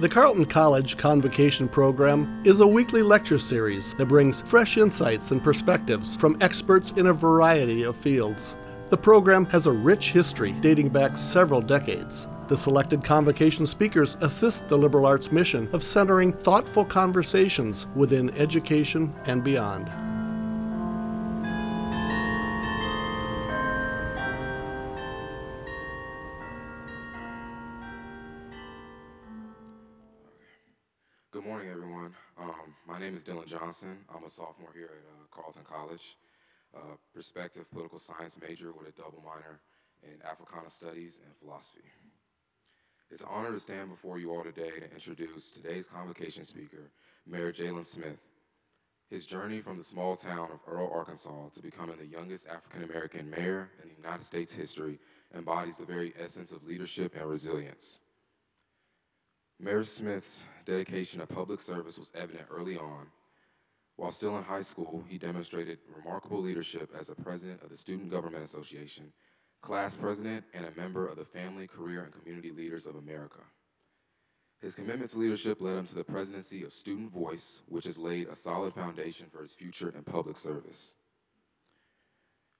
The 0.00 0.08
Carleton 0.08 0.46
College 0.46 0.96
Convocation 0.96 1.68
Program 1.68 2.40
is 2.44 2.60
a 2.60 2.66
weekly 2.66 3.02
lecture 3.02 3.40
series 3.40 3.94
that 3.94 4.06
brings 4.06 4.42
fresh 4.42 4.76
insights 4.76 5.32
and 5.32 5.42
perspectives 5.42 6.14
from 6.14 6.38
experts 6.40 6.92
in 6.92 7.08
a 7.08 7.12
variety 7.12 7.82
of 7.82 7.96
fields. 7.96 8.54
The 8.90 8.96
program 8.96 9.44
has 9.46 9.66
a 9.66 9.72
rich 9.72 10.12
history 10.12 10.52
dating 10.60 10.90
back 10.90 11.16
several 11.16 11.60
decades. 11.60 12.28
The 12.46 12.56
selected 12.56 13.02
convocation 13.02 13.66
speakers 13.66 14.16
assist 14.20 14.68
the 14.68 14.78
liberal 14.78 15.04
arts 15.04 15.32
mission 15.32 15.68
of 15.72 15.82
centering 15.82 16.32
thoughtful 16.32 16.84
conversations 16.84 17.88
within 17.96 18.30
education 18.38 19.12
and 19.24 19.42
beyond. 19.42 19.90
My 32.98 33.04
name 33.04 33.14
is 33.14 33.22
Dylan 33.22 33.46
Johnson. 33.46 33.96
I'm 34.12 34.24
a 34.24 34.28
sophomore 34.28 34.72
here 34.74 34.90
at 34.90 34.90
uh, 34.90 35.26
Carleton 35.30 35.62
College, 35.62 36.16
uh, 36.76 36.96
perspective 37.14 37.70
political 37.70 37.96
science 37.96 38.36
major 38.40 38.72
with 38.72 38.88
a 38.88 38.90
double 38.90 39.22
minor 39.24 39.60
in 40.02 40.20
Africana 40.28 40.68
Studies 40.68 41.20
and 41.24 41.32
philosophy. 41.36 41.84
It's 43.08 43.20
an 43.20 43.28
honor 43.30 43.52
to 43.52 43.60
stand 43.60 43.90
before 43.90 44.18
you 44.18 44.32
all 44.32 44.42
today 44.42 44.70
to 44.80 44.92
introduce 44.92 45.52
today's 45.52 45.86
convocation 45.86 46.42
speaker, 46.42 46.90
Mayor 47.24 47.52
Jaylen 47.52 47.84
Smith. 47.84 48.18
His 49.08 49.26
journey 49.26 49.60
from 49.60 49.76
the 49.76 49.84
small 49.84 50.16
town 50.16 50.48
of 50.50 50.58
Earle, 50.66 50.90
Arkansas 50.92 51.50
to 51.52 51.62
becoming 51.62 51.98
the 51.98 52.06
youngest 52.06 52.48
African 52.48 52.82
American 52.82 53.30
mayor 53.30 53.70
in 53.80 53.90
the 53.90 53.94
United 53.94 54.24
States 54.24 54.52
history 54.52 54.98
embodies 55.36 55.76
the 55.76 55.86
very 55.86 56.14
essence 56.20 56.50
of 56.50 56.66
leadership 56.66 57.14
and 57.14 57.30
resilience. 57.30 58.00
Mayor 59.60 59.82
Smith's 59.82 60.44
dedication 60.64 61.18
to 61.18 61.26
public 61.26 61.58
service 61.58 61.98
was 61.98 62.12
evident 62.14 62.46
early 62.48 62.78
on. 62.78 63.08
While 63.96 64.12
still 64.12 64.36
in 64.36 64.44
high 64.44 64.60
school, 64.60 65.02
he 65.08 65.18
demonstrated 65.18 65.78
remarkable 65.96 66.40
leadership 66.40 66.90
as 66.96 67.08
a 67.08 67.16
president 67.16 67.62
of 67.62 67.70
the 67.70 67.76
Student 67.76 68.08
Government 68.08 68.44
Association, 68.44 69.12
class 69.60 69.96
president, 69.96 70.44
and 70.54 70.64
a 70.64 70.80
member 70.80 71.08
of 71.08 71.16
the 71.16 71.24
Family, 71.24 71.66
Career, 71.66 72.04
and 72.04 72.12
Community 72.12 72.52
Leaders 72.52 72.86
of 72.86 72.94
America. 72.94 73.40
His 74.60 74.76
commitment 74.76 75.10
to 75.10 75.18
leadership 75.18 75.60
led 75.60 75.76
him 75.76 75.86
to 75.86 75.94
the 75.96 76.04
presidency 76.04 76.62
of 76.62 76.72
Student 76.72 77.10
Voice, 77.10 77.62
which 77.66 77.86
has 77.86 77.98
laid 77.98 78.28
a 78.28 78.36
solid 78.36 78.74
foundation 78.74 79.26
for 79.32 79.40
his 79.40 79.52
future 79.52 79.92
in 79.96 80.04
public 80.04 80.36
service. 80.36 80.94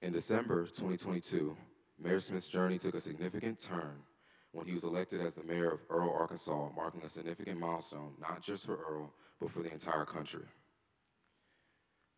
In 0.01 0.11
December 0.11 0.65
2022, 0.65 1.55
Mayor 1.97 2.19
Smith's 2.19 2.49
journey 2.49 2.77
took 2.77 2.95
a 2.95 2.99
significant 2.99 3.57
turn 3.57 4.03
when 4.51 4.65
he 4.65 4.73
was 4.73 4.83
elected 4.83 5.21
as 5.21 5.35
the 5.35 5.43
mayor 5.43 5.71
of 5.71 5.81
Earle, 5.89 6.13
Arkansas, 6.13 6.69
marking 6.75 7.01
a 7.03 7.09
significant 7.09 7.59
milestone 7.59 8.13
not 8.19 8.41
just 8.41 8.65
for 8.65 8.77
Earle, 8.77 9.13
but 9.39 9.51
for 9.51 9.61
the 9.61 9.71
entire 9.71 10.05
country. 10.05 10.45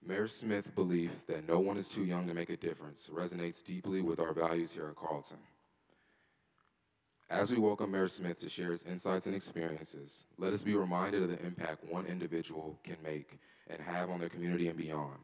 Mayor 0.04 0.28
Smith's 0.28 0.70
belief 0.70 1.28
that 1.28 1.48
no 1.48 1.59
one 1.59 1.78
is 1.78 1.88
too 1.88 2.06
young 2.06 2.28
to 2.28 2.34
make 2.34 2.50
a 2.50 2.58
difference 2.58 3.09
resonates 3.14 3.64
deeply 3.64 4.02
with 4.02 4.20
our 4.20 4.34
values 4.34 4.72
here 4.72 4.88
at 4.88 4.96
Carleton. 4.96 5.38
As 7.30 7.52
we 7.52 7.59
welcome 7.59 7.92
Mayor 7.92 8.08
Smith 8.08 8.40
to 8.40 8.50
share 8.50 8.72
his 8.72 8.84
insights 8.84 9.28
and 9.28 9.36
experiences, 9.36 10.26
let 10.38 10.54
us 10.54 10.64
be 10.64 10.76
reminded 10.76 11.24
of 11.24 11.30
the 11.30 11.46
impact 11.46 11.86
one 11.86 12.06
individual 12.06 12.78
can 12.84 12.98
make 13.04 13.40
and 13.70 13.80
have 13.80 14.09
on 14.09 14.20
their 14.20 14.28
community 14.28 14.68
and 14.68 14.78
beyond. 14.78 15.18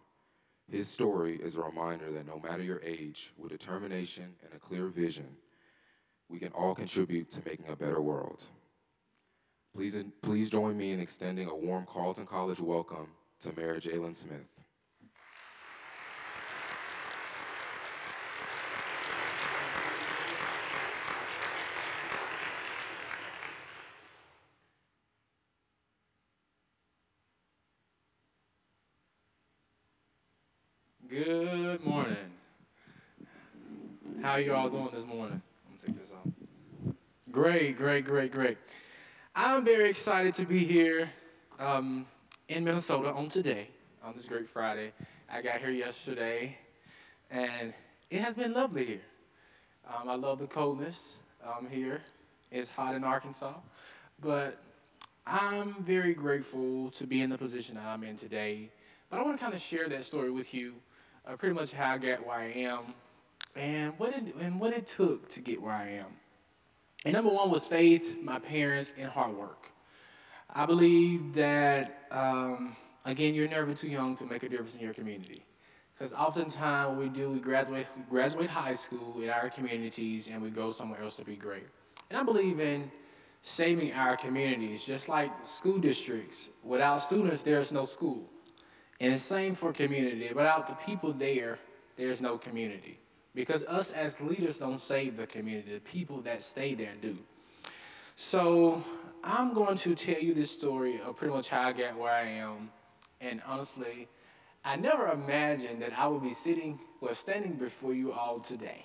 His 0.71 0.87
story 0.87 1.37
is 1.37 1.55
a 1.55 1.61
reminder 1.61 2.11
that 2.11 2.27
no 2.27 2.39
matter 2.39 2.63
your 2.63 2.81
age, 2.83 3.33
with 3.37 3.51
determination 3.51 4.35
and 4.43 4.53
a 4.53 4.59
clear 4.59 4.87
vision, 4.87 5.27
we 6.29 6.39
can 6.39 6.51
all 6.53 6.75
contribute 6.75 7.29
to 7.31 7.41
making 7.45 7.69
a 7.69 7.75
better 7.75 8.01
world. 8.01 8.43
Please, 9.73 9.95
please 10.21 10.49
join 10.49 10.77
me 10.77 10.91
in 10.91 10.99
extending 10.99 11.47
a 11.47 11.55
warm 11.55 11.85
Carleton 11.85 12.25
College 12.25 12.59
welcome 12.59 13.07
to 13.39 13.55
Mayor 13.55 13.79
Jaylen 13.79 14.15
Smith. 14.15 14.47
Good 31.09 31.85
morning. 31.85 32.17
How 34.21 34.35
you 34.35 34.53
all 34.53 34.69
doing 34.69 34.89
this 34.93 35.05
morning? 35.05 35.41
I'm 35.65 35.77
gonna 35.77 35.87
take 35.87 36.01
this 36.01 36.11
off. 36.11 36.27
Great, 37.49 37.77
great, 37.77 38.03
great, 38.03 38.31
great. 38.33 38.57
I'm 39.33 39.63
very 39.63 39.89
excited 39.89 40.33
to 40.33 40.45
be 40.45 40.65
here 40.65 41.09
um, 41.59 42.05
in 42.49 42.65
Minnesota 42.65 43.13
on 43.13 43.29
today, 43.29 43.69
on 44.03 44.11
this 44.13 44.25
great 44.25 44.49
Friday. 44.49 44.91
I 45.31 45.41
got 45.41 45.61
here 45.61 45.69
yesterday, 45.69 46.57
and 47.31 47.73
it 48.09 48.19
has 48.19 48.35
been 48.35 48.51
lovely 48.51 48.83
here. 48.83 49.01
Um, 49.87 50.09
I 50.09 50.15
love 50.15 50.39
the 50.39 50.47
coldness 50.47 51.19
um, 51.41 51.69
here. 51.69 52.01
It's 52.51 52.67
hot 52.67 52.95
in 52.95 53.05
Arkansas, 53.05 53.53
but 54.21 54.61
I'm 55.25 55.73
very 55.85 56.13
grateful 56.13 56.91
to 56.91 57.07
be 57.07 57.21
in 57.21 57.29
the 57.29 57.37
position 57.37 57.75
that 57.75 57.85
I'm 57.85 58.03
in 58.03 58.17
today. 58.17 58.69
But 59.09 59.21
I 59.21 59.23
want 59.23 59.37
to 59.37 59.41
kind 59.41 59.55
of 59.55 59.61
share 59.61 59.87
that 59.87 60.03
story 60.03 60.31
with 60.31 60.53
you, 60.53 60.73
uh, 61.25 61.37
pretty 61.37 61.55
much 61.55 61.71
how 61.71 61.93
I 61.93 61.97
got 61.97 62.27
where 62.27 62.39
I 62.39 62.51
am, 62.51 62.93
and 63.55 63.97
what 63.97 64.09
it 64.09 64.35
and 64.35 64.59
what 64.59 64.73
it 64.73 64.85
took 64.85 65.29
to 65.29 65.39
get 65.39 65.61
where 65.61 65.71
I 65.71 65.91
am. 65.91 66.07
And 67.07 67.13
number 67.13 67.31
one 67.31 67.49
was 67.49 67.65
faith, 67.65 68.17
my 68.21 68.37
parents, 68.37 68.93
and 68.97 69.07
hard 69.07 69.33
work. 69.33 69.71
I 70.53 70.65
believe 70.65 71.33
that 71.35 72.05
um, 72.11 72.75
again, 73.05 73.33
you're 73.33 73.47
never 73.47 73.73
too 73.73 73.87
young 73.87 74.17
to 74.17 74.25
make 74.25 74.43
a 74.43 74.49
difference 74.49 74.75
in 74.75 74.81
your 74.81 74.93
community. 74.93 75.45
Because 75.93 76.13
oftentimes 76.13 76.99
we 76.99 77.07
do, 77.07 77.29
we 77.29 77.39
graduate, 77.39 77.87
graduate 78.09 78.49
high 78.49 78.73
school 78.73 79.21
in 79.23 79.29
our 79.29 79.49
communities 79.49 80.27
and 80.27 80.41
we 80.41 80.49
go 80.49 80.69
somewhere 80.69 81.01
else 81.01 81.15
to 81.15 81.23
be 81.23 81.37
great. 81.37 81.67
And 82.09 82.19
I 82.19 82.23
believe 82.23 82.59
in 82.59 82.91
saving 83.41 83.93
our 83.93 84.17
communities, 84.17 84.83
just 84.83 85.07
like 85.07 85.31
school 85.43 85.77
districts. 85.77 86.49
Without 86.61 86.97
students, 86.97 87.41
there's 87.41 87.71
no 87.71 87.85
school. 87.85 88.29
And 88.99 89.17
same 89.17 89.55
for 89.55 89.71
community. 89.71 90.27
Without 90.35 90.67
the 90.67 90.75
people 90.85 91.13
there, 91.13 91.57
there's 91.95 92.21
no 92.21 92.37
community. 92.37 92.99
Because 93.37 93.63
us 93.65 93.91
as 93.91 94.19
leaders 94.19 94.57
don't 94.57 94.79
save 94.79 95.15
the 95.15 95.27
community, 95.27 95.71
the 95.71 95.79
people 95.79 96.21
that 96.21 96.41
stay 96.41 96.73
there 96.73 96.95
do. 96.99 97.15
So 98.15 98.83
I'm 99.23 99.53
going 99.53 99.77
to 99.77 99.93
tell 99.93 100.19
you 100.19 100.33
this 100.33 100.49
story 100.49 100.99
of 101.05 101.17
pretty 101.17 101.35
much 101.35 101.47
how 101.47 101.67
I 101.67 101.71
got 101.71 101.95
where 101.95 102.11
I 102.11 102.23
am. 102.23 102.71
And 103.21 103.43
honestly, 103.45 104.07
I 104.65 104.75
never 104.75 105.11
imagined 105.11 105.83
that 105.83 105.91
I 105.95 106.07
would 106.07 106.23
be 106.23 106.31
sitting 106.31 106.79
or 106.99 107.13
standing 107.13 107.53
before 107.53 107.93
you 107.93 108.11
all 108.11 108.39
today. 108.39 108.83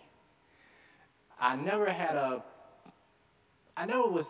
I 1.41 1.57
never 1.57 1.91
had 1.91 2.17
a, 2.17 2.45
I 3.75 3.87
never 3.87 4.07
was, 4.07 4.29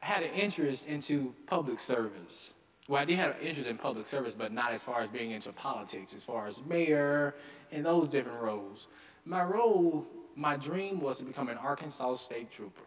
had 0.00 0.22
an 0.22 0.32
interest 0.32 0.88
into 0.88 1.34
public 1.46 1.78
service. 1.78 2.54
Well, 2.88 3.02
I 3.02 3.04
did 3.04 3.18
have 3.18 3.36
an 3.38 3.46
interest 3.46 3.68
in 3.68 3.76
public 3.76 4.06
service, 4.06 4.34
but 4.34 4.50
not 4.50 4.72
as 4.72 4.82
far 4.82 5.02
as 5.02 5.10
being 5.10 5.32
into 5.32 5.52
politics, 5.52 6.14
as 6.14 6.24
far 6.24 6.46
as 6.46 6.64
mayor 6.64 7.34
and 7.70 7.84
those 7.84 8.08
different 8.08 8.40
roles. 8.40 8.88
My 9.24 9.44
role, 9.44 10.06
my 10.34 10.56
dream 10.56 11.00
was 11.00 11.18
to 11.18 11.24
become 11.24 11.48
an 11.48 11.58
Arkansas 11.58 12.16
State 12.16 12.50
Trooper. 12.50 12.82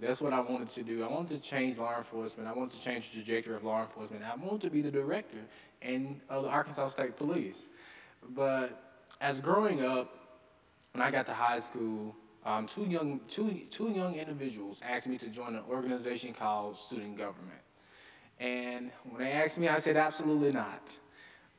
That's 0.00 0.20
what 0.20 0.32
I 0.32 0.40
wanted 0.40 0.68
to 0.68 0.82
do. 0.82 1.04
I 1.04 1.08
wanted 1.08 1.42
to 1.42 1.48
change 1.48 1.78
law 1.78 1.96
enforcement. 1.96 2.48
I 2.48 2.52
wanted 2.52 2.72
to 2.78 2.84
change 2.84 3.10
the 3.10 3.16
trajectory 3.22 3.54
of 3.54 3.64
law 3.64 3.80
enforcement. 3.80 4.22
I 4.24 4.34
wanted 4.36 4.62
to 4.62 4.70
be 4.70 4.82
the 4.82 4.90
director 4.90 5.38
and 5.80 6.20
of 6.28 6.42
the 6.42 6.48
Arkansas 6.48 6.88
State 6.88 7.16
Police. 7.16 7.68
But 8.30 9.02
as 9.20 9.40
growing 9.40 9.84
up, 9.84 10.12
when 10.92 11.02
I 11.02 11.10
got 11.10 11.26
to 11.26 11.32
high 11.32 11.60
school, 11.60 12.14
um, 12.44 12.66
two 12.66 12.84
young 12.84 13.20
two 13.28 13.62
two 13.70 13.90
young 13.90 14.14
individuals 14.14 14.80
asked 14.84 15.08
me 15.08 15.18
to 15.18 15.28
join 15.28 15.54
an 15.54 15.62
organization 15.68 16.32
called 16.32 16.76
Student 16.76 17.16
Government. 17.16 17.60
And 18.38 18.90
when 19.10 19.22
they 19.22 19.32
asked 19.32 19.58
me, 19.58 19.68
I 19.68 19.78
said 19.78 19.96
absolutely 19.96 20.52
not. 20.52 20.98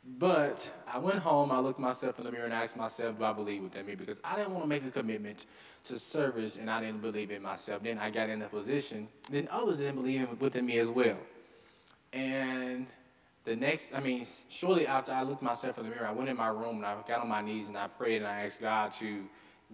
But 0.07 0.71
I 0.91 0.99
went 0.99 1.19
home, 1.19 1.51
I 1.51 1.59
looked 1.59 1.79
myself 1.79 2.17
in 2.17 2.23
the 2.23 2.31
mirror 2.31 2.45
and 2.45 2.53
asked 2.53 2.77
myself, 2.77 3.17
do 3.17 3.25
I 3.25 3.33
believe 3.33 3.61
within 3.61 3.85
me? 3.85 3.95
Because 3.95 4.21
I 4.23 4.37
didn't 4.37 4.51
want 4.51 4.63
to 4.63 4.69
make 4.69 4.85
a 4.85 4.91
commitment 4.91 5.47
to 5.83 5.99
service 5.99 6.57
and 6.57 6.71
I 6.71 6.79
didn't 6.79 7.01
believe 7.01 7.29
in 7.29 7.41
myself. 7.41 7.83
Then 7.83 7.97
I 7.97 8.09
got 8.09 8.29
in 8.29 8.41
a 8.41 8.47
position, 8.47 9.09
then 9.29 9.49
others 9.51 9.79
didn't 9.79 9.95
believe 9.95 10.29
within 10.39 10.65
me 10.65 10.79
as 10.79 10.89
well. 10.89 11.17
And 12.13 12.87
the 13.43 13.55
next, 13.55 13.93
I 13.93 13.99
mean, 13.99 14.25
shortly 14.49 14.87
after 14.87 15.11
I 15.11 15.23
looked 15.23 15.41
myself 15.41 15.77
in 15.77 15.83
the 15.83 15.89
mirror, 15.89 16.07
I 16.07 16.11
went 16.11 16.29
in 16.29 16.37
my 16.37 16.47
room 16.47 16.77
and 16.77 16.85
I 16.85 16.95
got 17.05 17.19
on 17.19 17.27
my 17.27 17.41
knees 17.41 17.67
and 17.67 17.77
I 17.77 17.87
prayed 17.87 18.17
and 18.17 18.27
I 18.27 18.45
asked 18.45 18.61
God 18.61 18.93
to 18.93 19.23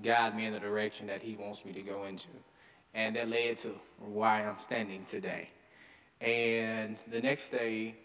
guide 0.01 0.35
me 0.35 0.47
in 0.47 0.53
the 0.53 0.59
direction 0.59 1.05
that 1.07 1.21
He 1.21 1.35
wants 1.35 1.63
me 1.63 1.73
to 1.73 1.81
go 1.81 2.05
into. 2.05 2.29
And 2.95 3.15
that 3.15 3.29
led 3.29 3.57
to 3.59 3.75
why 3.99 4.43
I'm 4.43 4.57
standing 4.57 5.05
today. 5.05 5.49
And 6.21 6.97
the 7.11 7.21
next 7.21 7.51
day, 7.51 7.95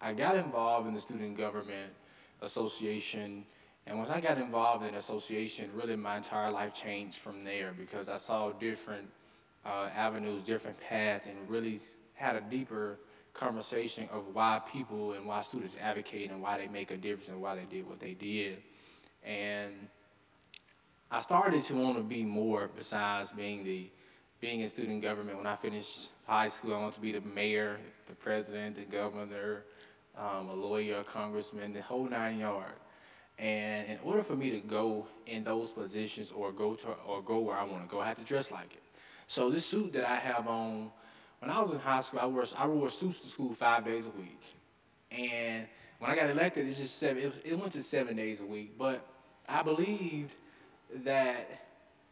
I 0.00 0.12
got 0.12 0.36
involved 0.36 0.88
in 0.88 0.94
the 0.94 1.00
Student 1.00 1.36
Government 1.36 1.92
Association. 2.40 3.44
And 3.86 3.98
once 3.98 4.10
I 4.10 4.20
got 4.20 4.38
involved 4.38 4.84
in 4.84 4.94
association, 4.94 5.70
really 5.74 5.96
my 5.96 6.16
entire 6.16 6.50
life 6.50 6.74
changed 6.74 7.18
from 7.18 7.44
there 7.44 7.74
because 7.76 8.08
I 8.08 8.16
saw 8.16 8.50
different 8.52 9.08
uh, 9.66 9.88
avenues, 9.94 10.42
different 10.42 10.78
paths, 10.80 11.26
and 11.26 11.36
really 11.48 11.80
had 12.14 12.36
a 12.36 12.40
deeper 12.40 12.98
conversation 13.34 14.08
of 14.10 14.34
why 14.34 14.60
people 14.72 15.12
and 15.12 15.26
why 15.26 15.42
students 15.42 15.76
advocate 15.80 16.30
and 16.30 16.42
why 16.42 16.58
they 16.58 16.68
make 16.68 16.90
a 16.90 16.96
difference 16.96 17.28
and 17.28 17.40
why 17.40 17.54
they 17.54 17.64
did 17.64 17.86
what 17.86 18.00
they 18.00 18.14
did. 18.14 18.58
And 19.24 19.72
I 21.10 21.20
started 21.20 21.62
to 21.64 21.74
want 21.74 21.96
to 21.98 22.02
be 22.02 22.24
more 22.24 22.70
besides 22.74 23.32
being 23.32 23.64
the 23.64 23.90
being 24.40 24.60
in 24.60 24.68
student 24.68 25.02
government. 25.02 25.36
When 25.36 25.46
I 25.46 25.54
finished 25.54 26.12
high 26.26 26.48
school, 26.48 26.74
I 26.74 26.78
wanted 26.78 26.94
to 26.94 27.00
be 27.00 27.12
the 27.12 27.20
mayor, 27.20 27.78
the 28.06 28.14
president, 28.14 28.76
the 28.76 28.84
governor, 28.84 29.64
um, 30.16 30.48
a 30.48 30.54
lawyer, 30.54 30.98
a 30.98 31.04
congressman, 31.04 31.72
the 31.72 31.82
whole 31.82 32.08
nine 32.08 32.38
yard. 32.38 32.72
And 33.38 33.88
in 33.88 33.98
order 34.04 34.22
for 34.22 34.36
me 34.36 34.50
to 34.50 34.60
go 34.60 35.06
in 35.26 35.44
those 35.44 35.70
positions 35.70 36.30
or 36.30 36.52
go 36.52 36.74
to 36.74 36.88
or 37.06 37.22
go 37.22 37.38
where 37.38 37.56
I 37.56 37.64
want 37.64 37.82
to 37.82 37.88
go, 37.88 38.00
I 38.00 38.06
had 38.06 38.18
to 38.18 38.24
dress 38.24 38.50
like 38.50 38.72
it. 38.74 38.82
So 39.26 39.50
this 39.50 39.64
suit 39.64 39.92
that 39.94 40.08
I 40.08 40.16
have 40.16 40.46
on, 40.46 40.90
when 41.38 41.50
I 41.50 41.60
was 41.60 41.72
in 41.72 41.78
high 41.78 42.02
school, 42.02 42.20
I 42.20 42.26
wore 42.26 42.44
I 42.58 42.66
wore 42.66 42.90
suits 42.90 43.20
to 43.20 43.28
school 43.28 43.52
five 43.52 43.84
days 43.84 44.08
a 44.08 44.10
week. 44.10 44.42
And 45.10 45.66
when 45.98 46.10
I 46.10 46.16
got 46.16 46.28
elected, 46.28 46.66
it's 46.66 46.78
just 46.78 46.98
seven. 46.98 47.22
It, 47.22 47.32
it 47.44 47.58
went 47.58 47.72
to 47.72 47.82
seven 47.82 48.16
days 48.16 48.42
a 48.42 48.46
week. 48.46 48.76
But 48.76 49.06
I 49.48 49.62
believed 49.62 50.34
that 51.04 51.48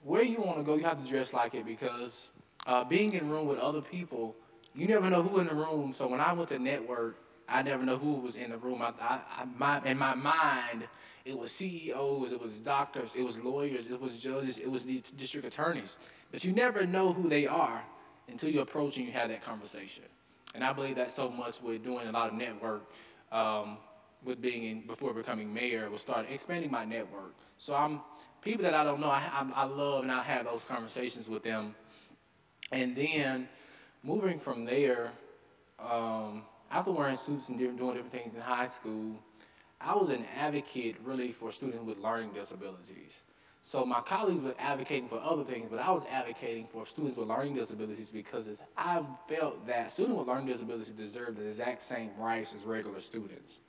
where 0.02 0.22
you 0.22 0.40
want 0.40 0.58
to 0.58 0.62
go, 0.62 0.76
you 0.76 0.84
have 0.84 1.02
to 1.02 1.10
dress 1.10 1.34
like 1.34 1.54
it 1.54 1.66
because 1.66 2.30
uh, 2.66 2.84
being 2.84 3.12
in 3.12 3.28
room 3.28 3.46
with 3.46 3.58
other 3.58 3.80
people, 3.82 4.34
you 4.74 4.86
never 4.86 5.10
know 5.10 5.22
who 5.22 5.40
in 5.40 5.46
the 5.46 5.54
room. 5.54 5.92
So 5.92 6.06
when 6.06 6.20
I 6.20 6.32
went 6.32 6.48
to 6.50 6.58
network, 6.58 7.16
I 7.48 7.62
never 7.62 7.82
know 7.84 7.96
who 7.96 8.14
was 8.14 8.36
in 8.36 8.50
the 8.50 8.58
room. 8.58 8.82
I, 8.82 8.92
I, 9.00 9.20
I 9.38 9.44
my, 9.56 9.82
in 9.84 9.98
my 9.98 10.14
mind, 10.14 10.86
it 11.24 11.36
was 11.36 11.50
CEOs, 11.52 12.32
it 12.32 12.40
was 12.40 12.58
doctors, 12.60 13.16
it 13.16 13.22
was 13.22 13.38
lawyers, 13.40 13.86
it 13.86 14.00
was 14.00 14.20
judges, 14.20 14.58
it 14.58 14.70
was 14.70 14.84
the 14.84 15.02
district 15.16 15.46
attorneys. 15.46 15.98
But 16.30 16.44
you 16.44 16.52
never 16.52 16.86
know 16.86 17.12
who 17.12 17.28
they 17.28 17.46
are 17.46 17.82
until 18.28 18.50
you 18.50 18.60
approach 18.60 18.98
and 18.98 19.06
you 19.06 19.12
have 19.12 19.28
that 19.28 19.42
conversation. 19.42 20.04
And 20.54 20.64
I 20.64 20.72
believe 20.72 20.96
that 20.96 21.10
so 21.10 21.30
much 21.30 21.62
with 21.62 21.84
doing 21.84 22.06
a 22.06 22.12
lot 22.12 22.28
of 22.28 22.34
network, 22.34 22.90
um, 23.32 23.78
with 24.24 24.40
being 24.40 24.64
in, 24.64 24.80
before 24.82 25.12
becoming 25.12 25.52
mayor, 25.52 25.88
was 25.90 26.02
start 26.02 26.26
expanding 26.30 26.70
my 26.70 26.84
network. 26.84 27.34
So 27.58 27.74
I'm 27.74 28.00
people 28.42 28.62
that 28.62 28.74
I 28.74 28.84
don't 28.84 29.00
know, 29.00 29.10
I, 29.10 29.28
I, 29.32 29.62
I 29.62 29.64
love 29.64 30.02
and 30.02 30.12
I 30.12 30.22
have 30.22 30.44
those 30.46 30.64
conversations 30.64 31.28
with 31.28 31.42
them. 31.42 31.74
And 32.72 32.94
then 32.94 33.48
moving 34.02 34.38
from 34.38 34.64
there, 34.64 35.12
um, 35.78 36.42
after 36.70 36.92
wearing 36.92 37.16
suits 37.16 37.48
and 37.48 37.58
doing 37.58 37.76
different 37.76 38.10
things 38.10 38.34
in 38.34 38.40
high 38.40 38.66
school, 38.66 39.16
I 39.80 39.94
was 39.94 40.10
an 40.10 40.24
advocate 40.36 40.96
really 41.04 41.32
for 41.32 41.52
students 41.52 41.84
with 41.84 41.98
learning 41.98 42.32
disabilities. 42.32 43.22
So 43.62 43.84
my 43.84 44.00
colleagues 44.00 44.42
were 44.42 44.54
advocating 44.58 45.08
for 45.08 45.20
other 45.20 45.44
things, 45.44 45.68
but 45.70 45.78
I 45.78 45.90
was 45.90 46.06
advocating 46.06 46.66
for 46.66 46.86
students 46.86 47.16
with 47.16 47.28
learning 47.28 47.54
disabilities 47.54 48.08
because 48.10 48.50
I 48.76 49.02
felt 49.28 49.66
that 49.66 49.90
students 49.90 50.18
with 50.18 50.28
learning 50.28 50.46
disabilities 50.46 50.88
deserve 50.90 51.36
the 51.36 51.44
exact 51.44 51.82
same 51.82 52.10
rights 52.18 52.54
as 52.54 52.64
regular 52.64 53.00
students. 53.00 53.60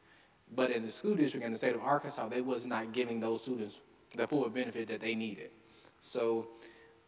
But 0.55 0.71
in 0.71 0.85
the 0.85 0.91
school 0.91 1.15
district 1.15 1.45
in 1.45 1.51
the 1.51 1.57
state 1.57 1.75
of 1.75 1.81
Arkansas, 1.81 2.27
they 2.29 2.41
was 2.41 2.65
not 2.65 2.91
giving 2.93 3.19
those 3.19 3.41
students 3.41 3.81
the 4.15 4.27
full 4.27 4.47
benefit 4.49 4.87
that 4.87 5.01
they 5.01 5.15
needed. 5.15 5.51
So 6.01 6.47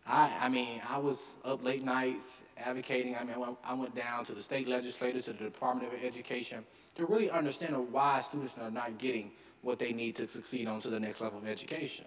I, 0.06 0.32
I 0.42 0.50
mean, 0.50 0.82
I 0.88 0.98
was 0.98 1.38
up 1.46 1.64
late 1.64 1.84
nights 1.84 2.44
advocating. 2.58 3.16
I 3.16 3.24
mean, 3.24 3.36
I 3.64 3.74
went 3.74 3.96
down 3.96 4.26
to 4.26 4.34
the 4.34 4.42
state 4.42 4.68
legislature, 4.68 5.22
to 5.22 5.34
the 5.34 5.44
Department 5.46 5.94
of 5.94 6.04
Education, 6.04 6.66
to 6.96 7.06
really 7.06 7.30
understand 7.30 7.76
why 7.92 8.20
students 8.22 8.58
are 8.58 8.72
not 8.72 8.98
getting 8.98 9.32
what 9.62 9.78
they 9.78 9.94
need 9.94 10.16
to 10.16 10.28
succeed 10.28 10.68
on 10.68 10.80
to 10.80 10.90
the 10.90 11.00
next 11.00 11.22
level 11.22 11.40
of 11.40 11.48
education. 11.48 12.06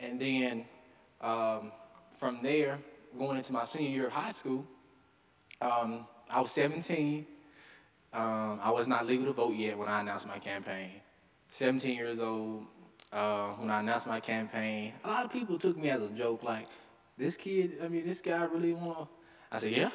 And 0.00 0.20
then 0.20 0.64
um, 1.20 1.72
from 2.16 2.40
there, 2.42 2.78
going 3.16 3.36
into 3.36 3.52
my 3.52 3.64
senior 3.64 3.90
year 3.90 4.06
of 4.06 4.12
high 4.12 4.32
school, 4.32 4.66
um, 5.60 6.06
I 6.28 6.40
was 6.40 6.50
17. 6.50 7.26
Um, 8.12 8.60
I 8.62 8.70
was 8.70 8.88
not 8.88 9.06
legal 9.06 9.26
to 9.26 9.32
vote 9.32 9.54
yet 9.54 9.78
when 9.78 9.88
I 9.88 10.00
announced 10.00 10.26
my 10.26 10.38
campaign. 10.38 10.90
17 11.50 11.96
years 11.96 12.20
old, 12.20 12.66
uh, 13.12 13.50
when 13.52 13.70
I 13.70 13.80
announced 13.80 14.06
my 14.06 14.18
campaign, 14.18 14.92
a 15.04 15.08
lot 15.08 15.24
of 15.24 15.32
people 15.32 15.58
took 15.58 15.76
me 15.76 15.90
as 15.90 16.02
a 16.02 16.08
joke, 16.08 16.42
like, 16.42 16.66
this 17.16 17.36
kid, 17.36 17.78
I 17.82 17.88
mean, 17.88 18.06
this 18.06 18.20
guy 18.20 18.44
really 18.44 18.72
wanna, 18.72 19.08
I 19.50 19.58
said, 19.58 19.72
yeah. 19.72 19.90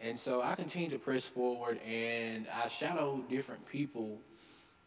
And 0.00 0.18
so 0.18 0.42
I 0.42 0.54
continued 0.56 0.90
to 0.92 0.98
press 0.98 1.26
forward 1.26 1.80
and 1.86 2.46
I 2.52 2.68
shadowed 2.68 3.28
different 3.28 3.64
people, 3.66 4.18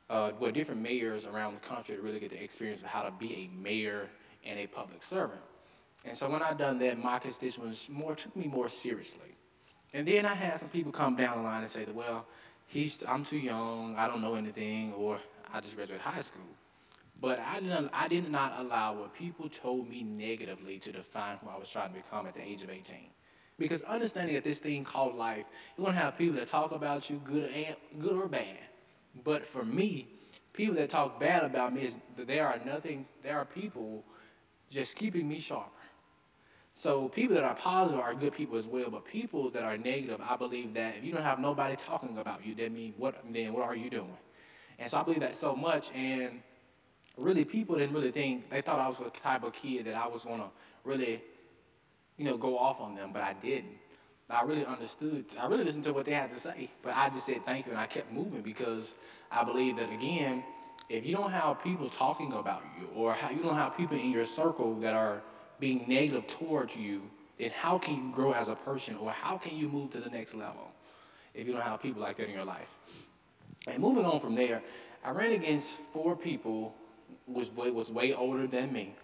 uh, 0.09 0.31
well, 0.39 0.51
different 0.51 0.81
mayors 0.81 1.25
around 1.25 1.53
the 1.53 1.61
country 1.61 1.95
to 1.95 2.01
really 2.01 2.19
get 2.19 2.31
the 2.31 2.43
experience 2.43 2.81
of 2.81 2.87
how 2.87 3.03
to 3.03 3.11
be 3.11 3.33
a 3.33 3.57
mayor 3.57 4.09
and 4.45 4.59
a 4.59 4.67
public 4.67 5.03
servant. 5.03 5.41
And 6.03 6.15
so 6.15 6.29
when 6.29 6.41
I 6.41 6.53
done 6.53 6.77
that, 6.79 7.01
my 7.01 7.17
constituents 7.19 7.89
more 7.89 8.15
took 8.15 8.35
me 8.35 8.47
more 8.47 8.67
seriously. 8.67 9.35
And 9.93 10.05
then 10.05 10.25
I 10.25 10.35
had 10.35 10.59
some 10.59 10.69
people 10.69 10.91
come 10.91 11.15
down 11.15 11.37
the 11.37 11.43
line 11.43 11.61
and 11.61 11.69
say 11.69 11.85
well, 11.93 12.25
he's, 12.67 13.03
I'm 13.07 13.23
too 13.23 13.37
young, 13.37 13.95
I 13.95 14.07
don't 14.07 14.21
know 14.21 14.35
anything, 14.35 14.93
or 14.93 15.19
I 15.53 15.61
just 15.61 15.75
graduated 15.77 16.01
high 16.01 16.19
school. 16.19 16.43
But 17.21 17.39
I 17.39 17.59
didn't, 17.59 17.89
I 17.93 18.07
did 18.07 18.29
not 18.29 18.59
allow 18.59 18.93
what 18.93 19.13
people 19.13 19.49
told 19.49 19.89
me 19.89 20.03
negatively 20.03 20.79
to 20.79 20.91
define 20.91 21.37
who 21.37 21.49
I 21.49 21.57
was 21.57 21.69
trying 21.69 21.89
to 21.89 21.95
become 21.95 22.27
at 22.27 22.33
the 22.33 22.41
age 22.41 22.63
of 22.63 22.69
18. 22.69 22.97
Because 23.57 23.83
understanding 23.83 24.35
that 24.35 24.43
this 24.43 24.59
thing 24.59 24.83
called 24.83 25.15
life, 25.15 25.45
you're 25.77 25.85
gonna 25.85 25.97
have 25.97 26.17
people 26.17 26.35
that 26.35 26.47
talk 26.47 26.71
about 26.71 27.09
you 27.09 27.21
good 27.23 27.49
and 27.51 27.75
good 27.99 28.17
or 28.17 28.27
bad. 28.27 28.57
But 29.23 29.47
for 29.47 29.63
me, 29.63 30.07
people 30.51 30.75
that 30.75 30.89
talk 30.89 31.19
bad 31.19 31.43
about 31.43 31.73
me 31.73 31.83
is 31.83 31.97
there 32.17 32.47
are 32.47 32.59
nothing, 32.65 33.05
there 33.23 33.37
are 33.37 33.45
people 33.45 34.03
just 34.69 34.97
keeping 34.97 35.27
me 35.27 35.39
sharper. 35.39 35.69
So 36.73 37.07
people 37.07 37.35
that 37.35 37.45
are 37.45 37.55
positive 37.55 38.01
are 38.01 38.13
good 38.13 38.33
people 38.33 38.57
as 38.57 38.67
well, 38.67 38.89
but 38.89 39.05
people 39.05 39.49
that 39.51 39.63
are 39.63 39.77
negative, 39.77 40.19
I 40.21 40.35
believe 40.35 40.73
that 40.73 40.95
if 40.97 41.05
you 41.05 41.13
don't 41.13 41.23
have 41.23 41.39
nobody 41.39 41.77
talking 41.77 42.17
about 42.17 42.45
you, 42.45 42.53
that 42.55 42.73
means 42.73 42.95
what 42.97 43.23
then 43.31 43.53
what 43.53 43.63
are 43.63 43.75
you 43.75 43.89
doing? 43.89 44.17
And 44.77 44.89
so 44.89 44.99
I 44.99 45.03
believe 45.03 45.21
that 45.21 45.35
so 45.35 45.55
much 45.55 45.93
and 45.93 46.41
really 47.17 47.45
people 47.45 47.77
didn't 47.77 47.95
really 47.95 48.11
think 48.11 48.49
they 48.49 48.61
thought 48.61 48.79
I 48.79 48.87
was 48.87 48.97
the 48.97 49.09
type 49.09 49.43
of 49.43 49.53
kid 49.53 49.85
that 49.85 49.95
I 49.95 50.07
was 50.07 50.25
gonna 50.25 50.49
really, 50.83 51.21
you 52.17 52.25
know, 52.25 52.37
go 52.37 52.57
off 52.57 52.79
on 52.79 52.95
them, 52.95 53.11
but 53.13 53.21
I 53.21 53.33
didn't. 53.33 53.77
I 54.29 54.41
really 54.43 54.65
understood. 54.65 55.25
I 55.39 55.47
really 55.47 55.63
listened 55.63 55.83
to 55.85 55.93
what 55.93 56.05
they 56.05 56.13
had 56.13 56.31
to 56.31 56.35
say, 56.35 56.69
but 56.81 56.95
I 56.95 57.09
just 57.09 57.25
said 57.25 57.43
thank 57.45 57.67
you 57.67 57.71
and 57.71 57.79
I 57.79 57.85
kept 57.85 58.11
moving 58.11 58.41
because 58.41 58.93
I 59.31 59.43
believe 59.43 59.77
that 59.77 59.91
again, 59.91 60.43
if 60.89 61.05
you 61.05 61.15
don't 61.15 61.31
have 61.31 61.63
people 61.63 61.89
talking 61.89 62.33
about 62.33 62.63
you 62.79 62.87
or 62.95 63.15
you 63.31 63.41
don't 63.41 63.55
have 63.55 63.77
people 63.77 63.97
in 63.97 64.11
your 64.11 64.25
circle 64.25 64.75
that 64.79 64.93
are 64.93 65.21
being 65.59 65.85
negative 65.87 66.27
towards 66.27 66.75
you, 66.75 67.03
then 67.37 67.51
how 67.51 67.77
can 67.77 67.95
you 67.95 68.11
grow 68.11 68.31
as 68.31 68.49
a 68.49 68.55
person 68.55 68.95
or 68.97 69.11
how 69.11 69.37
can 69.37 69.55
you 69.55 69.67
move 69.67 69.91
to 69.91 69.99
the 69.99 70.09
next 70.09 70.35
level 70.35 70.71
if 71.33 71.45
you 71.45 71.53
don't 71.53 71.61
have 71.61 71.81
people 71.81 72.01
like 72.01 72.15
that 72.17 72.27
in 72.27 72.33
your 72.33 72.45
life? 72.45 72.69
And 73.67 73.79
moving 73.79 74.05
on 74.05 74.19
from 74.19 74.35
there, 74.35 74.61
I 75.03 75.11
ran 75.11 75.31
against 75.31 75.77
four 75.77 76.15
people 76.15 76.75
was 77.27 77.51
way, 77.51 77.71
was 77.71 77.91
way 77.91 78.13
older 78.13 78.47
than 78.47 78.71
me. 78.71 78.95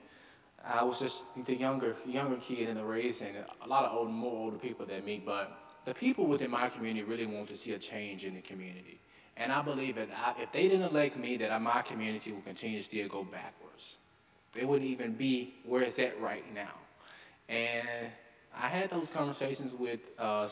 I 0.63 0.83
was 0.83 0.99
just 0.99 1.43
the 1.45 1.55
younger 1.55 1.95
younger 2.05 2.37
kid 2.37 2.69
in 2.69 2.75
the 2.75 2.83
race, 2.83 3.21
and 3.21 3.35
a 3.63 3.67
lot 3.67 3.85
of 3.85 4.09
more 4.09 4.37
older 4.37 4.57
people 4.57 4.85
than 4.85 5.03
me. 5.03 5.21
But 5.23 5.57
the 5.85 5.93
people 5.93 6.27
within 6.27 6.51
my 6.51 6.69
community 6.69 7.03
really 7.03 7.25
want 7.25 7.47
to 7.49 7.55
see 7.55 7.73
a 7.73 7.79
change 7.79 8.25
in 8.25 8.35
the 8.35 8.41
community, 8.41 8.99
and 9.37 9.51
I 9.51 9.61
believe 9.61 9.95
that 9.95 10.09
if 10.39 10.51
they 10.51 10.67
didn't 10.67 10.83
elect 10.83 11.17
me, 11.17 11.37
that 11.37 11.61
my 11.61 11.81
community 11.81 12.31
will 12.31 12.41
continue 12.41 12.77
to 12.77 12.83
still 12.83 13.07
go 13.07 13.23
backwards. 13.23 13.97
It 14.55 14.67
wouldn't 14.67 14.89
even 14.89 15.13
be 15.13 15.55
where 15.65 15.81
it's 15.81 15.97
at 15.99 16.19
right 16.21 16.43
now. 16.53 16.73
And 17.47 17.87
I 18.55 18.67
had 18.67 18.89
those 18.89 19.11
conversations 19.11 19.73
with 19.73 20.01
uh, 20.19 20.47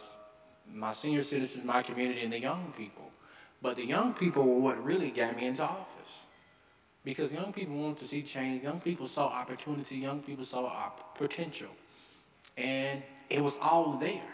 my 0.73 0.93
senior 0.93 1.21
citizens, 1.21 1.65
my 1.65 1.83
community, 1.83 2.21
and 2.21 2.31
the 2.31 2.39
young 2.39 2.73
people. 2.77 3.11
But 3.61 3.75
the 3.75 3.85
young 3.85 4.13
people 4.13 4.45
were 4.45 4.59
what 4.59 4.83
really 4.83 5.11
got 5.11 5.35
me 5.35 5.45
into 5.45 5.63
office 5.63 6.25
because 7.09 7.33
young 7.33 7.51
people 7.51 7.75
wanted 7.75 7.97
to 7.97 8.05
see 8.05 8.21
change. 8.21 8.61
Young 8.63 8.79
people 8.79 9.07
saw 9.07 9.25
opportunity. 9.29 9.95
Young 9.97 10.21
people 10.21 10.43
saw 10.43 10.89
potential. 11.15 11.69
And 12.55 13.01
it 13.31 13.41
was 13.41 13.57
all 13.59 13.93
there. 13.93 14.31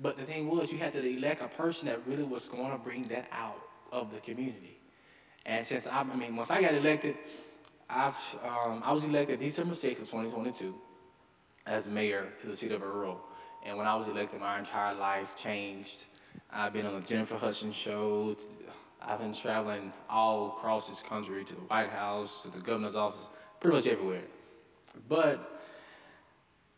But 0.00 0.16
the 0.16 0.24
thing 0.24 0.48
was, 0.48 0.72
you 0.72 0.78
had 0.78 0.92
to 0.92 1.06
elect 1.06 1.42
a 1.42 1.48
person 1.48 1.88
that 1.88 2.00
really 2.06 2.22
was 2.22 2.48
going 2.48 2.72
to 2.72 2.78
bring 2.78 3.02
that 3.08 3.26
out 3.30 3.60
of 3.92 4.12
the 4.14 4.20
community. 4.20 4.78
And 5.44 5.64
since 5.66 5.86
I, 5.86 6.00
I 6.00 6.16
mean, 6.16 6.34
once 6.34 6.50
I 6.50 6.62
got 6.62 6.72
elected, 6.72 7.16
I've, 7.90 8.16
um, 8.42 8.82
I 8.82 8.90
was 8.90 9.04
elected 9.04 9.40
December 9.40 9.74
6th 9.74 10.00
of 10.00 10.10
2022 10.10 10.74
as 11.66 11.90
mayor 11.90 12.32
to 12.40 12.46
the 12.46 12.56
city 12.56 12.74
of 12.74 12.82
Earle. 12.82 13.20
And 13.62 13.76
when 13.76 13.86
I 13.86 13.94
was 13.94 14.08
elected, 14.08 14.40
my 14.40 14.58
entire 14.58 14.94
life 14.94 15.36
changed. 15.36 16.06
I've 16.50 16.72
been 16.72 16.86
on 16.86 16.98
the 16.98 17.06
Jennifer 17.06 17.36
Hudson 17.36 17.72
show, 17.72 18.34
I've 19.06 19.18
been 19.18 19.34
traveling 19.34 19.92
all 20.08 20.48
across 20.48 20.88
this 20.88 21.02
country 21.02 21.44
to 21.44 21.54
the 21.54 21.60
White 21.62 21.90
House, 21.90 22.42
to 22.42 22.48
the 22.48 22.60
governor's 22.60 22.96
office, 22.96 23.28
pretty 23.60 23.76
much 23.76 23.86
everywhere. 23.86 24.22
But 25.08 25.60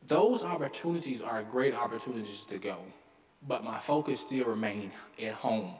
those 0.06 0.44
opportunities 0.44 1.22
are 1.22 1.42
great 1.42 1.74
opportunities 1.74 2.44
to 2.48 2.58
go. 2.58 2.78
But 3.46 3.64
my 3.64 3.78
focus 3.78 4.20
still 4.20 4.46
remained 4.46 4.90
at 5.22 5.34
home. 5.34 5.74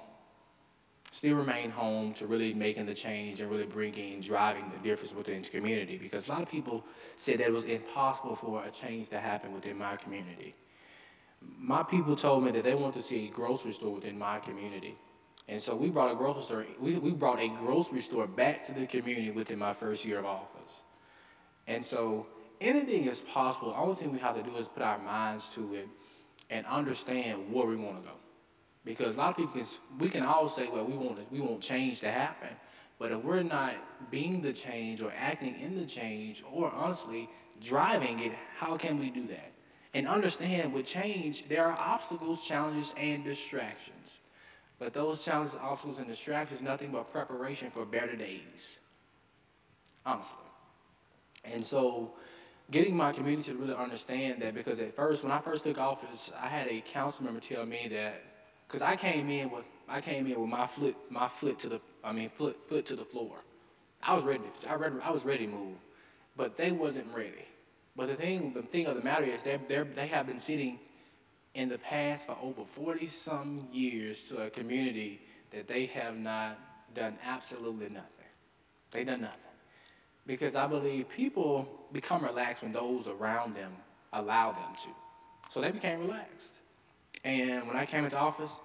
Still 1.11 1.37
remain 1.37 1.71
home 1.71 2.13
to 2.15 2.27
really 2.27 2.53
making 2.53 2.87
the 2.87 2.95
change 2.95 3.41
and 3.41 3.51
really 3.51 3.67
bringing, 3.67 4.21
driving 4.21 4.71
the 4.71 4.89
difference 4.89 5.15
within 5.15 5.43
the 5.43 5.49
community. 5.49 5.97
Because 5.97 6.29
a 6.29 6.33
lot 6.33 6.43
of 6.43 6.51
people 6.51 6.85
said 7.17 7.39
that 7.39 7.47
it 7.47 7.53
was 7.53 7.65
impossible 7.65 8.37
for 8.37 8.65
a 8.65 8.71
change 8.71 9.09
to 9.11 9.19
happen 9.19 9.53
within 9.53 9.79
my 9.79 9.97
community. 9.97 10.55
my 11.59 11.83
people 11.83 12.17
told 12.17 12.45
me 12.45 12.51
that 12.51 12.65
they 12.65 12.75
want 12.75 12.95
to 12.95 13.03
see 13.03 13.27
a 13.27 13.31
grocery 13.31 13.73
store 13.73 13.95
within 13.95 14.19
my 14.19 14.39
community. 14.39 14.97
And 15.49 15.63
so 15.63 15.77
we 15.77 15.91
brought 15.91 16.11
a 16.11 16.15
grocery 16.15 16.43
store, 16.43 16.67
we, 16.81 16.99
we 16.99 17.13
brought 17.13 17.39
a 17.39 17.49
grocery 17.49 18.01
store 18.01 18.27
back 18.27 18.67
to 18.67 18.73
the 18.73 18.87
community 18.87 19.31
within 19.31 19.59
my 19.59 19.73
first 19.73 20.05
year 20.05 20.19
of 20.19 20.27
office. 20.27 20.81
And 21.69 21.85
so 21.85 22.27
anything 22.61 23.05
is 23.05 23.21
possible. 23.21 23.71
The 23.71 23.77
only 23.77 23.95
thing 23.95 24.13
we 24.13 24.19
have 24.19 24.37
to 24.37 24.43
do 24.43 24.57
is 24.57 24.67
put 24.67 24.83
our 24.83 24.99
minds 24.99 25.51
to 25.51 25.75
it 25.75 25.89
and 26.51 26.67
understand 26.67 27.53
where 27.53 27.67
we 27.67 27.77
want 27.77 28.03
to 28.03 28.09
go. 28.09 28.15
Because 28.85 29.17
a 29.17 29.19
lot 29.19 29.31
of 29.31 29.37
people 29.37 29.53
can, 29.53 29.67
we 29.99 30.09
can 30.09 30.25
all 30.25 30.49
say, 30.49 30.69
well, 30.69 30.85
we 30.85 30.97
want, 30.97 31.33
we 31.33 31.41
want 31.41 31.61
change 31.61 32.01
to 32.01 32.11
happen. 32.11 32.49
But 32.99 33.13
if 33.13 33.23
we're 33.23 33.43
not 33.43 33.75
being 34.11 34.41
the 34.41 34.53
change 34.53 35.03
or 35.03 35.13
acting 35.17 35.61
in 35.61 35.79
the 35.79 35.85
change 35.85 36.43
or 36.51 36.71
honestly 36.73 37.29
driving 37.63 38.21
it, 38.21 38.33
how 38.57 38.77
can 38.77 38.99
we 38.99 39.11
do 39.11 39.27
that? 39.29 39.53
And 39.93 40.07
understand 40.07 40.73
with 40.73 40.87
change, 40.87 41.49
there 41.49 41.67
are 41.67 41.77
obstacles, 41.79 42.47
challenges, 42.47 42.95
and 42.97 43.25
distractions. 43.25 44.19
But 44.79 44.93
those 44.93 45.25
challenges, 45.25 45.57
obstacles, 45.61 45.99
and 45.99 46.09
distractions, 46.09 46.61
nothing 46.61 46.93
but 46.93 47.11
preparation 47.11 47.71
for 47.71 47.85
better 47.85 48.15
days. 48.15 48.79
Honestly. 50.05 50.39
And 51.45 51.65
so, 51.65 52.13
getting 52.71 52.97
my 52.97 53.13
community 53.13 53.53
to 53.53 53.59
really 53.59 53.75
understand 53.75 54.43
that, 54.43 54.55
because 54.55 54.81
at 54.81 54.95
first, 54.95 55.23
when 55.23 55.33
I 55.33 55.39
first 55.39 55.65
took 55.65 55.79
office, 55.79 56.31
I 56.41 56.49
had 56.49 56.69
a 56.69 56.83
council 56.83 57.25
member 57.25 57.41
tell 57.41 57.65
me 57.65 57.89
that, 57.93 58.23
because 58.67 58.83
I 58.83 58.97
came 58.97 59.31
in 59.31 59.51
with 59.51 59.65
I 59.89 60.01
came 60.01 60.27
in 60.27 60.41
with 60.41 60.51
my 60.51 60.67
foot, 60.67 60.97
my 61.11 61.29
foot 61.29 61.61
to 61.61 61.69
the, 61.69 61.81
I 62.03 62.11
mean, 62.11 62.29
foot, 62.29 62.61
foot 62.69 62.85
to 62.87 62.97
the 62.97 63.05
floor. 63.05 63.37
I 64.03 64.15
was 64.15 64.25
ready. 64.25 64.43
To, 64.63 64.71
I, 64.71 64.75
read, 64.75 64.95
I 65.03 65.13
was 65.13 65.25
ready 65.25 65.47
to 65.47 65.53
move, 65.53 65.77
but 66.37 66.57
they 66.57 66.73
wasn't 66.73 67.07
ready. 67.15 67.47
But 67.95 68.09
the 68.09 68.17
thing, 68.17 68.53
the 68.53 68.63
thing 68.63 68.87
of 68.87 68.97
the 68.97 69.03
matter 69.03 69.25
is, 69.25 69.43
they 69.43 69.59
they 69.95 70.07
have 70.09 70.27
been 70.27 70.39
sitting 70.39 70.81
in 71.57 71.71
the 71.71 71.79
past 71.79 72.27
for 72.27 72.37
over 72.43 72.65
40 72.65 73.07
some 73.07 73.67
years 73.73 74.29
to 74.29 74.43
a 74.43 74.51
community 74.51 75.23
that 75.51 75.67
they 75.67 75.87
have 75.87 76.15
not 76.15 76.59
done 76.95 77.17
absolutely 77.25 77.89
nothing. 77.89 78.11
They 78.91 79.05
done 79.05 79.23
nothing. 79.23 79.41
Because 80.27 80.55
I 80.55 80.67
believe 80.67 81.09
people 81.09 81.87
become 81.93 82.23
relaxed 82.23 82.63
when 82.63 82.73
those 82.73 83.09
around 83.09 83.57
them 83.57 83.73
allow 84.13 84.53
them 84.53 84.75
to. 84.83 84.89
So 85.51 85.63
they 85.63 85.71
became 85.71 86.01
relaxed. 86.01 86.57
And 87.25 87.67
when 87.67 87.77
I 87.77 87.87
came 87.87 88.05
into 88.05 88.19
office, 88.19 88.61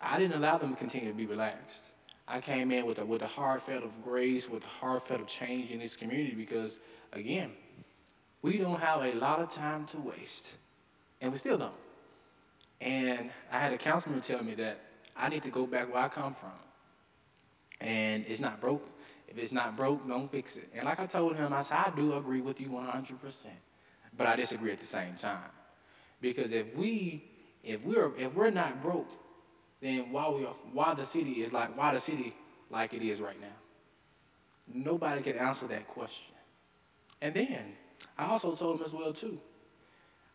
I 0.00 0.18
didn't 0.18 0.36
allow 0.36 0.56
them 0.56 0.70
to 0.70 0.76
continue 0.76 1.08
to 1.08 1.14
be 1.14 1.26
relaxed. 1.26 1.90
I 2.26 2.40
came 2.40 2.72
in 2.72 2.86
with 2.86 2.98
a, 2.98 3.04
with 3.04 3.20
a 3.22 3.26
heart 3.26 3.60
felt 3.60 3.84
of 3.84 4.02
grace, 4.02 4.48
with 4.48 4.64
a 4.64 4.68
heart 4.68 5.06
felt 5.06 5.20
of 5.20 5.26
change 5.26 5.70
in 5.70 5.80
this 5.80 5.96
community 5.96 6.34
because, 6.34 6.78
again, 7.12 7.52
we 8.40 8.56
don't 8.56 8.80
have 8.80 9.02
a 9.02 9.12
lot 9.12 9.38
of 9.40 9.50
time 9.50 9.84
to 9.86 9.98
waste. 9.98 10.54
And 11.20 11.30
we 11.30 11.36
still 11.36 11.58
don't. 11.58 11.85
And 12.80 13.30
I 13.50 13.58
had 13.58 13.72
a 13.72 13.78
councilman 13.78 14.20
tell 14.20 14.42
me 14.42 14.54
that 14.54 14.78
I 15.16 15.28
need 15.28 15.42
to 15.44 15.50
go 15.50 15.66
back 15.66 15.92
where 15.92 16.02
I 16.02 16.08
come 16.08 16.34
from. 16.34 16.50
And 17.80 18.24
it's 18.28 18.40
not 18.40 18.60
broke. 18.60 18.88
If 19.28 19.38
it's 19.38 19.52
not 19.52 19.76
broke, 19.76 20.06
don't 20.06 20.30
fix 20.30 20.56
it. 20.56 20.68
And 20.74 20.84
like 20.84 21.00
I 21.00 21.06
told 21.06 21.36
him, 21.36 21.52
I 21.52 21.62
said, 21.62 21.78
I 21.78 21.92
do 21.94 22.14
agree 22.14 22.40
with 22.40 22.60
you 22.60 22.68
100%. 22.68 23.46
But 24.16 24.26
I 24.26 24.36
disagree 24.36 24.72
at 24.72 24.78
the 24.78 24.86
same 24.86 25.14
time. 25.14 25.50
Because 26.20 26.52
if 26.52 26.74
we, 26.74 27.24
if 27.62 27.82
we're, 27.82 28.16
if 28.16 28.34
we're 28.34 28.50
not 28.50 28.82
broke, 28.82 29.10
then 29.80 30.10
why 30.10 30.28
we, 30.28 30.42
why 30.72 30.94
the 30.94 31.04
city 31.04 31.42
is 31.42 31.52
like, 31.52 31.76
why 31.76 31.92
the 31.92 32.00
city 32.00 32.34
like 32.70 32.94
it 32.94 33.02
is 33.02 33.20
right 33.20 33.38
now? 33.40 33.46
Nobody 34.72 35.22
can 35.22 35.36
answer 35.36 35.66
that 35.66 35.86
question. 35.86 36.34
And 37.20 37.34
then, 37.34 37.74
I 38.18 38.26
also 38.26 38.54
told 38.54 38.78
him 38.78 38.84
as 38.84 38.92
well 38.92 39.12
too. 39.12 39.38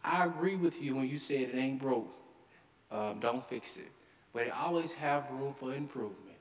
I 0.04 0.26
agree 0.26 0.56
with 0.56 0.82
you 0.82 0.96
when 0.96 1.08
you 1.08 1.18
said 1.18 1.42
it 1.42 1.56
ain't 1.56 1.80
broke 1.80 2.21
um, 2.92 3.20
don't 3.20 3.48
fix 3.48 3.78
it. 3.78 3.92
But 4.34 4.48
it 4.48 4.54
always 4.54 4.94
have 4.94 5.30
room 5.32 5.54
for 5.54 5.74
improvement. 5.74 6.38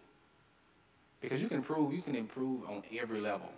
Because 1.20 1.42
you 1.42 1.48
can 1.48 1.58
improve, 1.58 1.92
you 1.92 2.02
can 2.02 2.14
improve 2.14 2.64
on 2.68 2.82
every 2.98 3.20
level. 3.20 3.50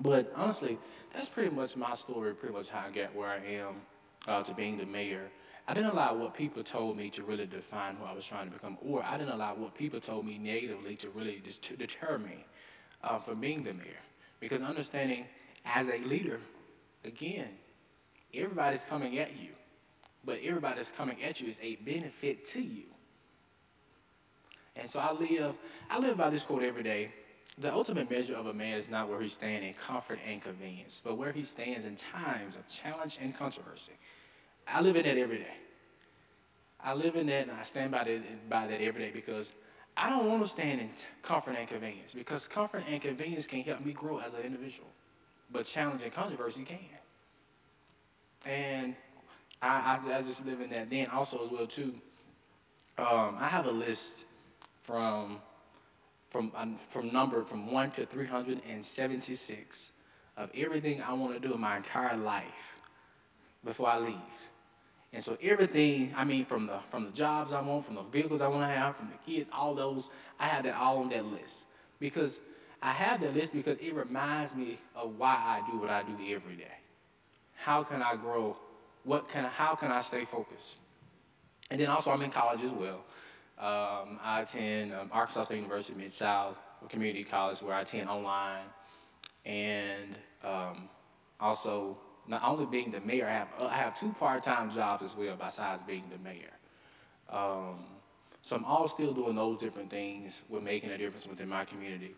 But 0.00 0.32
honestly, 0.34 0.78
that's 1.12 1.28
pretty 1.28 1.54
much 1.54 1.76
my 1.76 1.94
story, 1.94 2.34
pretty 2.34 2.54
much 2.54 2.68
how 2.68 2.86
I 2.86 2.90
got 2.90 3.14
where 3.14 3.28
I 3.28 3.36
am 3.36 3.74
uh, 4.26 4.42
to 4.42 4.54
being 4.54 4.76
the 4.76 4.86
mayor. 4.86 5.30
I 5.68 5.74
didn't 5.74 5.90
allow 5.90 6.14
what 6.14 6.34
people 6.34 6.62
told 6.62 6.96
me 6.96 7.10
to 7.10 7.22
really 7.22 7.46
define 7.46 7.96
who 7.96 8.04
I 8.04 8.12
was 8.12 8.26
trying 8.26 8.46
to 8.46 8.52
become, 8.52 8.76
or 8.82 9.02
I 9.02 9.16
didn't 9.16 9.32
allow 9.32 9.54
what 9.54 9.74
people 9.74 10.00
told 10.00 10.26
me 10.26 10.36
negatively 10.38 10.96
to 10.96 11.10
really 11.10 11.40
to 11.40 11.76
deter 11.76 12.18
me 12.18 12.44
uh, 13.02 13.18
from 13.18 13.40
being 13.40 13.62
the 13.62 13.72
mayor. 13.72 14.02
Because 14.40 14.62
understanding 14.62 15.26
as 15.64 15.90
a 15.90 15.98
leader, 15.98 16.40
again, 17.04 17.48
everybody's 18.34 18.84
coming 18.84 19.18
at 19.18 19.30
you 19.40 19.50
but 20.24 20.38
everybody 20.42 20.76
that's 20.76 20.92
coming 20.92 21.22
at 21.22 21.40
you 21.40 21.48
is 21.48 21.60
a 21.62 21.76
benefit 21.76 22.44
to 22.46 22.60
you. 22.62 22.84
And 24.76 24.88
so 24.88 25.00
I 25.00 25.12
live, 25.12 25.54
I 25.88 25.98
live 25.98 26.16
by 26.16 26.30
this 26.30 26.42
quote 26.42 26.62
every 26.62 26.82
day. 26.82 27.12
The 27.58 27.72
ultimate 27.72 28.10
measure 28.10 28.34
of 28.34 28.46
a 28.46 28.52
man 28.52 28.78
is 28.78 28.90
not 28.90 29.08
where 29.08 29.20
he 29.20 29.28
stands 29.28 29.64
in 29.64 29.74
comfort 29.74 30.18
and 30.26 30.42
convenience, 30.42 31.00
but 31.04 31.16
where 31.16 31.30
he 31.30 31.44
stands 31.44 31.86
in 31.86 31.94
times 31.94 32.56
of 32.56 32.66
challenge 32.66 33.18
and 33.22 33.36
controversy. 33.36 33.92
I 34.66 34.80
live 34.80 34.96
in 34.96 35.04
that 35.04 35.16
every 35.16 35.38
day. 35.38 35.54
I 36.82 36.94
live 36.94 37.16
in 37.16 37.26
that 37.26 37.48
and 37.48 37.52
I 37.52 37.62
stand 37.62 37.92
by 37.92 38.04
that, 38.04 38.48
by 38.48 38.66
that 38.66 38.80
every 38.80 39.00
day 39.02 39.10
because 39.12 39.52
I 39.96 40.10
don't 40.10 40.28
want 40.28 40.42
to 40.42 40.48
stand 40.48 40.80
in 40.80 40.90
comfort 41.22 41.54
and 41.56 41.68
convenience 41.68 42.12
because 42.12 42.48
comfort 42.48 42.82
and 42.88 43.00
convenience 43.00 43.46
can 43.46 43.60
help 43.60 43.84
me 43.84 43.92
grow 43.92 44.18
as 44.18 44.34
an 44.34 44.42
individual, 44.42 44.88
but 45.52 45.64
challenge 45.64 46.02
and 46.02 46.12
controversy 46.12 46.64
can. 46.64 46.78
And 48.44 48.96
I, 49.64 49.98
I, 50.06 50.18
I 50.18 50.22
just 50.22 50.44
live 50.46 50.60
in 50.60 50.70
that. 50.70 50.90
Then 50.90 51.06
also 51.08 51.44
as 51.44 51.50
well 51.50 51.66
too, 51.66 51.94
um, 52.98 53.36
I 53.38 53.48
have 53.48 53.66
a 53.66 53.72
list 53.72 54.24
from 54.82 55.40
from 56.30 56.52
um, 56.54 56.76
from 56.90 57.12
number 57.12 57.44
from 57.44 57.70
one 57.72 57.90
to 57.92 58.06
three 58.06 58.26
hundred 58.26 58.60
and 58.68 58.84
seventy 58.84 59.34
six 59.34 59.92
of 60.36 60.50
everything 60.54 61.00
I 61.02 61.12
want 61.14 61.34
to 61.34 61.40
do 61.40 61.54
in 61.54 61.60
my 61.60 61.76
entire 61.76 62.16
life 62.16 62.44
before 63.64 63.88
I 63.88 63.98
leave. 63.98 64.16
And 65.12 65.22
so 65.22 65.38
everything, 65.40 66.12
I 66.16 66.24
mean, 66.24 66.44
from 66.44 66.66
the 66.66 66.78
from 66.90 67.06
the 67.06 67.12
jobs 67.12 67.52
I 67.52 67.60
want, 67.60 67.86
from 67.86 67.94
the 67.94 68.02
vehicles 68.02 68.42
I 68.42 68.48
want 68.48 68.62
to 68.62 68.66
have, 68.66 68.96
from 68.96 69.10
the 69.10 69.32
kids, 69.32 69.48
all 69.52 69.74
those, 69.74 70.10
I 70.38 70.46
have 70.46 70.64
that 70.64 70.76
all 70.76 70.98
on 70.98 71.08
that 71.10 71.24
list 71.24 71.64
because 72.00 72.40
I 72.82 72.90
have 72.90 73.20
that 73.22 73.34
list 73.34 73.54
because 73.54 73.78
it 73.78 73.94
reminds 73.94 74.54
me 74.54 74.78
of 74.94 75.18
why 75.18 75.34
I 75.34 75.62
do 75.70 75.78
what 75.78 75.88
I 75.90 76.02
do 76.02 76.16
every 76.34 76.56
day. 76.56 76.76
How 77.54 77.82
can 77.82 78.02
I 78.02 78.16
grow 78.16 78.56
what 79.04 79.28
can, 79.28 79.44
how 79.44 79.74
can 79.74 79.92
I 79.92 80.00
stay 80.00 80.24
focused? 80.24 80.76
And 81.70 81.80
then 81.80 81.88
also 81.88 82.10
I'm 82.10 82.22
in 82.22 82.30
college 82.30 82.62
as 82.62 82.72
well. 82.72 83.04
Um, 83.58 84.18
I 84.22 84.40
attend 84.42 84.92
um, 84.92 85.10
Arkansas 85.12 85.44
State 85.44 85.56
University 85.56 85.96
Mid-South 85.96 86.56
Community 86.88 87.24
College 87.24 87.62
where 87.62 87.74
I 87.74 87.82
attend 87.82 88.08
online. 88.08 88.64
And 89.44 90.18
um, 90.42 90.88
also, 91.38 91.98
not 92.26 92.42
only 92.42 92.66
being 92.66 92.90
the 92.90 93.00
mayor, 93.00 93.26
I 93.26 93.32
have, 93.32 93.48
I 93.60 93.76
have 93.76 93.98
two 93.98 94.14
part-time 94.18 94.70
jobs 94.70 95.02
as 95.02 95.16
well 95.16 95.36
besides 95.38 95.82
being 95.82 96.04
the 96.10 96.18
mayor. 96.18 96.50
Um, 97.30 97.84
so 98.42 98.56
I'm 98.56 98.64
all 98.64 98.88
still 98.88 99.12
doing 99.12 99.36
those 99.36 99.60
different 99.60 99.90
things 99.90 100.42
with 100.48 100.62
making 100.62 100.90
a 100.90 100.98
difference 100.98 101.26
within 101.26 101.48
my 101.48 101.64
community. 101.64 102.14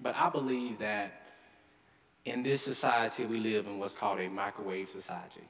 But 0.00 0.14
I 0.16 0.30
believe 0.30 0.78
that 0.78 1.22
in 2.24 2.42
this 2.42 2.62
society 2.62 3.24
we 3.26 3.38
live 3.38 3.66
in 3.66 3.78
what's 3.78 3.96
called 3.96 4.20
a 4.20 4.28
microwave 4.28 4.88
society 4.88 5.42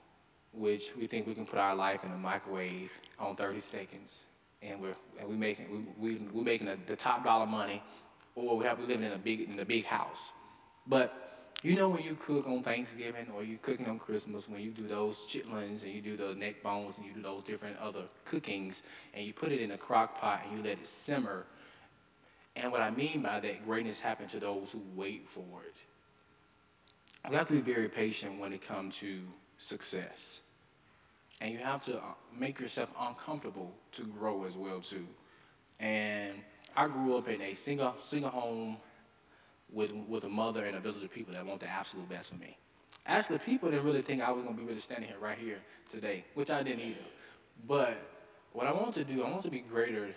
which 0.52 0.92
we 0.96 1.06
think 1.06 1.26
we 1.26 1.34
can 1.34 1.46
put 1.46 1.58
our 1.58 1.74
life 1.74 2.04
in 2.04 2.10
a 2.12 2.16
microwave 2.16 2.92
on 3.18 3.36
30 3.36 3.60
seconds, 3.60 4.24
and 4.62 4.80
we're 4.80 4.96
and 5.18 5.28
we 5.28 5.36
making 5.36 5.86
we, 5.98 6.12
we 6.14 6.18
we're 6.32 6.44
making 6.44 6.68
a, 6.68 6.76
the 6.86 6.96
top 6.96 7.24
dollar 7.24 7.46
money, 7.46 7.82
or 8.34 8.56
we 8.56 8.64
have 8.64 8.78
we 8.78 8.86
living 8.86 9.06
in 9.06 9.12
a 9.12 9.18
big 9.18 9.40
in 9.52 9.58
a 9.58 9.64
big 9.64 9.84
house. 9.84 10.32
But 10.86 11.24
you 11.62 11.74
know 11.74 11.88
when 11.88 12.02
you 12.02 12.14
cook 12.14 12.46
on 12.46 12.62
Thanksgiving 12.62 13.26
or 13.34 13.42
you 13.42 13.58
cooking 13.58 13.86
on 13.86 13.98
Christmas, 13.98 14.48
when 14.48 14.60
you 14.60 14.70
do 14.70 14.86
those 14.86 15.26
chitlins 15.26 15.84
and 15.84 15.92
you 15.92 16.00
do 16.00 16.16
the 16.16 16.34
neck 16.34 16.62
bones 16.62 16.98
and 16.98 17.06
you 17.06 17.12
do 17.12 17.22
those 17.22 17.42
different 17.44 17.76
other 17.78 18.04
cookings, 18.24 18.82
and 19.14 19.26
you 19.26 19.32
put 19.32 19.52
it 19.52 19.60
in 19.60 19.72
a 19.72 19.78
crock 19.78 20.20
pot 20.20 20.42
and 20.46 20.56
you 20.56 20.64
let 20.64 20.78
it 20.78 20.86
simmer. 20.86 21.46
And 22.56 22.72
what 22.72 22.80
I 22.80 22.90
mean 22.90 23.22
by 23.22 23.38
that, 23.38 23.64
greatness 23.64 24.00
happens 24.00 24.32
to 24.32 24.40
those 24.40 24.72
who 24.72 24.82
wait 24.96 25.28
for 25.28 25.62
it. 25.64 25.74
We 27.30 27.36
have 27.36 27.46
to 27.48 27.54
be 27.54 27.60
very 27.60 27.88
patient 27.88 28.40
when 28.40 28.52
it 28.52 28.66
comes 28.66 28.96
to 28.98 29.20
success. 29.58 30.40
And 31.40 31.52
you 31.52 31.58
have 31.58 31.84
to 31.84 31.98
uh, 31.98 32.02
make 32.36 32.58
yourself 32.58 32.88
uncomfortable 32.98 33.72
to 33.92 34.04
grow 34.04 34.44
as 34.44 34.56
well 34.56 34.80
too. 34.80 35.06
And 35.78 36.32
I 36.76 36.88
grew 36.88 37.16
up 37.16 37.28
in 37.28 37.42
a 37.42 37.54
single 37.54 37.94
single 38.00 38.30
home 38.30 38.78
with 39.70 39.92
with 40.08 40.24
a 40.24 40.28
mother 40.28 40.64
and 40.64 40.76
a 40.76 40.80
village 40.80 41.04
of 41.04 41.12
people 41.12 41.34
that 41.34 41.44
want 41.44 41.60
the 41.60 41.68
absolute 41.68 42.08
best 42.08 42.32
for 42.32 42.40
me. 42.40 42.56
Actually, 43.06 43.38
people 43.38 43.70
didn't 43.70 43.84
really 43.84 44.02
think 44.02 44.22
I 44.22 44.30
was 44.30 44.44
gonna 44.44 44.56
be 44.56 44.64
really 44.64 44.80
standing 44.80 45.08
here 45.08 45.18
right 45.20 45.38
here 45.38 45.58
today, 45.90 46.24
which 46.34 46.50
I 46.50 46.62
didn't 46.62 46.80
either. 46.80 47.06
But 47.66 47.96
what 48.52 48.66
I 48.66 48.72
want 48.72 48.94
to 48.94 49.04
do, 49.04 49.22
I 49.22 49.30
want 49.30 49.42
to 49.42 49.50
be 49.50 49.60
greater. 49.60 50.08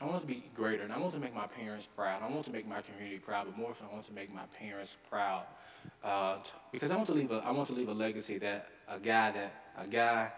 I 0.00 0.06
want 0.06 0.22
to 0.22 0.26
be 0.26 0.44
greater, 0.54 0.82
and 0.82 0.92
I 0.94 0.98
want 0.98 1.12
to 1.12 1.20
make 1.20 1.34
my 1.34 1.46
parents 1.46 1.86
proud. 1.94 2.22
I 2.22 2.30
want 2.30 2.46
to 2.46 2.50
make 2.50 2.66
my 2.66 2.80
community 2.80 3.18
proud, 3.18 3.44
but 3.44 3.58
more 3.58 3.74
so, 3.74 3.84
I 3.90 3.92
want 3.92 4.06
to 4.06 4.14
make 4.14 4.32
my 4.32 4.44
parents 4.58 4.96
proud 5.10 5.44
uh, 6.02 6.38
because 6.72 6.90
I 6.90 6.96
want 6.96 7.08
to 7.08 7.14
leave 7.14 7.30
a 7.30 7.36
I 7.36 7.50
want 7.50 7.68
to 7.68 7.74
leave 7.74 7.88
a 7.88 7.94
legacy 7.94 8.38
that 8.38 8.68
a 8.90 8.98
guy 8.98 9.30
that 9.32 9.52
a 9.78 9.86
guy 9.86 10.30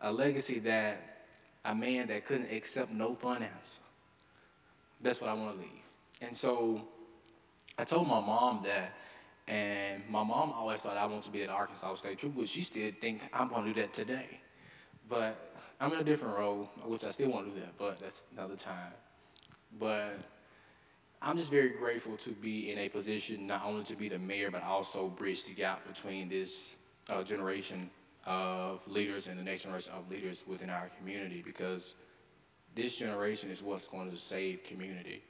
a 0.00 0.12
legacy 0.12 0.58
that 0.60 1.24
a 1.64 1.74
man 1.74 2.06
that 2.08 2.24
couldn't 2.24 2.50
accept 2.50 2.90
no 2.90 3.16
an 3.24 3.42
answer. 3.42 3.82
That's 5.02 5.20
what 5.20 5.30
I 5.30 5.34
want 5.34 5.56
to 5.56 5.60
leave. 5.60 5.82
And 6.20 6.36
so 6.36 6.82
I 7.78 7.84
told 7.84 8.06
my 8.06 8.20
mom 8.20 8.62
that, 8.64 8.92
and 9.46 10.02
my 10.08 10.22
mom 10.22 10.52
always 10.52 10.80
thought 10.80 10.96
I 10.96 11.06
wanted 11.06 11.24
to 11.24 11.30
be 11.30 11.42
at 11.42 11.50
Arkansas 11.50 11.94
State 11.96 12.18
Trooper, 12.18 12.40
but 12.40 12.48
she 12.48 12.62
still 12.62 12.90
think 13.00 13.22
I'm 13.32 13.48
going 13.48 13.64
to 13.66 13.74
do 13.74 13.80
that 13.80 13.92
today. 13.92 14.40
But 15.08 15.54
I'm 15.80 15.92
in 15.92 15.98
a 15.98 16.04
different 16.04 16.36
role, 16.36 16.70
which 16.84 17.04
I 17.04 17.10
still 17.10 17.30
want 17.30 17.48
to 17.48 17.54
do 17.54 17.60
that, 17.60 17.76
but 17.78 17.98
that's 18.00 18.24
another 18.32 18.56
time. 18.56 18.92
But 19.78 20.18
I'm 21.22 21.36
just 21.36 21.50
very 21.50 21.70
grateful 21.70 22.16
to 22.18 22.30
be 22.30 22.70
in 22.70 22.78
a 22.78 22.88
position 22.88 23.46
not 23.46 23.64
only 23.64 23.84
to 23.84 23.96
be 23.96 24.08
the 24.08 24.18
mayor, 24.18 24.50
but 24.50 24.62
also 24.62 25.08
bridge 25.08 25.44
the 25.44 25.52
gap 25.52 25.86
between 25.86 26.28
this 26.28 26.76
uh, 27.10 27.22
generation 27.22 27.90
of 28.26 28.86
leaders 28.86 29.28
and 29.28 29.38
the 29.38 29.42
next 29.42 29.62
generation 29.62 29.92
of 29.94 30.08
leaders 30.10 30.44
within 30.46 30.70
our 30.70 30.90
community 30.98 31.42
because 31.44 31.94
this 32.74 32.98
generation 32.98 33.50
is 33.50 33.62
what's 33.62 33.88
going 33.88 34.10
to 34.10 34.16
save 34.16 34.62
community. 34.64 35.22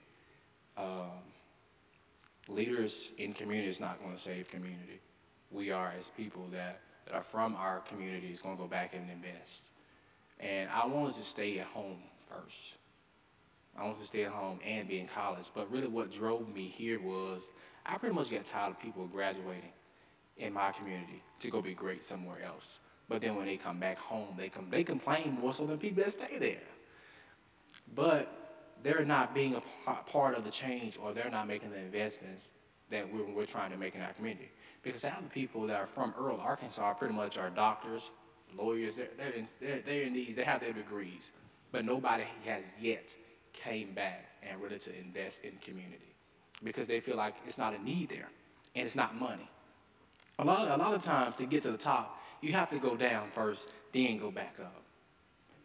Um, 0.76 1.22
leaders 2.48 3.12
in 3.18 3.32
community 3.32 3.68
is 3.68 3.80
not 3.80 4.00
going 4.02 4.14
to 4.14 4.20
save 4.20 4.48
community. 4.48 5.00
We 5.50 5.70
are, 5.70 5.92
as 5.96 6.10
people 6.10 6.46
that, 6.52 6.80
that 7.06 7.14
are 7.14 7.22
from 7.22 7.56
our 7.56 7.80
community, 7.80 8.28
is 8.28 8.40
going 8.40 8.56
to 8.56 8.62
go 8.62 8.68
back 8.68 8.94
and 8.94 9.10
invest. 9.10 9.64
And 10.38 10.68
I 10.70 10.86
wanted 10.86 11.16
to 11.16 11.22
stay 11.22 11.58
at 11.58 11.66
home 11.66 11.98
first. 12.28 12.76
I 13.76 13.84
wanted 13.84 14.00
to 14.00 14.06
stay 14.06 14.24
at 14.24 14.32
home 14.32 14.58
and 14.66 14.88
be 14.88 15.00
in 15.00 15.06
college. 15.06 15.50
But 15.54 15.70
really, 15.70 15.88
what 15.88 16.12
drove 16.12 16.52
me 16.52 16.66
here 16.66 17.00
was 17.00 17.50
I 17.86 17.98
pretty 17.98 18.14
much 18.14 18.30
got 18.30 18.44
tired 18.44 18.70
of 18.70 18.80
people 18.80 19.06
graduating 19.06 19.72
in 20.40 20.52
my 20.52 20.72
community 20.72 21.22
to 21.40 21.50
go 21.50 21.60
be 21.60 21.74
great 21.74 22.02
somewhere 22.04 22.42
else. 22.44 22.78
But 23.08 23.20
then 23.20 23.36
when 23.36 23.46
they 23.46 23.56
come 23.56 23.78
back 23.78 23.98
home, 23.98 24.34
they 24.36 24.48
come 24.48 24.68
they 24.70 24.84
complain 24.84 25.38
more 25.40 25.52
so 25.52 25.66
than 25.66 25.78
people 25.78 26.02
that 26.04 26.12
stay 26.12 26.38
there. 26.38 26.68
But 27.94 28.32
they're 28.82 29.04
not 29.04 29.34
being 29.34 29.54
a 29.54 29.92
part 29.92 30.36
of 30.36 30.44
the 30.44 30.50
change 30.50 30.98
or 31.00 31.12
they're 31.12 31.30
not 31.30 31.46
making 31.46 31.70
the 31.70 31.78
investments 31.78 32.52
that 32.88 33.12
we're, 33.12 33.24
we're 33.24 33.46
trying 33.46 33.70
to 33.70 33.76
make 33.76 33.94
in 33.94 34.00
our 34.00 34.12
community. 34.12 34.50
Because 34.82 35.02
half 35.02 35.22
the 35.22 35.28
people 35.28 35.66
that 35.66 35.76
are 35.76 35.86
from 35.86 36.14
Earle, 36.18 36.40
Arkansas, 36.40 36.94
pretty 36.94 37.14
much 37.14 37.36
are 37.36 37.50
doctors, 37.50 38.10
lawyers. 38.56 38.96
They're, 38.96 39.08
they're, 39.16 39.32
in, 39.32 39.46
they're, 39.60 39.80
they're 39.84 40.02
in 40.02 40.12
these, 40.12 40.36
they 40.36 40.44
have 40.44 40.60
their 40.60 40.72
degrees. 40.72 41.30
But 41.72 41.84
nobody 41.84 42.24
has 42.46 42.64
yet 42.80 43.14
came 43.52 43.92
back 43.92 44.30
and 44.42 44.60
ready 44.62 44.78
to 44.78 44.98
invest 44.98 45.44
in 45.44 45.52
community 45.60 46.14
because 46.62 46.86
they 46.86 47.00
feel 47.00 47.16
like 47.16 47.34
it's 47.46 47.58
not 47.58 47.74
a 47.74 47.82
need 47.82 48.08
there 48.08 48.28
and 48.74 48.84
it's 48.84 48.96
not 48.96 49.14
money. 49.14 49.48
A 50.38 50.44
lot, 50.44 50.68
a 50.68 50.76
lot 50.76 50.94
of 50.94 51.02
times 51.02 51.36
to 51.36 51.46
get 51.46 51.62
to 51.62 51.72
the 51.72 51.78
top, 51.78 52.22
you 52.40 52.52
have 52.52 52.70
to 52.70 52.78
go 52.78 52.96
down 52.96 53.30
first, 53.32 53.68
then 53.92 54.18
go 54.18 54.30
back 54.30 54.56
up. 54.60 54.82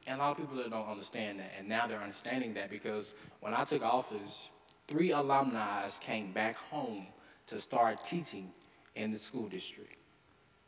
And 0.07 0.19
a 0.19 0.23
lot 0.23 0.31
of 0.31 0.37
people 0.37 0.57
don't 0.69 0.87
understand 0.87 1.39
that, 1.39 1.51
and 1.57 1.67
now 1.67 1.87
they're 1.87 2.01
understanding 2.01 2.53
that 2.55 2.69
because 2.69 3.13
when 3.39 3.53
I 3.53 3.63
took 3.63 3.81
office, 3.81 4.49
three 4.87 5.11
alumni 5.11 5.87
came 5.99 6.31
back 6.31 6.55
home 6.55 7.07
to 7.47 7.59
start 7.59 8.03
teaching 8.05 8.51
in 8.95 9.11
the 9.11 9.17
school 9.17 9.47
district. 9.47 9.97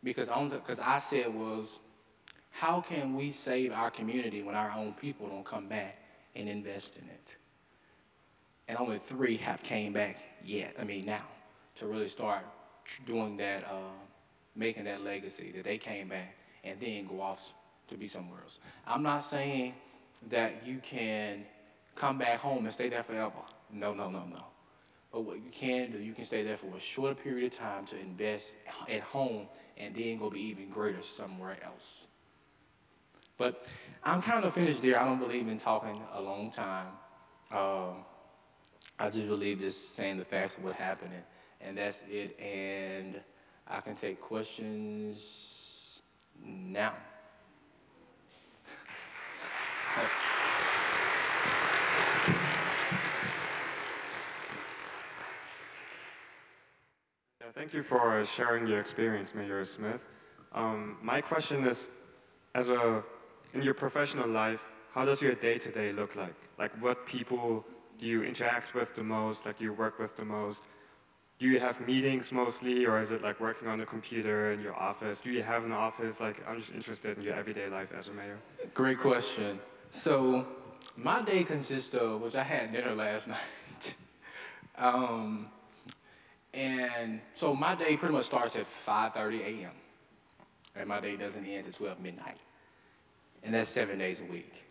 Because 0.04 0.30
because 0.50 0.80
I 0.80 0.98
said 0.98 1.34
was, 1.34 1.80
how 2.52 2.82
can 2.82 3.16
we 3.16 3.32
save 3.32 3.72
our 3.72 3.92
community 3.92 4.42
when 4.42 4.56
our 4.56 4.72
own 4.72 4.94
people 4.94 5.28
don't 5.28 5.46
come 5.46 5.68
back 5.68 5.98
and 6.36 6.48
invest 6.48 6.98
in 6.98 7.04
it? 7.04 7.36
And 8.68 8.78
only 8.78 8.98
three 8.98 9.38
have 9.38 9.62
came 9.64 9.94
back 9.94 10.24
yet. 10.44 10.76
I 10.80 10.84
mean 10.84 11.06
now 11.06 11.26
to 11.76 11.88
really 11.88 12.08
start 12.08 12.44
doing 13.06 13.38
that, 13.38 13.66
uh, 13.66 13.94
making 14.56 14.86
that 14.86 15.04
legacy 15.04 15.52
that 15.56 15.64
they 15.64 15.78
came 15.78 16.10
back 16.10 16.36
and 16.64 16.80
then 16.80 17.06
go 17.06 17.22
off 17.22 17.54
to 17.88 17.98
be 17.98 18.08
somewhere 18.08 18.40
else. 18.42 18.60
I'm 18.86 19.04
not 19.04 19.20
saying 19.20 19.74
that 20.30 20.66
you 20.66 20.80
can 20.80 21.46
come 21.96 22.18
back 22.18 22.40
home 22.40 22.66
and 22.66 22.74
stay 22.74 22.90
there 22.90 23.04
forever. 23.04 23.34
No, 23.72 23.94
no, 23.94 24.10
no, 24.10 24.26
no. 24.26 24.44
But 25.12 25.22
what 25.22 25.38
you 25.38 25.50
can 25.52 25.92
do, 25.92 26.00
you 26.00 26.14
can 26.14 26.26
stay 26.26 26.44
there 26.44 26.58
for 26.58 26.76
a 26.76 26.80
shorter 26.80 27.16
period 27.16 27.54
of 27.54 27.58
time 27.58 27.86
to 27.88 28.00
invest 28.00 28.56
at 28.90 29.02
home 29.02 29.48
and 29.78 29.96
then 29.96 30.18
go 30.18 30.30
be 30.30 30.42
even 30.42 30.70
greater 30.70 31.02
somewhere 31.02 31.58
else. 31.64 32.08
But 33.38 33.66
I'm 34.04 34.22
kind 34.22 34.44
of 34.44 34.54
finished 34.54 34.82
there. 34.82 35.00
I 35.00 35.06
don't 35.06 35.20
believe 35.20 35.48
in 35.48 35.58
talking 35.58 36.02
a 36.14 36.22
long 36.22 36.52
time. 36.52 36.88
Um, 37.52 38.04
I 39.00 39.10
just 39.10 39.28
believe 39.28 39.60
just 39.60 39.96
saying 39.96 40.18
the 40.18 40.26
facts 40.26 40.58
of 40.58 40.64
what 40.64 40.76
happened, 40.76 41.14
and, 41.14 41.24
and 41.62 41.78
that's 41.78 42.04
it. 42.10 42.40
And 42.40 43.22
I 43.68 43.82
can 43.82 43.96
take 43.96 44.22
questions 44.22 46.02
now. 46.44 46.94
Thank 57.54 57.74
you 57.74 57.82
for 57.82 58.24
sharing 58.24 58.68
your 58.68 58.80
experience, 58.80 59.34
Mayor 59.34 59.66
Smith. 59.66 60.06
Um, 60.54 60.98
my 61.02 61.22
question 61.22 61.66
is, 61.66 61.90
as 62.54 62.70
a 62.70 63.04
in 63.54 63.62
your 63.64 63.74
professional 63.74 64.28
life, 64.28 64.68
how 64.94 65.06
does 65.06 65.22
your 65.22 65.34
day-to-day 65.34 65.92
look 65.92 66.16
like? 66.16 66.36
Like, 66.60 66.72
what 66.82 67.06
people 67.06 67.66
do 67.98 68.06
you 68.06 68.24
interact 68.24 68.74
with 68.74 68.96
the 68.96 69.04
most? 69.04 69.46
Like, 69.46 69.60
you 69.60 69.74
work 69.74 69.98
with 70.00 70.16
the 70.18 70.26
most? 70.26 70.64
Do 71.40 71.46
you 71.46 71.60
have 71.60 71.80
meetings 71.86 72.32
mostly, 72.32 72.86
or 72.86 73.00
is 73.00 73.12
it 73.12 73.22
like 73.22 73.40
working 73.40 73.68
on 73.68 73.78
the 73.78 73.86
computer 73.86 74.52
in 74.54 74.62
your 74.62 74.76
office? 74.76 75.22
Do 75.22 75.30
you 75.30 75.44
have 75.44 75.66
an 75.66 75.72
office? 75.72 76.20
Like, 76.20 76.38
I'm 76.48 76.60
just 76.60 76.74
interested 76.74 77.16
in 77.16 77.24
your 77.24 77.36
everyday 77.36 77.70
life 77.70 77.90
as 77.98 78.08
a 78.08 78.12
mayor. 78.12 78.40
Great 78.74 78.98
question. 79.00 79.60
So, 79.92 80.48
my 80.96 81.22
day 81.22 81.44
consists 81.44 81.94
of, 81.94 82.22
which 82.22 82.36
I 82.36 82.44
had 82.44 82.72
dinner 82.72 82.96
last 82.96 83.28
night. 83.28 83.96
um, 84.80 85.48
and 86.56 87.22
so 87.36 87.54
my 87.54 87.76
day 87.76 87.96
pretty 87.98 88.16
much 88.16 88.26
starts 88.26 88.56
at 88.56 88.66
5.30 88.66 89.42
a.m. 89.42 89.72
And 90.76 90.90
my 90.90 91.00
day 91.00 91.16
doesn't 91.16 91.46
end 91.46 91.68
at 91.68 91.74
12 91.74 92.00
midnight. 92.00 92.38
And 93.44 93.54
that's 93.54 93.70
seven 93.70 94.00
days 94.00 94.22
a 94.22 94.26
week. 94.26 94.64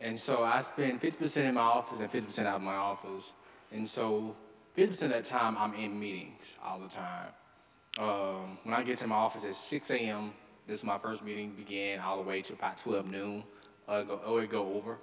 And 0.00 0.18
so 0.18 0.44
I 0.44 0.60
spend 0.60 1.02
50% 1.02 1.44
in 1.44 1.54
my 1.54 1.60
office 1.60 2.00
and 2.00 2.10
50% 2.10 2.46
out 2.46 2.56
of 2.56 2.62
my 2.62 2.74
office. 2.74 3.34
And 3.70 3.86
so 3.86 4.34
50% 4.76 5.02
of 5.02 5.08
that 5.10 5.24
time 5.24 5.56
I'm 5.58 5.74
in 5.74 5.98
meetings 5.98 6.56
all 6.64 6.78
the 6.78 6.88
time. 6.88 7.28
Um, 7.98 8.58
when 8.62 8.74
I 8.74 8.82
get 8.82 8.98
to 8.98 9.06
my 9.06 9.16
office 9.16 9.44
at 9.44 9.54
6 9.54 9.90
a.m., 9.90 10.32
this 10.66 10.78
is 10.78 10.84
my 10.84 10.98
first 10.98 11.24
meeting, 11.24 11.52
begin 11.56 11.98
all 11.98 12.16
the 12.16 12.22
way 12.22 12.40
to 12.42 12.52
about 12.52 12.76
12 12.78 13.10
noon, 13.10 13.42
uh, 13.88 14.02
go, 14.02 14.20
or 14.26 14.46
go 14.46 14.74
over. 14.74 14.98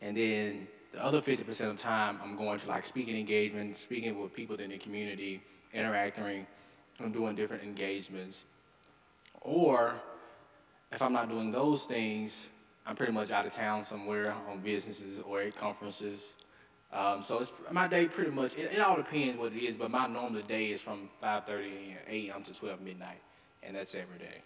And 0.00 0.16
then 0.16 0.66
the 0.92 1.04
other 1.04 1.20
50% 1.20 1.48
of 1.68 1.76
the 1.76 1.82
time, 1.82 2.18
I'm 2.22 2.36
going 2.36 2.58
to 2.60 2.68
like 2.68 2.86
speaking 2.86 3.16
engagements, 3.18 3.80
speaking 3.80 4.20
with 4.20 4.32
people 4.32 4.56
in 4.56 4.70
the 4.70 4.78
community, 4.78 5.42
interacting, 5.74 6.46
I'm 6.98 7.12
doing 7.12 7.34
different 7.34 7.62
engagements. 7.62 8.44
Or 9.42 9.94
if 10.92 11.02
I'm 11.02 11.12
not 11.12 11.28
doing 11.28 11.50
those 11.50 11.84
things, 11.84 12.48
I'm 12.86 12.96
pretty 12.96 13.12
much 13.12 13.30
out 13.30 13.46
of 13.46 13.52
town 13.52 13.84
somewhere 13.84 14.34
on 14.48 14.60
businesses 14.60 15.20
or 15.20 15.42
at 15.42 15.56
conferences. 15.56 16.32
Um, 16.92 17.22
so 17.22 17.38
it's 17.38 17.52
my 17.70 17.86
day 17.86 18.06
pretty 18.06 18.32
much, 18.32 18.56
it, 18.56 18.72
it, 18.72 18.80
all 18.80 18.96
depends 18.96 19.38
what 19.38 19.52
it 19.52 19.62
is, 19.62 19.78
but 19.78 19.90
my 19.90 20.08
normal 20.08 20.42
day 20.42 20.72
is 20.72 20.82
from 20.82 21.08
5.30 21.22 21.94
a.m. 22.08 22.42
to 22.42 22.52
12 22.52 22.80
midnight, 22.80 23.20
and 23.62 23.76
that's 23.76 23.94
every 23.94 24.18
day. 24.18 24.42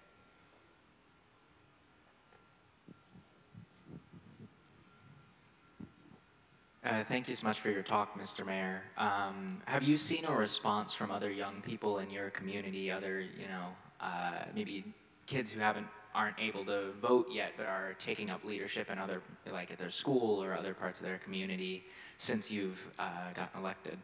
Uh, 6.84 7.02
thank 7.04 7.28
you 7.28 7.34
so 7.34 7.46
much 7.46 7.60
for 7.60 7.70
your 7.70 7.82
talk, 7.82 8.20
Mr. 8.20 8.44
Mayor. 8.44 8.82
Um, 8.98 9.62
have 9.64 9.82
you 9.82 9.96
seen 9.96 10.26
a 10.26 10.32
response 10.32 10.92
from 10.92 11.10
other 11.10 11.30
young 11.30 11.62
people 11.62 12.00
in 12.00 12.10
your 12.10 12.28
community, 12.28 12.90
other, 12.90 13.20
you 13.22 13.48
know, 13.48 13.68
uh, 14.02 14.44
maybe 14.54 14.84
kids 15.26 15.50
who 15.50 15.60
haven't 15.60 15.86
aren't 16.14 16.38
able 16.38 16.64
to 16.64 16.92
vote 17.02 17.26
yet, 17.30 17.52
but 17.56 17.66
are 17.66 17.94
taking 17.98 18.30
up 18.30 18.44
leadership 18.44 18.90
in 18.90 18.98
other, 18.98 19.20
like 19.52 19.70
at 19.70 19.78
their 19.78 19.90
school 19.90 20.42
or 20.42 20.54
other 20.54 20.74
parts 20.74 21.00
of 21.00 21.06
their 21.06 21.18
community, 21.18 21.84
since 22.18 22.50
you've 22.50 22.86
uh, 22.98 23.32
gotten 23.34 23.60
elected? 23.60 23.98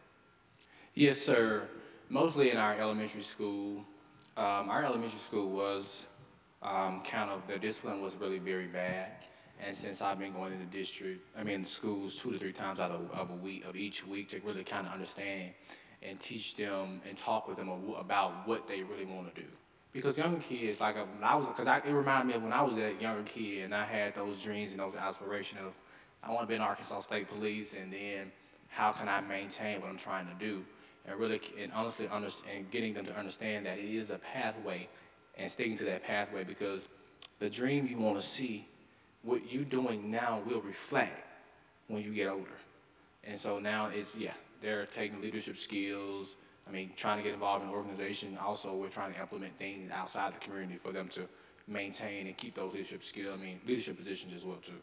Yes, 0.95 1.19
sir. 1.19 1.69
Mostly 2.09 2.51
in 2.51 2.57
our 2.57 2.75
elementary 2.79 3.23
school. 3.23 3.85
Um, 4.37 4.71
our 4.71 4.85
elementary 4.85 5.19
school 5.19 5.51
was 5.51 6.07
um, 6.63 7.03
kind 7.03 7.31
of 7.31 7.43
the 7.47 7.59
discipline 7.59 8.03
was 8.03 8.17
really 8.17 8.39
very 8.39 8.67
bad. 8.67 9.13
And 9.65 9.77
since 9.77 10.01
I've 10.01 10.19
been 10.19 10.33
going 10.33 10.53
to 10.53 10.59
the 10.59 10.65
district, 10.65 11.27
I 11.39 11.45
mean, 11.45 11.63
the 11.63 11.69
schools 11.69 12.17
two 12.17 12.33
to 12.33 12.39
three 12.39 12.53
times 12.53 12.81
out 12.81 12.91
of, 12.91 13.11
of 13.13 13.31
a 13.31 13.35
week, 13.35 13.67
of 13.67 13.77
each 13.77 14.07
week, 14.07 14.29
to 14.31 14.41
really 14.41 14.65
kind 14.65 14.87
of 14.87 14.93
understand 14.93 15.53
and 16.03 16.19
teach 16.19 16.57
them 16.57 17.03
and 17.07 17.17
talk 17.17 17.47
with 17.47 17.59
them 17.59 17.69
about 17.99 18.49
what 18.49 18.67
they 18.67 18.83
really 18.83 19.05
want 19.05 19.33
to 19.35 19.41
do. 19.41 19.47
Because 19.93 20.19
younger 20.19 20.41
kids, 20.41 20.81
like 20.81 20.97
uh, 20.97 21.05
when 21.15 21.25
I 21.25 21.35
was, 21.35 21.47
because 21.47 21.67
it 21.67 21.91
reminded 21.91 22.29
me 22.29 22.35
of 22.35 22.43
when 22.43 22.53
I 22.53 22.63
was 22.63 22.79
a 22.79 22.95
younger 23.01 23.23
kid 23.25 23.65
and 23.65 23.75
I 23.75 23.85
had 23.85 24.15
those 24.15 24.43
dreams 24.43 24.71
and 24.71 24.81
those 24.81 24.95
aspirations 24.95 25.61
of, 25.61 25.73
I 26.23 26.31
want 26.31 26.43
to 26.43 26.47
be 26.47 26.55
in 26.55 26.61
Arkansas 26.61 27.01
State 27.01 27.29
Police, 27.29 27.75
and 27.75 27.93
then 27.93 28.31
how 28.69 28.93
can 28.93 29.09
I 29.09 29.21
maintain 29.21 29.81
what 29.81 29.91
I'm 29.91 29.97
trying 29.97 30.27
to 30.29 30.35
do, 30.35 30.63
and 31.07 31.19
really, 31.19 31.41
and 31.61 31.73
honestly, 31.73 32.09
understand, 32.09 32.71
getting 32.71 32.95
them 32.95 33.07
to 33.07 33.17
understand 33.19 33.67
that 33.67 33.79
it 33.79 33.87
is 33.87 34.11
a 34.11 34.19
pathway, 34.19 34.87
and 35.39 35.51
sticking 35.51 35.77
to 35.79 35.85
that 35.87 36.03
pathway 36.05 36.45
because 36.45 36.89
the 37.39 37.49
dream 37.49 37.87
you 37.87 37.97
want 37.97 38.21
to 38.21 38.27
see 38.27 38.67
what 39.23 39.51
you're 39.51 39.65
doing 39.65 40.11
now 40.11 40.43
will 40.47 40.61
reflect 40.61 41.27
when 41.89 42.03
you 42.03 42.13
get 42.13 42.29
older. 42.29 42.59
And 43.25 43.39
so 43.39 43.59
now 43.59 43.87
it's, 43.87 44.17
yeah, 44.17 44.33
they're 44.61 44.87
taking 44.87 45.21
leadership 45.21 45.57
skills. 45.57 46.37
I 46.71 46.73
mean, 46.73 46.91
trying 46.97 47.19
to 47.19 47.25
get 47.25 47.35
involved 47.35 47.65
in 47.65 47.71
the 47.71 47.75
organization. 47.75 48.39
Also, 48.41 48.73
we're 48.75 48.89
trying 48.89 49.13
to 49.15 49.21
implement 49.21 49.57
things 49.59 49.91
outside 49.91 50.33
the 50.33 50.39
community 50.39 50.77
for 50.77 50.93
them 50.93 51.09
to 51.09 51.23
maintain 51.67 52.29
and 52.29 52.37
keep 52.37 52.55
those 52.55 52.73
leadership 52.73 53.03
skills, 53.03 53.39
I 53.39 53.43
mean, 53.43 53.61
leadership 53.67 53.97
positions 53.97 54.33
as 54.35 54.45
well, 54.45 54.59
too. 54.59 54.75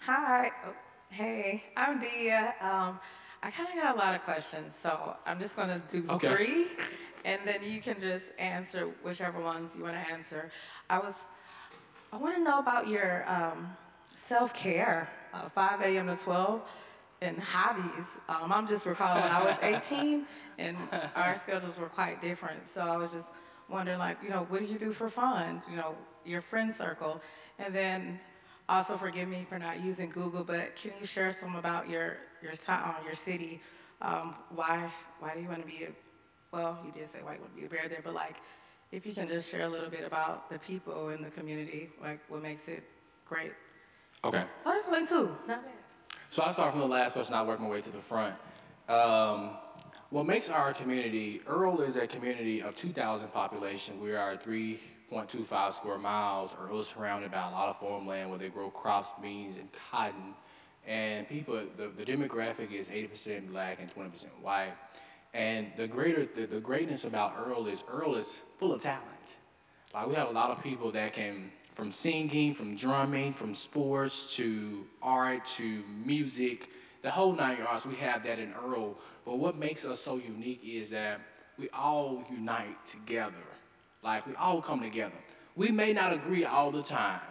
Hi. 0.00 0.50
Oh, 0.66 0.74
hey, 1.10 1.62
I'm 1.76 2.00
Dia. 2.00 2.54
Um, 2.60 2.98
I 3.42 3.50
kind 3.50 3.68
of 3.68 3.82
got 3.82 3.94
a 3.94 3.98
lot 3.98 4.14
of 4.16 4.22
questions, 4.22 4.74
so 4.74 5.14
I'm 5.26 5.38
just 5.38 5.54
going 5.54 5.68
to 5.68 5.80
do 6.00 6.04
Okay. 6.10 6.34
three, 6.34 6.66
and 7.24 7.40
then 7.44 7.62
you 7.62 7.80
can 7.80 8.00
just 8.00 8.24
answer 8.38 8.86
whichever 9.04 9.40
ones 9.40 9.76
you 9.76 9.84
want 9.84 9.94
to 9.94 10.12
answer. 10.12 10.50
I 10.88 10.98
was, 10.98 11.26
I 12.12 12.16
want 12.16 12.34
to 12.36 12.42
know 12.42 12.58
about 12.58 12.88
your 12.88 13.24
um, 13.30 13.76
self-care, 14.16 15.08
uh, 15.32 15.48
5 15.48 15.80
a.m. 15.82 16.08
to 16.08 16.16
12, 16.16 16.62
and 17.22 17.38
hobbies. 17.38 18.20
Um, 18.28 18.52
I'm 18.52 18.66
just 18.66 18.86
recalling 18.86 19.22
I 19.22 19.44
was 19.44 19.56
18, 19.62 20.26
and 20.58 20.76
our 21.16 21.36
schedules 21.36 21.78
were 21.78 21.88
quite 21.88 22.20
different. 22.20 22.66
So 22.66 22.80
I 22.80 22.96
was 22.96 23.12
just 23.12 23.28
wondering, 23.68 23.98
like, 23.98 24.18
you 24.22 24.30
know, 24.30 24.46
what 24.48 24.60
do 24.60 24.66
you 24.66 24.78
do 24.78 24.92
for 24.92 25.08
fun? 25.08 25.62
You 25.70 25.76
know, 25.76 25.94
your 26.24 26.40
friend 26.40 26.74
circle, 26.74 27.20
and 27.58 27.74
then 27.74 28.20
also, 28.70 28.96
forgive 28.96 29.28
me 29.28 29.44
for 29.48 29.58
not 29.58 29.80
using 29.80 30.10
Google, 30.10 30.44
but 30.44 30.76
can 30.76 30.92
you 31.00 31.04
share 31.04 31.32
some 31.32 31.56
about 31.56 31.90
your 31.90 32.18
your 32.40 32.52
town, 32.52 32.94
your 33.04 33.14
city? 33.14 33.60
Um, 34.00 34.36
why 34.54 34.88
why 35.18 35.34
do 35.34 35.40
you 35.40 35.48
want 35.48 35.60
to 35.60 35.66
be 35.66 35.84
a 35.84 35.88
well? 36.52 36.78
You 36.86 36.92
did 36.92 37.08
say 37.08 37.18
why 37.20 37.34
you 37.34 37.40
want 37.40 37.52
to 37.54 37.60
be 37.60 37.66
a 37.66 37.68
bear 37.68 37.88
there, 37.88 38.00
but 38.02 38.14
like, 38.14 38.36
if 38.92 39.04
you 39.04 39.12
can 39.12 39.26
just 39.26 39.50
share 39.50 39.66
a 39.66 39.68
little 39.68 39.90
bit 39.90 40.04
about 40.04 40.48
the 40.48 40.58
people 40.60 41.08
in 41.08 41.20
the 41.20 41.30
community, 41.30 41.90
like 42.00 42.20
what 42.28 42.42
makes 42.42 42.68
it 42.68 42.84
great. 43.28 43.52
Okay. 44.22 44.44
Oh, 44.64 44.72
that's 44.72 44.88
link 44.88 45.08
too. 45.08 45.36
Not 45.48 45.64
bad. 45.64 45.79
So 46.32 46.44
I 46.44 46.52
start 46.52 46.70
from 46.70 46.80
the 46.80 46.86
last 46.86 47.14
question. 47.14 47.34
I 47.34 47.42
work 47.42 47.58
my 47.58 47.66
way 47.66 47.80
to 47.80 47.90
the 47.90 47.98
front. 47.98 48.36
Um, 48.88 49.50
what 50.10 50.26
makes 50.26 50.48
our 50.48 50.72
community, 50.72 51.40
Earle 51.44 51.80
is 51.80 51.96
a 51.96 52.06
community 52.06 52.62
of 52.62 52.76
2,000 52.76 53.30
population. 53.30 54.00
We 54.00 54.14
are 54.14 54.36
3.25 54.36 55.72
square 55.72 55.98
miles. 55.98 56.56
Earle 56.62 56.78
is 56.78 56.86
surrounded 56.86 57.32
by 57.32 57.48
a 57.48 57.50
lot 57.50 57.68
of 57.68 57.80
farmland 57.80 58.30
where 58.30 58.38
they 58.38 58.48
grow 58.48 58.70
crops, 58.70 59.12
beans, 59.20 59.56
and 59.56 59.68
cotton. 59.90 60.34
And 60.86 61.28
people, 61.28 61.64
the, 61.76 61.88
the 61.88 62.04
demographic 62.04 62.70
is 62.70 62.90
80% 62.90 63.50
black 63.50 63.80
and 63.80 63.92
20% 63.92 64.26
white. 64.40 64.74
And 65.34 65.72
the 65.76 65.88
greater, 65.88 66.26
the, 66.26 66.46
the 66.46 66.60
greatness 66.60 67.04
about 67.04 67.34
Earle 67.44 67.66
is 67.66 67.82
Earle 67.90 68.14
is 68.14 68.38
full 68.56 68.72
of 68.72 68.80
talent. 68.80 69.38
Like 69.92 70.06
we 70.06 70.14
have 70.14 70.28
a 70.28 70.32
lot 70.32 70.52
of 70.52 70.62
people 70.62 70.92
that 70.92 71.12
can, 71.12 71.50
from 71.80 71.90
singing, 71.90 72.52
from 72.52 72.76
drumming, 72.76 73.32
from 73.32 73.54
sports 73.54 74.36
to 74.36 74.84
art 75.00 75.42
to 75.46 75.82
music, 76.04 76.68
the 77.00 77.10
whole 77.10 77.32
nine 77.32 77.56
yards. 77.56 77.86
We 77.86 77.94
have 77.94 78.22
that 78.24 78.38
in 78.38 78.52
Earle. 78.52 78.98
But 79.24 79.38
what 79.38 79.56
makes 79.56 79.86
us 79.86 79.98
so 79.98 80.16
unique 80.16 80.60
is 80.62 80.90
that 80.90 81.22
we 81.56 81.70
all 81.70 82.22
unite 82.30 82.84
together. 82.84 83.32
Like 84.02 84.26
we 84.26 84.34
all 84.34 84.60
come 84.60 84.82
together. 84.82 85.14
We 85.56 85.70
may 85.70 85.94
not 85.94 86.12
agree 86.12 86.44
all 86.44 86.70
the 86.70 86.82
time, 86.82 87.22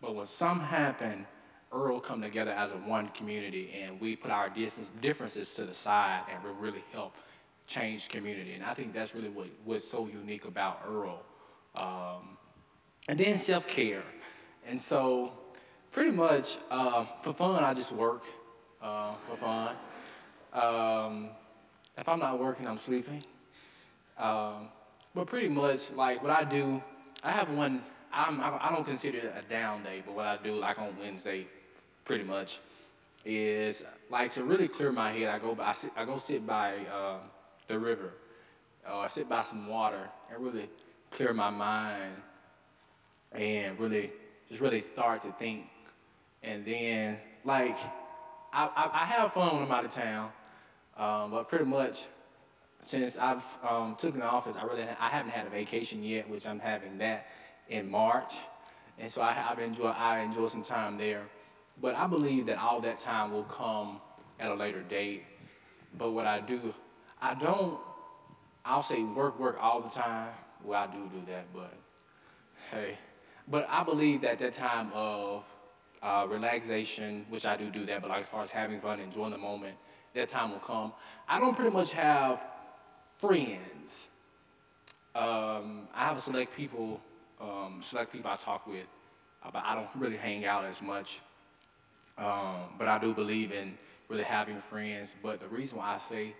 but 0.00 0.14
when 0.14 0.26
something 0.26 0.64
happen, 0.64 1.26
Earle 1.72 1.98
come 1.98 2.22
together 2.22 2.52
as 2.52 2.70
a 2.70 2.76
one 2.76 3.08
community, 3.08 3.74
and 3.82 4.00
we 4.00 4.14
put 4.14 4.30
our 4.30 4.48
differences 5.00 5.54
to 5.56 5.64
the 5.64 5.74
side, 5.74 6.22
and 6.32 6.40
we 6.44 6.50
really 6.64 6.84
help 6.92 7.16
change 7.66 8.10
community. 8.10 8.52
And 8.52 8.62
I 8.62 8.74
think 8.74 8.94
that's 8.94 9.12
really 9.12 9.28
what, 9.28 9.48
what's 9.64 9.82
so 9.82 10.06
unique 10.06 10.44
about 10.44 10.82
Earle. 10.88 11.24
Um, 11.74 12.36
and 13.08 13.18
then 13.18 13.36
self 13.36 13.66
care. 13.68 14.02
And 14.66 14.80
so, 14.80 15.32
pretty 15.92 16.10
much 16.10 16.58
uh, 16.70 17.04
for 17.22 17.32
fun, 17.32 17.62
I 17.62 17.72
just 17.72 17.92
work 17.92 18.24
uh, 18.82 19.14
for 19.28 19.36
fun. 19.36 19.76
Um, 20.52 21.28
if 21.96 22.08
I'm 22.08 22.18
not 22.18 22.38
working, 22.38 22.66
I'm 22.66 22.78
sleeping. 22.78 23.22
Um, 24.18 24.68
but 25.14 25.26
pretty 25.26 25.48
much, 25.48 25.90
like 25.92 26.22
what 26.22 26.32
I 26.32 26.44
do, 26.44 26.82
I 27.22 27.32
have 27.32 27.50
one. 27.50 27.82
I'm, 28.12 28.40
I 28.40 28.70
don't 28.70 28.84
consider 28.84 29.18
it 29.18 29.34
a 29.36 29.42
down 29.50 29.82
day, 29.82 30.02
but 30.04 30.14
what 30.14 30.26
I 30.26 30.38
do, 30.42 30.56
like 30.56 30.78
on 30.78 30.96
Wednesday, 30.98 31.46
pretty 32.04 32.24
much, 32.24 32.60
is 33.26 33.84
like 34.08 34.30
to 34.32 34.44
really 34.44 34.68
clear 34.68 34.90
my 34.90 35.12
head. 35.12 35.28
I 35.28 35.38
go, 35.38 35.54
by, 35.54 35.66
I, 35.66 35.72
sit, 35.72 35.90
I 35.96 36.04
go 36.06 36.16
sit 36.16 36.46
by 36.46 36.76
uh, 36.86 37.18
the 37.66 37.78
river, 37.78 38.12
or 38.86 39.04
I 39.04 39.06
sit 39.06 39.28
by 39.28 39.42
some 39.42 39.66
water, 39.66 40.08
and 40.32 40.42
really 40.42 40.68
clear 41.10 41.34
my 41.34 41.50
mind, 41.50 42.14
and 43.32 43.78
really 43.78 44.10
just 44.48 44.60
really 44.60 44.84
start 44.92 45.22
to 45.22 45.32
think, 45.32 45.66
and 46.42 46.64
then 46.64 47.18
like 47.44 47.76
I, 48.52 48.66
I, 48.66 49.02
I 49.02 49.04
have 49.06 49.32
fun 49.32 49.54
when 49.54 49.64
I'm 49.64 49.72
out 49.72 49.84
of 49.84 49.90
town, 49.90 50.30
um, 50.96 51.30
but 51.30 51.48
pretty 51.48 51.64
much 51.64 52.04
since 52.80 53.18
I've 53.18 53.44
um, 53.68 53.96
taken 53.96 54.22
office, 54.22 54.56
I 54.56 54.64
really 54.64 54.82
I 54.82 55.08
haven't 55.08 55.32
had 55.32 55.46
a 55.46 55.50
vacation 55.50 56.02
yet, 56.02 56.28
which 56.28 56.46
I'm 56.46 56.58
having 56.58 56.98
that 56.98 57.26
in 57.68 57.90
March, 57.90 58.34
and 58.98 59.10
so 59.10 59.20
I, 59.22 59.46
I've 59.50 59.58
enjoyed 59.58 59.94
I 59.96 60.20
enjoy 60.20 60.46
some 60.46 60.62
time 60.62 60.96
there. 60.98 61.22
But 61.80 61.94
I 61.94 62.06
believe 62.06 62.46
that 62.46 62.58
all 62.58 62.80
that 62.80 62.98
time 62.98 63.32
will 63.32 63.44
come 63.44 64.00
at 64.40 64.50
a 64.50 64.54
later 64.54 64.82
date. 64.82 65.24
But 65.98 66.12
what 66.12 66.26
I 66.26 66.40
do, 66.40 66.74
I 67.20 67.34
don't. 67.34 67.78
I'll 68.64 68.82
say 68.82 69.02
work 69.02 69.38
work 69.38 69.58
all 69.60 69.80
the 69.80 69.90
time. 69.90 70.32
Well, 70.64 70.82
I 70.82 70.86
do 70.92 71.10
do 71.12 71.22
that, 71.26 71.46
but 71.54 71.74
hey, 72.70 72.98
but 73.48 73.66
I 73.70 73.84
believe 73.84 74.22
that 74.22 74.38
that 74.38 74.52
time 74.52 74.90
of 74.94 75.44
uh, 76.02 76.26
relaxation, 76.28 77.26
which 77.28 77.46
I 77.46 77.56
do 77.56 77.70
do 77.70 77.86
that, 77.86 78.00
but 78.00 78.10
like 78.10 78.20
as 78.20 78.30
far 78.30 78.42
as 78.42 78.50
having 78.50 78.80
fun, 78.80 78.94
and 78.94 79.04
enjoying 79.04 79.32
the 79.32 79.38
moment, 79.38 79.76
that 80.14 80.28
time 80.28 80.50
will 80.50 80.58
come. 80.58 80.92
I 81.28 81.38
don't 81.38 81.54
pretty 81.54 81.70
much 81.70 81.92
have 81.92 82.42
friends. 83.16 84.08
Um, 85.14 85.88
I 85.94 86.04
have 86.06 86.16
a 86.16 86.20
select 86.20 86.54
people, 86.54 87.00
um, 87.40 87.80
select 87.80 88.12
people 88.12 88.30
I 88.30 88.36
talk 88.36 88.66
with, 88.66 88.86
uh, 89.44 89.50
but 89.52 89.62
I 89.64 89.74
don't 89.74 89.88
really 89.94 90.16
hang 90.16 90.44
out 90.44 90.64
as 90.64 90.82
much. 90.82 91.20
Um, 92.18 92.70
but 92.78 92.88
I 92.88 92.98
do 92.98 93.14
believe 93.14 93.52
in 93.52 93.76
really 94.08 94.24
having 94.24 94.60
friends. 94.60 95.14
But 95.22 95.40
the 95.40 95.48
reason 95.48 95.78
why 95.78 95.94
I 95.94 95.98
say 95.98 96.34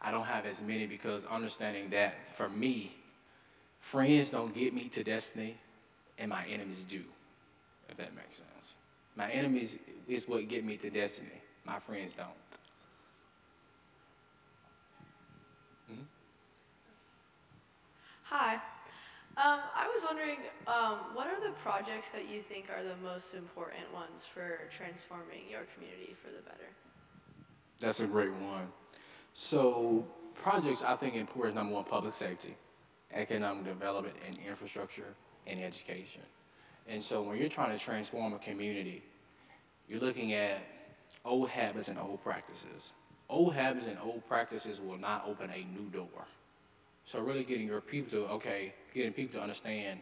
I 0.00 0.10
don't 0.10 0.24
have 0.24 0.46
as 0.46 0.62
many 0.62 0.86
because 0.86 1.26
understanding 1.26 1.90
that 1.90 2.34
for 2.34 2.48
me, 2.48 2.96
friends 3.80 4.30
don't 4.30 4.54
get 4.54 4.74
me 4.74 4.88
to 4.90 5.04
destiny, 5.04 5.56
and 6.18 6.30
my 6.30 6.44
enemies 6.46 6.84
do. 6.84 7.02
If 7.88 7.96
that 7.96 8.14
makes 8.14 8.36
sense. 8.36 8.76
My 9.16 9.30
enemies 9.30 9.76
is 10.06 10.28
what 10.28 10.46
get 10.48 10.64
me 10.64 10.76
to 10.76 10.90
destiny. 10.90 11.40
My 11.64 11.78
friends 11.78 12.16
don't. 12.16 12.28
Hi. 18.24 18.54
Um, 19.38 19.60
I 19.74 19.86
was 19.94 20.04
wondering, 20.04 20.38
um, 20.66 21.14
what 21.14 21.28
are 21.28 21.40
the 21.40 21.54
projects 21.62 22.10
that 22.12 22.28
you 22.28 22.42
think 22.42 22.66
are 22.68 22.82
the 22.82 22.96
most 23.02 23.34
important 23.34 23.90
ones 23.94 24.26
for 24.26 24.60
transforming 24.68 25.48
your 25.50 25.62
community 25.74 26.14
for 26.20 26.28
the 26.28 26.42
better? 26.42 26.68
That's 27.80 28.00
a 28.00 28.06
great 28.06 28.32
one. 28.32 28.66
So 29.32 30.04
projects 30.34 30.84
I 30.84 30.94
think 30.96 31.14
important 31.14 31.54
number 31.54 31.72
one, 31.72 31.84
public 31.84 32.12
safety, 32.12 32.54
economic 33.14 33.64
development 33.64 34.16
and 34.26 34.36
infrastructure 34.46 35.14
and 35.48 35.62
education. 35.62 36.22
And 36.86 37.02
so 37.02 37.22
when 37.22 37.38
you're 37.38 37.48
trying 37.48 37.76
to 37.76 37.82
transform 37.82 38.32
a 38.32 38.38
community, 38.38 39.02
you're 39.88 40.00
looking 40.00 40.32
at 40.32 40.60
old 41.24 41.48
habits 41.48 41.88
and 41.88 41.98
old 41.98 42.22
practices. 42.22 42.92
Old 43.28 43.54
habits 43.54 43.86
and 43.86 43.98
old 44.02 44.26
practices 44.26 44.80
will 44.80 44.96
not 44.98 45.24
open 45.26 45.50
a 45.50 45.66
new 45.78 45.88
door. 45.90 46.26
So 47.04 47.20
really 47.20 47.44
getting 47.44 47.66
your 47.66 47.80
people 47.80 48.10
to, 48.10 48.26
okay, 48.34 48.74
getting 48.94 49.12
people 49.12 49.38
to 49.38 49.42
understand 49.42 50.00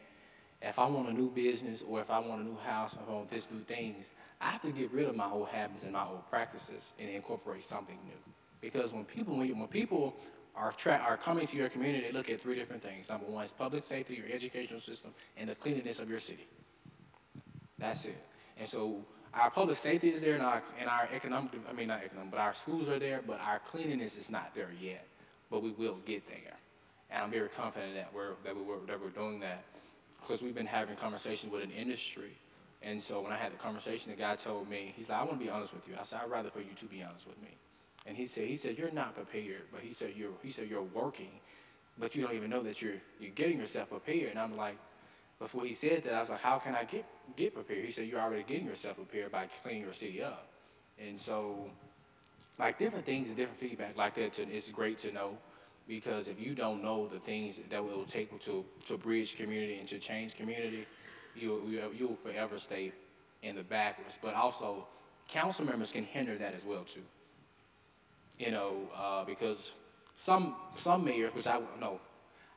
if 0.62 0.78
I 0.78 0.86
want 0.86 1.08
a 1.08 1.12
new 1.12 1.30
business 1.30 1.84
or 1.86 2.00
if 2.00 2.10
I 2.10 2.18
want 2.18 2.40
a 2.40 2.44
new 2.44 2.56
house 2.56 2.96
or 2.96 3.14
want 3.14 3.30
this 3.30 3.50
new 3.50 3.60
things, 3.60 4.06
I 4.40 4.50
have 4.50 4.62
to 4.62 4.72
get 4.72 4.90
rid 4.92 5.08
of 5.08 5.14
my 5.14 5.30
old 5.30 5.48
habits 5.48 5.84
and 5.84 5.92
my 5.92 6.06
old 6.06 6.28
practices 6.30 6.92
and 6.98 7.08
incorporate 7.08 7.64
something 7.64 7.98
new. 8.04 8.32
Because 8.60 8.92
when 8.92 9.04
people, 9.04 9.36
when, 9.36 9.48
you, 9.48 9.54
when 9.54 9.68
people 9.68 10.16
are, 10.56 10.72
tra- 10.72 11.04
are 11.06 11.16
coming 11.16 11.46
to 11.46 11.56
your 11.56 11.68
community, 11.68 12.10
look 12.12 12.30
at 12.30 12.40
three 12.40 12.54
different 12.54 12.82
things. 12.82 13.08
Number 13.08 13.26
one 13.26 13.44
is 13.44 13.52
public 13.52 13.84
safety, 13.84 14.14
your 14.14 14.34
educational 14.34 14.80
system, 14.80 15.12
and 15.36 15.48
the 15.48 15.54
cleanliness 15.54 16.00
of 16.00 16.08
your 16.08 16.18
city. 16.18 16.46
That's 17.78 18.06
it. 18.06 18.18
And 18.58 18.66
so 18.66 19.04
our 19.34 19.50
public 19.50 19.76
safety 19.76 20.08
is 20.08 20.22
there 20.22 20.34
and 20.34 20.42
our, 20.42 20.62
and 20.80 20.88
our 20.88 21.08
economic, 21.14 21.52
I 21.68 21.72
mean, 21.74 21.88
not 21.88 22.02
economic, 22.02 22.30
but 22.30 22.40
our 22.40 22.54
schools 22.54 22.88
are 22.88 22.98
there, 22.98 23.20
but 23.26 23.38
our 23.40 23.58
cleanliness 23.58 24.16
is 24.16 24.30
not 24.30 24.54
there 24.54 24.70
yet. 24.80 25.06
But 25.50 25.62
we 25.62 25.70
will 25.70 25.98
get 26.06 26.26
there. 26.26 26.54
And 27.10 27.22
I'm 27.22 27.30
very 27.30 27.48
confident 27.50 27.94
that 27.94 28.12
we're, 28.12 28.32
that, 28.44 28.56
we 28.56 28.62
were, 28.62 28.78
that 28.86 29.00
we're 29.00 29.10
doing 29.10 29.38
that 29.40 29.62
because 30.20 30.42
we've 30.42 30.54
been 30.54 30.66
having 30.66 30.96
conversations 30.96 31.52
with 31.52 31.62
an 31.62 31.70
industry. 31.70 32.32
And 32.82 33.00
so 33.00 33.20
when 33.20 33.32
I 33.32 33.36
had 33.36 33.52
the 33.52 33.58
conversation, 33.58 34.10
the 34.10 34.16
guy 34.16 34.36
told 34.36 34.68
me, 34.68 34.92
he's 34.96 35.10
like, 35.10 35.20
I 35.20 35.22
want 35.22 35.38
to 35.38 35.44
be 35.44 35.50
honest 35.50 35.72
with 35.74 35.86
you. 35.86 35.94
I 36.00 36.02
said, 36.02 36.20
I'd 36.24 36.30
rather 36.30 36.50
for 36.50 36.60
you 36.60 36.74
to 36.74 36.84
be 36.86 37.02
honest 37.02 37.26
with 37.26 37.40
me. 37.42 37.50
And 38.06 38.16
he 38.16 38.26
said, 38.26 38.46
he 38.46 38.56
said, 38.56 38.78
you're 38.78 38.90
not 38.90 39.14
prepared, 39.14 39.62
but 39.72 39.80
he 39.80 39.92
said, 39.92 40.12
you're, 40.16 40.30
he 40.42 40.50
said, 40.50 40.68
you're 40.70 40.82
working, 40.82 41.40
but 41.98 42.14
you 42.14 42.22
don't 42.22 42.34
even 42.34 42.50
know 42.50 42.62
that 42.62 42.80
you're, 42.80 42.94
you're 43.18 43.32
getting 43.32 43.58
yourself 43.58 43.90
prepared. 43.90 44.30
And 44.30 44.38
I'm 44.38 44.56
like, 44.56 44.76
before 45.40 45.64
he 45.64 45.72
said 45.72 46.04
that, 46.04 46.14
I 46.14 46.20
was 46.20 46.30
like, 46.30 46.40
how 46.40 46.58
can 46.58 46.74
I 46.74 46.84
get, 46.84 47.04
get 47.36 47.54
prepared? 47.54 47.84
He 47.84 47.90
said, 47.90 48.06
you're 48.06 48.20
already 48.20 48.44
getting 48.44 48.66
yourself 48.66 48.96
prepared 48.96 49.32
by 49.32 49.48
cleaning 49.62 49.82
your 49.82 49.92
city 49.92 50.22
up. 50.22 50.48
And 50.98 51.18
so, 51.18 51.68
like 52.58 52.78
different 52.78 53.04
things, 53.04 53.28
different 53.30 53.58
feedback 53.58 53.96
like 53.96 54.14
that, 54.14 54.34
to, 54.34 54.42
it's 54.44 54.70
great 54.70 54.98
to 54.98 55.12
know 55.12 55.36
because 55.86 56.28
if 56.28 56.40
you 56.40 56.54
don't 56.54 56.82
know 56.82 57.06
the 57.06 57.18
things 57.18 57.62
that 57.68 57.84
will 57.84 58.04
take 58.04 58.38
to, 58.40 58.64
to 58.86 58.96
bridge 58.96 59.36
community 59.36 59.78
and 59.78 59.88
to 59.88 59.98
change 59.98 60.34
community, 60.36 60.86
you, 61.34 61.62
you, 61.68 61.82
you'll 61.96 62.16
forever 62.16 62.56
stay 62.56 62.92
in 63.42 63.56
the 63.56 63.62
backwards. 63.62 64.18
But 64.20 64.34
also, 64.34 64.86
council 65.28 65.66
members 65.66 65.92
can 65.92 66.04
hinder 66.04 66.36
that 66.38 66.54
as 66.54 66.64
well 66.64 66.84
too. 66.84 67.02
You 68.38 68.50
know, 68.50 68.76
uh, 68.94 69.24
because 69.24 69.72
some 70.14 70.56
some 70.74 71.04
mayors, 71.04 71.34
which 71.34 71.46
I 71.46 71.60
know, 71.80 72.00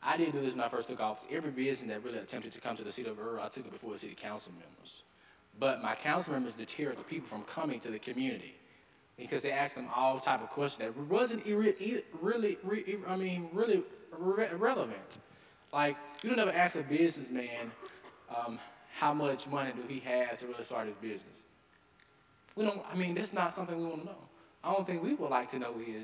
I 0.02 0.18
didn't 0.18 0.34
do 0.34 0.42
this 0.42 0.54
when 0.54 0.64
I 0.64 0.70
first 0.70 0.90
took 0.90 1.00
office. 1.00 1.28
Every 1.32 1.52
business 1.52 1.90
that 1.90 2.04
really 2.04 2.20
attempted 2.20 2.52
to 2.54 2.62
come 2.62 2.76
to 2.78 2.84
the 2.84 2.92
city 2.92 3.10
of 3.10 3.20
Earle, 3.20 3.42
I 3.42 3.50
took 3.50 3.66
it 3.66 3.72
before 3.72 3.94
the 3.94 4.00
city 4.00 4.16
council 4.16 4.54
members. 4.54 5.04
But 5.60 5.82
my 5.82 5.96
council 5.96 6.34
members 6.34 6.56
deterred 6.56 6.98
the 6.98 7.04
people 7.04 7.28
from 7.28 7.44
coming 7.44 7.80
to 7.82 7.92
the 7.92 8.00
community 8.00 8.56
because 9.18 9.42
they 9.42 9.52
asked 9.52 9.76
them 9.76 9.90
all 9.94 10.20
type 10.20 10.42
of 10.42 10.50
questions 10.50 10.86
that 10.86 10.98
wasn't 11.08 11.46
really, 11.46 12.02
really, 12.22 12.58
I 13.06 13.18
mean, 13.18 13.50
really 13.52 13.84
relevant. 14.18 15.20
Like, 15.74 15.98
you 16.24 16.30
don't 16.30 16.40
ever 16.40 16.52
ask 16.52 16.78
a 16.78 16.84
businessman 16.84 17.72
um, 18.34 18.58
how 18.98 19.14
much 19.14 19.48
money 19.48 19.72
do 19.76 19.84
he 19.88 20.00
have 20.00 20.40
to 20.40 20.48
really 20.48 20.64
start 20.64 20.88
his 20.88 20.96
business. 20.96 21.38
We 22.56 22.64
don't, 22.64 22.82
I 22.92 22.96
mean, 22.96 23.14
that's 23.14 23.34
not 23.34 23.54
something 23.54 23.78
we 23.78 23.86
want 23.86 24.02
to 24.02 24.06
know. 24.08 24.29
I 24.64 24.74
don't 24.74 24.86
think 24.86 25.02
we 25.02 25.14
would 25.14 25.30
like 25.30 25.50
to 25.52 25.60
know 25.60 25.74
is, 25.80 26.04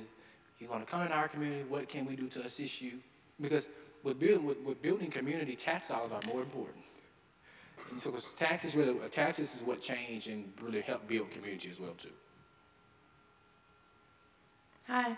you 0.59 0.69
want 0.69 0.85
to 0.85 0.91
come 0.91 1.01
in 1.01 1.11
our 1.11 1.27
community, 1.27 1.63
what 1.67 1.89
can 1.89 2.05
we 2.05 2.15
do 2.15 2.27
to 2.29 2.41
assist 2.41 2.81
you? 2.81 2.99
Because 3.41 3.67
with 4.03 4.19
building, 4.19 4.45
with, 4.45 4.59
with 4.59 4.81
building 4.81 5.11
community, 5.11 5.55
tax 5.55 5.89
dollars 5.89 6.11
are 6.11 6.21
more 6.31 6.41
important. 6.41 6.83
And 7.91 7.99
so 7.99 8.13
taxes 8.37 8.75
really, 8.75 8.95
taxes 9.09 9.55
is 9.55 9.61
what 9.61 9.81
change 9.81 10.27
and 10.27 10.51
really 10.61 10.81
help 10.81 11.07
build 11.07 11.31
community 11.31 11.69
as 11.69 11.79
well 11.79 11.93
too. 11.97 12.09
Hi, 14.87 15.17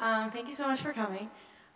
um, 0.00 0.30
thank 0.30 0.48
you 0.48 0.54
so 0.54 0.66
much 0.66 0.80
for 0.80 0.92
coming. 0.92 1.30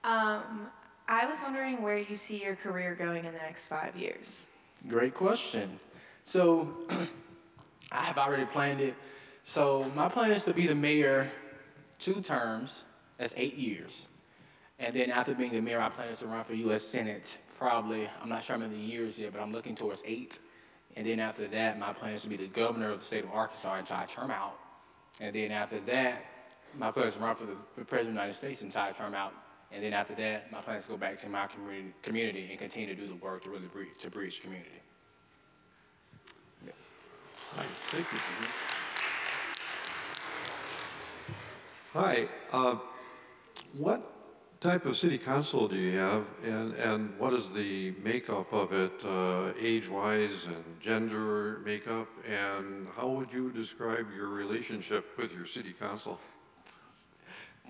Um, 0.05 0.69
I 1.09 1.25
was 1.27 1.41
wondering 1.43 1.83
where 1.83 1.97
you 1.97 2.17
see 2.17 2.43
your 2.43 2.57
career 2.57 2.95
going 2.95 3.25
in 3.25 3.33
the 3.33 3.39
next 3.39 3.67
five 3.67 3.97
years. 3.97 4.49
Great 4.89 5.15
question. 5.15 5.79
So 6.25 6.69
I 7.93 8.05
have 8.05 8.19
already 8.19 8.45
planned 8.45 8.81
it. 8.81 8.95
So 9.49 9.91
my 9.95 10.11
plan 10.11 10.31
is 10.31 10.45
to 10.45 10.53
be 10.53 10.67
the 10.67 10.75
mayor 10.75 11.31
two 11.99 12.21
terms. 12.21 12.85
That's 13.17 13.33
eight 13.39 13.55
years. 13.55 14.09
And 14.79 14.95
then 14.95 15.11
after 15.11 15.35
being 15.35 15.53
the 15.53 15.63
mayor, 15.63 15.81
I 15.81 15.89
plan 15.89 16.13
to 16.13 16.27
run 16.27 16.45
for 16.45 16.53
U.S. 16.53 16.83
Senate. 16.83 17.39
Probably, 17.59 18.11
I'm 18.21 18.29
not 18.29 18.45
sure 18.45 18.57
how 18.57 18.61
many 18.61 18.77
years 18.77 19.19
yet, 19.19 19.33
but 19.33 19.41
I'm 19.41 19.51
looking 19.51 19.75
towards 19.75 20.03
eight. 20.05 20.39
And 20.97 21.07
then 21.07 21.19
after 21.19 21.49
that, 21.49 21.79
my 21.79 21.95
plan 21.95 22.13
is 22.13 22.25
to 22.25 22.29
be 22.29 22.37
the 22.37 22.47
governor 22.47 22.91
of 22.91 22.99
the 22.99 23.05
state 23.07 23.25
of 23.25 23.31
Arkansas 23.31 23.79
entire 23.79 24.07
term 24.07 24.31
out. 24.31 24.59
And 25.19 25.35
then 25.35 25.51
after 25.51 25.81
that, 25.81 26.27
my 26.77 26.91
plan 26.91 27.07
is 27.07 27.15
to 27.15 27.21
run 27.21 27.35
for 27.35 27.47
the 27.47 27.55
president 27.87 28.01
of 28.01 28.07
the 28.07 28.21
United 28.21 28.35
States 28.35 28.61
entire 28.61 28.93
term 28.93 29.15
out. 29.15 29.33
And 29.73 29.83
then 29.83 29.95
after 29.95 30.15
that, 30.17 30.53
my 30.53 30.61
plan 30.61 30.77
is 30.77 30.85
to 30.85 30.91
go 30.91 30.99
back 30.99 31.19
to 31.23 31.29
my 31.31 31.47
community, 31.47 31.95
community 32.03 32.49
and 32.51 32.59
continue 32.59 32.95
to 32.95 32.95
do 32.95 33.09
the 33.09 33.15
work 33.15 33.45
to 33.45 33.51
really 33.51 33.69
bridge, 33.69 33.97
to 34.01 34.11
bridge 34.11 34.43
community. 34.43 34.83
Yeah. 36.67 36.73
Thank 37.91 38.13
you. 38.13 38.19
Hi. 41.95 42.29
Uh, 42.53 42.77
what 43.73 44.13
type 44.61 44.85
of 44.85 44.95
city 44.95 45.17
council 45.17 45.69
do 45.69 45.77
you 45.77 45.97
have, 45.97 46.27
and, 46.45 46.75
and 46.75 47.19
what 47.19 47.33
is 47.33 47.51
the 47.51 47.95
makeup 48.05 48.53
of 48.53 48.75
it, 48.75 48.93
uh, 49.07 49.53
age-wise 49.59 50.45
and 50.45 50.63
gender 50.81 51.61
makeup, 51.65 52.07
and 52.29 52.89
how 52.95 53.09
would 53.09 53.33
you 53.33 53.51
describe 53.51 54.07
your 54.15 54.29
relationship 54.29 55.17
with 55.17 55.33
your 55.33 55.47
city 55.47 55.73
council? 55.73 56.21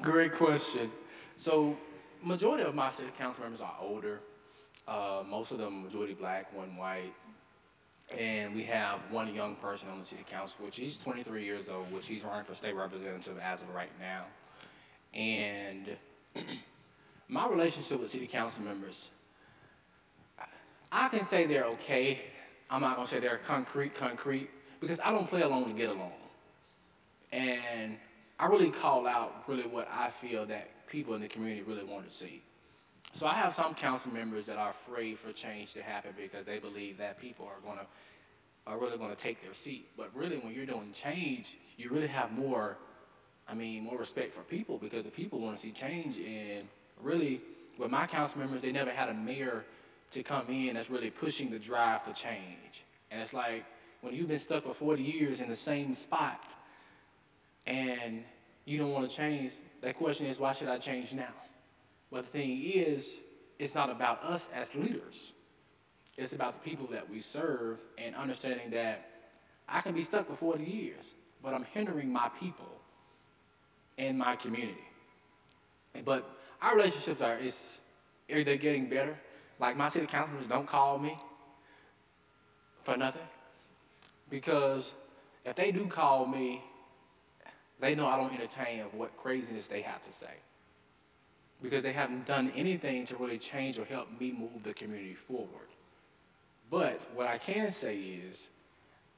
Great 0.03 0.33
question. 0.33 0.91
So, 1.37 1.77
majority 2.21 2.65
of 2.65 2.75
my 2.75 2.91
city 2.91 3.11
council 3.17 3.45
members 3.45 3.61
are 3.61 3.77
older. 3.81 4.19
Uh, 4.89 5.23
most 5.29 5.53
of 5.53 5.59
them 5.59 5.85
majority 5.85 6.15
black, 6.15 6.53
one 6.57 6.77
white, 6.77 7.15
and 8.17 8.55
we 8.55 8.63
have 8.65 9.01
one 9.11 9.35
young 9.35 9.57
person 9.57 9.89
on 9.91 9.99
the 9.99 10.05
city 10.05 10.25
council, 10.29 10.65
which 10.65 10.77
he's 10.77 10.99
23 11.03 11.45
years 11.45 11.69
old, 11.69 11.91
which 11.93 12.07
he's 12.07 12.25
running 12.25 12.45
for 12.45 12.55
state 12.55 12.75
representative 12.75 13.39
as 13.39 13.63
of 13.63 13.69
right 13.75 13.91
now. 14.01 14.25
And 15.13 15.97
my 17.29 17.47
relationship 17.49 18.01
with 18.01 18.11
city 18.11 18.27
council 18.27 18.63
members, 18.63 19.11
I 20.91 21.09
can 21.09 21.23
say 21.23 21.47
they're 21.47 21.67
okay. 21.67 22.21
I'm 22.71 22.81
not 22.81 22.97
gonna 22.97 23.09
say 23.09 23.21
they're 23.21 23.39
concrete, 23.39 23.95
concrete, 23.95 24.49
because 24.81 25.01
I 25.01 25.11
don't 25.11 25.29
play 25.29 25.43
along 25.43 25.67
to 25.67 25.73
get 25.73 25.91
along. 25.91 26.13
And 27.31 27.97
I 28.39 28.47
really 28.47 28.71
call 28.71 29.07
out 29.07 29.45
really 29.47 29.67
what 29.67 29.89
I 29.93 30.09
feel 30.09 30.47
that 30.47 30.87
people 30.87 31.15
in 31.15 31.21
the 31.21 31.29
community 31.29 31.63
really 31.63 31.85
want 31.85 32.09
to 32.09 32.15
see. 32.15 32.43
So 33.13 33.27
I 33.27 33.35
have 33.35 33.53
some 33.53 33.75
council 33.75 34.13
members 34.13 34.47
that 34.47 34.59
are 34.59 34.71
afraid 34.71 35.19
for 35.19 35.33
change 35.33 35.73
to 35.73 35.83
happen 35.83 36.13
because 36.17 36.47
they 36.47 36.59
believe 36.59 36.99
that 36.99 37.21
people 37.21 37.47
are 37.47 37.61
gonna 37.67 37.87
are 38.67 38.79
really 38.79 38.99
gonna 38.99 39.15
take 39.15 39.43
their 39.43 39.55
seat. 39.55 39.89
But 39.97 40.11
really 40.15 40.37
when 40.37 40.53
you're 40.53 40.67
doing 40.67 40.93
change, 40.93 41.57
you 41.77 41.91
really 41.91 42.07
have 42.07 42.33
more, 42.33 42.77
I 43.49 43.55
mean, 43.55 43.83
more 43.83 43.99
respect 43.99 44.35
for 44.35 44.43
people 44.43 44.79
because 44.79 45.05
the 45.05 45.11
people 45.11 45.41
want 45.41 45.57
to 45.57 45.63
see 45.63 45.73
change 45.73 46.19
and 46.19 46.69
really, 47.03 47.41
with 47.79 47.91
my 47.91 48.07
council 48.07 48.41
members, 48.41 48.61
they 48.61 48.73
never 48.73 48.91
had 48.91 49.09
a 49.09 49.15
mayor 49.15 49.65
to 50.11 50.23
come 50.23 50.47
in 50.49 50.75
that's 50.75 50.91
really 50.91 51.11
pushing 51.11 51.51
the 51.51 51.59
drive 51.59 52.03
for 52.03 52.13
change. 52.13 52.85
And 53.11 53.21
it's 53.21 53.33
like 53.33 53.65
when 54.01 54.15
you've 54.15 54.29
been 54.29 54.39
stuck 54.39 54.65
for 54.65 54.75
40 54.75 55.03
years 55.03 55.41
in 55.41 55.49
the 55.49 55.55
same 55.55 55.95
spot 55.95 56.57
and 57.67 58.25
you 58.65 58.79
don't 58.79 58.93
want 58.93 59.09
to 59.09 59.17
change, 59.17 59.53
that 59.81 59.97
question 59.97 60.27
is, 60.27 60.39
why 60.39 60.53
should 60.53 60.69
I 60.69 60.79
change 60.79 61.15
now? 61.15 61.33
But 62.11 62.25
the 62.25 62.29
thing 62.29 62.63
is, 62.63 63.17
it's 63.59 63.75
not 63.75 63.91
about 63.91 64.23
us 64.23 64.49
as 64.55 64.75
leaders. 64.75 65.33
It's 66.17 66.33
about 66.33 66.55
the 66.55 66.61
people 66.61 66.87
that 66.89 67.09
we 67.09 67.21
serve 67.21 67.79
and 67.97 68.15
understanding 68.15 68.71
that 68.71 69.11
I 69.69 69.81
can 69.81 69.95
be 69.95 70.03
stuck 70.03 70.27
for 70.27 70.35
40 70.35 70.65
years, 70.65 71.15
but 71.43 71.55
I'm 71.55 71.65
hindering 71.65 72.13
my 72.13 72.29
people 72.41 72.81
and 73.99 74.19
my 74.19 74.37
community. 74.37 74.89
But 76.05 76.29
our 76.63 76.77
relationships 76.77 77.21
are 77.21 77.37
is 77.37 77.79
they're 78.29 78.57
getting 78.57 78.89
better. 78.89 79.17
Like 79.61 79.77
my 79.77 79.89
city 79.89 80.07
councilors 80.07 80.47
don't 80.47 80.67
call 80.67 80.99
me 80.99 81.17
for 82.85 82.97
nothing. 82.97 83.27
Because 84.31 84.95
if 85.45 85.57
they 85.57 85.71
do 85.71 85.87
call 85.87 86.27
me, 86.27 86.63
they 87.81 87.95
know 87.95 88.07
I 88.07 88.17
don't 88.17 88.33
entertain 88.33 88.81
what 88.93 89.17
craziness 89.17 89.69
they 89.69 89.83
have 89.83 90.05
to 90.05 90.13
say. 90.13 90.35
Because 91.63 91.83
they 91.83 91.93
haven't 91.93 92.27
done 92.27 92.53
anything 92.55 93.05
to 93.07 93.17
really 93.17 93.39
change 93.39 93.79
or 93.79 93.85
help 93.85 94.09
me 94.21 94.33
move 94.33 94.63
the 94.63 94.75
community 94.75 95.15
forward. 95.15 95.69
But 96.71 97.01
what 97.15 97.27
I 97.27 97.39
can 97.39 97.71
say 97.71 97.97
is, 97.97 98.49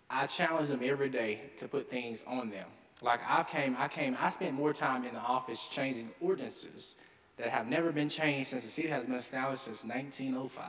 I 0.08 0.26
challenge 0.26 0.68
them 0.68 0.80
every 0.82 1.08
day 1.08 1.50
to 1.58 1.68
put 1.68 1.90
things 1.90 2.24
on 2.26 2.50
them. 2.50 2.66
Like 3.02 3.20
I 3.26 3.42
came, 3.44 3.76
I 3.78 3.88
came, 3.88 4.16
I 4.18 4.30
spent 4.30 4.54
more 4.54 4.72
time 4.72 5.04
in 5.04 5.14
the 5.14 5.20
office 5.20 5.68
changing 5.68 6.10
ordinances 6.20 6.96
that 7.36 7.48
have 7.48 7.66
never 7.66 7.92
been 7.92 8.08
changed 8.08 8.50
since 8.50 8.64
the 8.64 8.70
city 8.70 8.88
has 8.88 9.04
been 9.04 9.14
established 9.14 9.64
since 9.64 9.84
1905. 9.84 10.66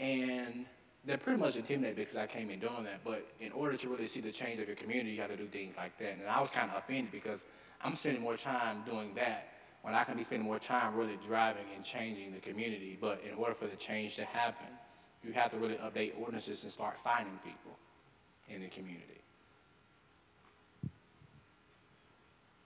And 0.00 0.66
they're 1.04 1.18
pretty 1.18 1.38
much 1.38 1.56
intimidated 1.56 1.96
because 1.96 2.16
I 2.16 2.26
came 2.26 2.50
in 2.50 2.58
doing 2.58 2.84
that. 2.84 3.04
But 3.04 3.26
in 3.40 3.52
order 3.52 3.76
to 3.76 3.88
really 3.88 4.06
see 4.06 4.20
the 4.20 4.32
change 4.32 4.60
of 4.60 4.66
your 4.66 4.76
community, 4.76 5.12
you 5.12 5.20
have 5.20 5.30
to 5.30 5.36
do 5.36 5.46
things 5.46 5.76
like 5.76 5.96
that. 5.98 6.18
And 6.18 6.28
I 6.28 6.40
was 6.40 6.50
kind 6.50 6.70
of 6.70 6.78
offended 6.78 7.12
because 7.12 7.46
I'm 7.82 7.94
spending 7.94 8.22
more 8.22 8.36
time 8.36 8.82
doing 8.84 9.14
that 9.14 9.55
when 9.86 9.94
I 9.94 10.02
can 10.02 10.16
be 10.16 10.24
spending 10.24 10.44
more 10.44 10.58
time 10.58 10.96
really 10.96 11.16
driving 11.24 11.62
and 11.76 11.84
changing 11.84 12.32
the 12.32 12.40
community. 12.40 12.98
But 13.00 13.22
in 13.24 13.38
order 13.38 13.54
for 13.54 13.68
the 13.68 13.76
change 13.76 14.16
to 14.16 14.24
happen, 14.24 14.66
you 15.22 15.32
have 15.32 15.52
to 15.52 15.58
really 15.58 15.76
update 15.76 16.18
ordinances 16.18 16.64
and 16.64 16.72
start 16.72 16.98
finding 16.98 17.38
people 17.44 17.78
in 18.48 18.62
the 18.62 18.68
community. 18.68 19.20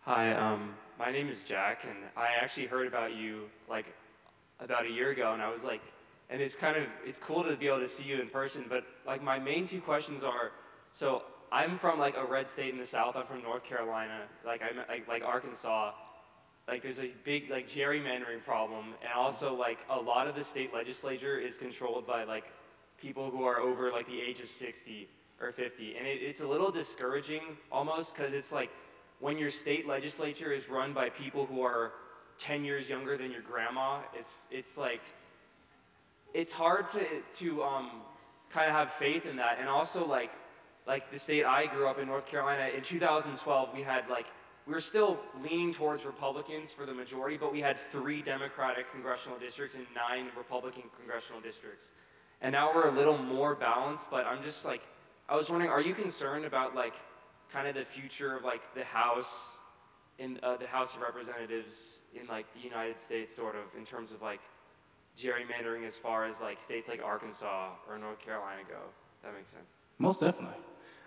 Hi, 0.00 0.32
um, 0.32 0.72
my 0.98 1.12
name 1.12 1.28
is 1.28 1.44
Jack, 1.44 1.84
and 1.84 1.98
I 2.16 2.28
actually 2.40 2.64
heard 2.64 2.86
about 2.86 3.14
you 3.14 3.50
like 3.68 3.84
about 4.58 4.86
a 4.86 4.90
year 4.90 5.10
ago, 5.10 5.34
and 5.34 5.42
I 5.42 5.50
was 5.50 5.62
like, 5.62 5.82
and 6.30 6.40
it's 6.40 6.54
kind 6.54 6.78
of 6.78 6.84
it's 7.04 7.18
cool 7.18 7.44
to 7.44 7.54
be 7.54 7.66
able 7.66 7.80
to 7.80 7.86
see 7.86 8.04
you 8.04 8.18
in 8.18 8.30
person. 8.30 8.64
But 8.66 8.84
like 9.06 9.22
my 9.22 9.38
main 9.38 9.66
two 9.66 9.82
questions 9.82 10.24
are, 10.24 10.52
so 10.92 11.24
I'm 11.52 11.76
from 11.76 11.98
like 11.98 12.16
a 12.16 12.24
red 12.24 12.46
state 12.46 12.72
in 12.72 12.78
the 12.78 12.84
South. 12.86 13.14
I'm 13.14 13.26
from 13.26 13.42
North 13.42 13.62
Carolina. 13.62 14.22
Like 14.42 14.62
I'm 14.62 14.78
like, 14.88 15.06
like 15.06 15.22
Arkansas. 15.22 15.92
Like 16.68 16.82
there's 16.82 17.00
a 17.00 17.10
big 17.24 17.50
like 17.50 17.68
gerrymandering 17.68 18.44
problem, 18.44 18.94
and 19.02 19.12
also 19.16 19.54
like 19.54 19.78
a 19.90 19.98
lot 19.98 20.28
of 20.28 20.34
the 20.34 20.42
state 20.42 20.72
legislature 20.72 21.38
is 21.38 21.56
controlled 21.56 22.06
by 22.06 22.24
like 22.24 22.44
people 23.00 23.30
who 23.30 23.44
are 23.44 23.60
over 23.60 23.90
like 23.90 24.06
the 24.06 24.20
age 24.20 24.40
of 24.40 24.48
60 24.48 25.08
or 25.40 25.52
50, 25.52 25.96
and 25.96 26.06
it, 26.06 26.22
it's 26.22 26.42
a 26.42 26.46
little 26.46 26.70
discouraging 26.70 27.42
almost 27.72 28.14
because 28.14 28.34
it's 28.34 28.52
like 28.52 28.70
when 29.20 29.38
your 29.38 29.50
state 29.50 29.86
legislature 29.86 30.52
is 30.52 30.68
run 30.68 30.92
by 30.92 31.08
people 31.08 31.46
who 31.46 31.62
are 31.62 31.92
10 32.38 32.64
years 32.64 32.88
younger 32.88 33.16
than 33.16 33.30
your 33.30 33.42
grandma, 33.42 34.00
it's, 34.14 34.48
it's 34.50 34.78
like, 34.78 35.02
it's 36.32 36.52
hard 36.52 36.86
to 36.88 37.04
to 37.38 37.62
um, 37.62 37.90
kind 38.50 38.68
of 38.68 38.72
have 38.72 38.90
faith 38.90 39.26
in 39.26 39.36
that, 39.36 39.58
and 39.58 39.68
also 39.68 40.06
like 40.06 40.30
like 40.86 41.10
the 41.10 41.18
state 41.18 41.44
I 41.44 41.66
grew 41.66 41.88
up 41.88 41.98
in, 41.98 42.06
North 42.06 42.26
Carolina. 42.26 42.68
In 42.74 42.82
2012, 42.82 43.74
we 43.74 43.82
had 43.82 44.08
like 44.08 44.26
we 44.66 44.72
were 44.72 44.80
still 44.80 45.18
leaning 45.42 45.72
towards 45.72 46.04
Republicans 46.04 46.72
for 46.72 46.86
the 46.86 46.94
majority, 46.94 47.36
but 47.36 47.52
we 47.52 47.60
had 47.60 47.78
three 47.78 48.22
Democratic 48.22 48.90
congressional 48.92 49.38
districts 49.38 49.74
and 49.74 49.86
nine 49.94 50.26
Republican 50.36 50.84
congressional 50.96 51.40
districts. 51.40 51.92
And 52.40 52.52
now 52.52 52.70
we're 52.74 52.88
a 52.88 52.92
little 52.92 53.18
more 53.18 53.54
balanced, 53.54 54.10
but 54.10 54.26
I'm 54.26 54.42
just 54.42 54.64
like, 54.64 54.82
I 55.28 55.36
was 55.36 55.50
wondering, 55.50 55.70
are 55.70 55.80
you 55.80 55.94
concerned 55.94 56.44
about 56.44 56.74
like 56.74 56.94
kind 57.52 57.68
of 57.68 57.74
the 57.74 57.84
future 57.84 58.36
of 58.36 58.44
like 58.44 58.62
the 58.74 58.84
House 58.84 59.56
in 60.18 60.38
uh, 60.42 60.56
the 60.56 60.66
House 60.66 60.94
of 60.96 61.02
Representatives 61.02 62.00
in 62.14 62.26
like 62.26 62.46
the 62.54 62.60
United 62.60 62.98
States, 62.98 63.34
sort 63.34 63.56
of 63.56 63.62
in 63.76 63.84
terms 63.84 64.12
of 64.12 64.22
like 64.22 64.40
gerrymandering 65.16 65.84
as 65.86 65.98
far 65.98 66.24
as 66.24 66.40
like 66.40 66.60
states 66.60 66.88
like 66.88 67.02
Arkansas 67.02 67.70
or 67.88 67.98
North 67.98 68.18
Carolina 68.18 68.60
go? 68.68 68.78
That 69.22 69.34
makes 69.34 69.50
sense. 69.50 69.74
Most 69.98 70.20
definitely. 70.20 70.56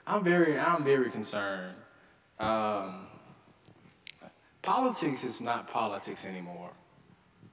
I'm 0.06 0.24
very, 0.24 0.60
I'm 0.60 0.84
very 0.84 1.10
concerned. 1.10 1.76
Um, 2.40 3.08
politics 4.64 5.24
is 5.24 5.40
not 5.40 5.68
politics 5.68 6.26
anymore. 6.26 6.72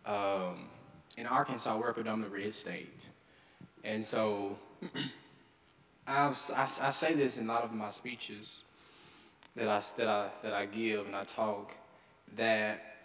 Um, 0.06 0.70
in 1.18 1.26
Arkansas, 1.26 1.76
we're 1.76 1.90
a 1.90 1.94
predominantly 1.94 2.44
red 2.44 2.54
state. 2.54 3.08
And 3.84 4.02
so 4.02 4.56
I've, 6.06 6.38
I, 6.56 6.62
I 6.62 6.90
say 6.90 7.12
this 7.12 7.36
in 7.36 7.44
a 7.44 7.52
lot 7.52 7.64
of 7.64 7.72
my 7.72 7.90
speeches 7.90 8.62
that 9.56 9.68
I, 9.68 9.82
that, 9.98 10.08
I, 10.08 10.28
that 10.42 10.54
I 10.54 10.66
give 10.66 11.06
and 11.06 11.14
I 11.14 11.24
talk 11.24 11.72
that 12.36 12.96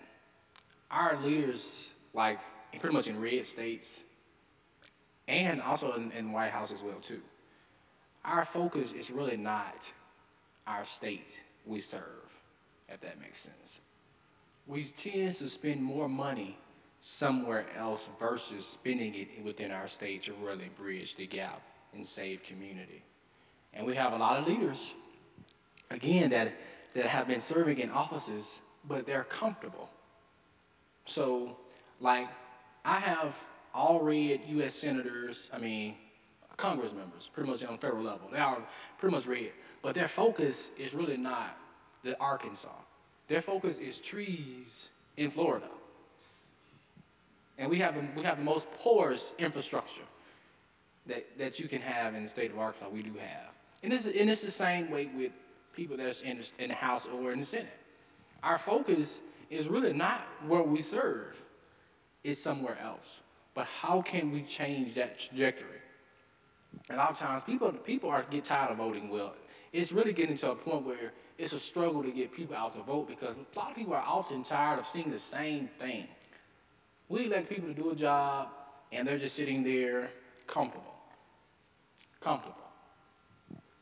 our 0.91 1.19
leaders, 1.21 1.91
like 2.13 2.39
pretty 2.79 2.95
much 2.95 3.07
in 3.07 3.19
red 3.19 3.45
states, 3.45 4.03
and 5.27 5.61
also 5.61 5.93
in, 5.93 6.11
in 6.11 6.31
White 6.31 6.51
House 6.51 6.71
as 6.71 6.83
well 6.83 6.99
too, 7.01 7.21
our 8.23 8.45
focus 8.45 8.93
is 8.93 9.11
really 9.11 9.37
not 9.37 9.91
our 10.67 10.85
state 10.85 11.43
we 11.65 11.79
serve, 11.79 12.01
if 12.87 13.01
that 13.01 13.19
makes 13.19 13.41
sense. 13.41 13.79
We 14.67 14.83
tend 14.83 15.35
to 15.35 15.47
spend 15.47 15.83
more 15.83 16.09
money 16.09 16.57
somewhere 16.99 17.65
else 17.77 18.09
versus 18.19 18.65
spending 18.65 19.13
it 19.13 19.43
within 19.43 19.71
our 19.71 19.87
state 19.87 20.23
to 20.23 20.33
really 20.33 20.69
bridge 20.75 21.15
the 21.15 21.27
gap 21.27 21.61
and 21.93 22.05
save 22.05 22.43
community. 22.43 23.03
And 23.73 23.85
we 23.85 23.95
have 23.95 24.13
a 24.13 24.17
lot 24.17 24.39
of 24.39 24.47
leaders, 24.47 24.93
again, 25.91 26.29
that, 26.31 26.53
that 26.93 27.05
have 27.05 27.27
been 27.27 27.39
serving 27.39 27.77
in 27.79 27.91
offices, 27.91 28.61
but 28.87 29.05
they're 29.05 29.25
comfortable. 29.25 29.89
So, 31.05 31.57
like, 31.99 32.27
I 32.83 32.99
have 32.99 33.35
all 33.73 33.99
red 33.99 34.41
U.S. 34.47 34.73
senators, 34.73 35.51
I 35.53 35.59
mean, 35.59 35.95
Congress 36.57 36.93
members, 36.93 37.29
pretty 37.31 37.49
much 37.49 37.65
on 37.65 37.77
federal 37.77 38.03
level. 38.03 38.29
They 38.31 38.39
are 38.39 38.57
pretty 38.97 39.15
much 39.15 39.27
red, 39.27 39.51
but 39.81 39.93
their 39.93 40.07
focus 40.07 40.71
is 40.79 40.95
really 40.95 41.17
not 41.17 41.57
the 42.03 42.17
Arkansas. 42.19 42.69
Their 43.27 43.41
focus 43.41 43.79
is 43.79 43.99
trees 43.99 44.89
in 45.17 45.29
Florida. 45.29 45.67
And 47.57 47.69
we 47.69 47.79
have 47.79 47.95
the, 47.95 48.05
we 48.15 48.23
have 48.23 48.37
the 48.37 48.43
most 48.43 48.71
porous 48.79 49.33
infrastructure 49.39 50.01
that, 51.07 51.37
that 51.37 51.59
you 51.59 51.67
can 51.67 51.81
have 51.81 52.15
in 52.15 52.23
the 52.23 52.29
state 52.29 52.51
of 52.51 52.59
Arkansas. 52.59 52.89
We 52.89 53.01
do 53.01 53.13
have. 53.13 53.53
And 53.83 53.91
this, 53.91 54.07
and 54.07 54.29
it's 54.29 54.41
the 54.41 54.51
same 54.51 54.89
way 54.89 55.09
with 55.15 55.31
people 55.73 55.97
that's 55.97 56.21
in 56.21 56.37
the, 56.37 56.51
in 56.63 56.69
the 56.69 56.75
House 56.75 57.07
or 57.07 57.31
in 57.31 57.39
the 57.39 57.45
Senate. 57.45 57.77
Our 58.43 58.57
focus 58.57 59.19
is 59.49 59.67
really 59.67 59.93
not 59.93 60.21
where 60.47 60.63
we 60.63 60.81
serve, 60.81 61.39
it's 62.23 62.39
somewhere 62.39 62.77
else. 62.81 63.21
But 63.53 63.67
how 63.67 64.01
can 64.01 64.31
we 64.31 64.41
change 64.41 64.95
that 64.95 65.19
trajectory? 65.19 65.69
a 66.89 66.95
lot 66.95 67.09
of 67.09 67.17
times 67.17 67.43
people 67.43 67.71
people 67.71 68.09
are 68.09 68.25
get 68.29 68.43
tired 68.43 68.71
of 68.71 68.77
voting 68.77 69.09
well. 69.09 69.33
It's 69.71 69.91
really 69.91 70.13
getting 70.13 70.35
to 70.37 70.51
a 70.51 70.55
point 70.55 70.85
where 70.85 71.13
it's 71.37 71.53
a 71.53 71.59
struggle 71.59 72.01
to 72.03 72.11
get 72.11 72.31
people 72.33 72.55
out 72.55 72.75
to 72.75 72.81
vote 72.81 73.07
because 73.07 73.35
a 73.35 73.59
lot 73.59 73.71
of 73.71 73.75
people 73.75 73.93
are 73.93 74.03
often 74.05 74.43
tired 74.43 74.79
of 74.79 74.87
seeing 74.87 75.11
the 75.11 75.17
same 75.17 75.67
thing. 75.77 76.07
We 77.09 77.25
elect 77.25 77.49
people 77.49 77.67
to 77.67 77.73
do 77.73 77.91
a 77.91 77.95
job 77.95 78.49
and 78.91 79.07
they're 79.07 79.17
just 79.17 79.35
sitting 79.35 79.63
there 79.63 80.09
comfortable. 80.47 80.95
Comfortable. 82.21 82.55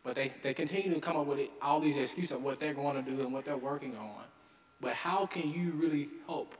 But 0.03 0.15
they, 0.15 0.31
they 0.41 0.53
continue 0.53 0.93
to 0.93 0.99
come 0.99 1.15
up 1.15 1.27
with 1.27 1.39
it, 1.39 1.51
all 1.61 1.79
these 1.79 1.97
excuses 1.97 2.33
of 2.33 2.43
what 2.43 2.59
they're 2.59 2.73
going 2.73 3.01
to 3.03 3.09
do 3.09 3.21
and 3.21 3.31
what 3.31 3.45
they're 3.45 3.55
working 3.55 3.95
on. 3.95 4.23
But 4.81 4.93
how 4.93 5.25
can 5.25 5.49
you 5.49 5.71
really 5.71 6.09
help 6.27 6.55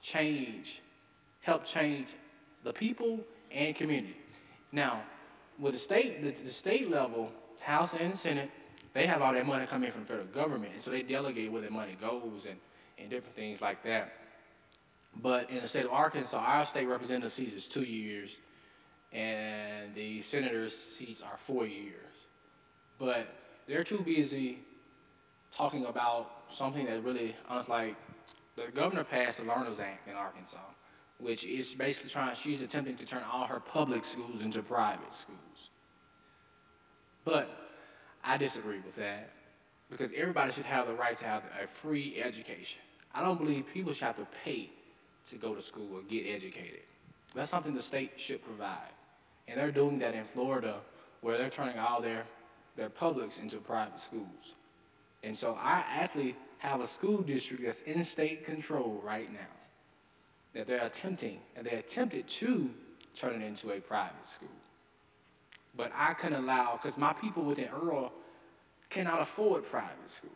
change, 0.00 0.80
help 1.40 1.64
change 1.64 2.16
the 2.64 2.72
people 2.72 3.20
and 3.52 3.76
community? 3.76 4.16
Now, 4.72 5.02
with 5.58 5.74
the 5.74 5.78
state, 5.78 6.22
the, 6.22 6.30
the 6.42 6.50
state 6.50 6.90
level, 6.90 7.30
House 7.60 7.94
and 7.94 8.16
Senate, 8.16 8.50
they 8.94 9.06
have 9.06 9.22
all 9.22 9.32
their 9.32 9.44
money 9.44 9.66
coming 9.66 9.90
from 9.90 10.02
the 10.02 10.06
federal 10.06 10.26
government, 10.26 10.72
and 10.72 10.82
so 10.82 10.90
they 10.90 11.02
delegate 11.02 11.52
where 11.52 11.60
their 11.60 11.70
money 11.70 11.96
goes 12.00 12.46
and, 12.48 12.58
and 12.98 13.10
different 13.10 13.36
things 13.36 13.60
like 13.60 13.82
that. 13.84 14.12
But 15.16 15.50
in 15.50 15.60
the 15.60 15.68
state 15.68 15.84
of 15.84 15.92
Arkansas, 15.92 16.38
our 16.38 16.64
state 16.64 16.86
representative 16.86 17.32
seats 17.32 17.54
is 17.54 17.66
two 17.68 17.82
years, 17.82 18.36
and 19.12 19.94
the 19.94 20.20
senator's 20.22 20.76
seats 20.76 21.22
are 21.22 21.36
four 21.36 21.66
years. 21.66 21.94
But 22.98 23.28
they're 23.66 23.84
too 23.84 24.00
busy 24.00 24.60
talking 25.52 25.86
about 25.86 26.30
something 26.48 26.86
that 26.86 27.02
really, 27.04 27.34
honestly, 27.48 27.74
like, 27.74 27.96
the 28.56 28.70
governor 28.72 29.04
passed 29.04 29.38
the 29.38 29.44
Learners 29.44 29.80
Act 29.80 30.08
in 30.08 30.14
Arkansas, 30.14 30.58
which 31.18 31.46
is 31.46 31.74
basically 31.74 32.10
trying, 32.10 32.34
she's 32.34 32.62
attempting 32.62 32.96
to 32.96 33.04
turn 33.04 33.22
all 33.30 33.46
her 33.46 33.60
public 33.60 34.04
schools 34.04 34.42
into 34.42 34.62
private 34.62 35.14
schools. 35.14 35.70
But 37.24 37.67
I 38.28 38.36
disagree 38.36 38.80
with 38.84 38.94
that 38.96 39.30
because 39.90 40.12
everybody 40.14 40.52
should 40.52 40.66
have 40.66 40.86
the 40.86 40.92
right 40.92 41.16
to 41.16 41.24
have 41.24 41.44
a 41.62 41.66
free 41.66 42.20
education. 42.22 42.82
I 43.14 43.22
don't 43.22 43.38
believe 43.38 43.64
people 43.72 43.94
should 43.94 44.04
have 44.04 44.16
to 44.16 44.26
pay 44.44 44.68
to 45.30 45.36
go 45.36 45.54
to 45.54 45.62
school 45.62 45.88
or 45.94 46.02
get 46.02 46.26
educated. 46.26 46.80
That's 47.34 47.48
something 47.48 47.74
the 47.74 47.80
state 47.80 48.12
should 48.16 48.44
provide. 48.44 48.92
And 49.48 49.58
they're 49.58 49.72
doing 49.72 49.98
that 50.00 50.14
in 50.14 50.24
Florida 50.24 50.76
where 51.22 51.38
they're 51.38 51.48
turning 51.48 51.78
all 51.78 52.02
their, 52.02 52.24
their 52.76 52.90
publics 52.90 53.40
into 53.40 53.56
private 53.56 53.98
schools. 53.98 54.54
And 55.22 55.34
so 55.34 55.58
I 55.58 55.82
actually 55.88 56.36
have 56.58 56.82
a 56.82 56.86
school 56.86 57.22
district 57.22 57.62
that's 57.64 57.80
in 57.82 58.04
state 58.04 58.44
control 58.44 59.00
right 59.02 59.32
now 59.32 59.38
that 60.52 60.66
they're 60.66 60.84
attempting, 60.84 61.38
and 61.56 61.66
they 61.66 61.76
attempted 61.76 62.28
to 62.28 62.68
turn 63.14 63.40
it 63.40 63.44
into 63.46 63.70
a 63.70 63.80
private 63.80 64.26
school. 64.26 64.48
But 65.78 65.92
I 65.94 66.12
couldn't 66.14 66.42
allow, 66.42 66.72
because 66.72 66.98
my 66.98 67.12
people 67.12 67.44
within 67.44 67.68
Earle 67.68 68.12
cannot 68.90 69.22
afford 69.22 69.64
private 69.64 70.10
school. 70.10 70.30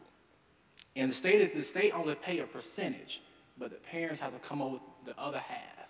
And 0.94 1.10
the 1.10 1.14
state 1.14 1.40
is 1.40 1.50
the 1.50 1.60
state 1.60 1.92
only 1.92 2.14
pay 2.14 2.38
a 2.38 2.44
percentage, 2.44 3.22
but 3.58 3.70
the 3.70 3.76
parents 3.76 4.20
have 4.20 4.32
to 4.32 4.38
come 4.38 4.62
up 4.62 4.70
with 4.70 4.82
the 5.04 5.20
other 5.20 5.40
half. 5.40 5.88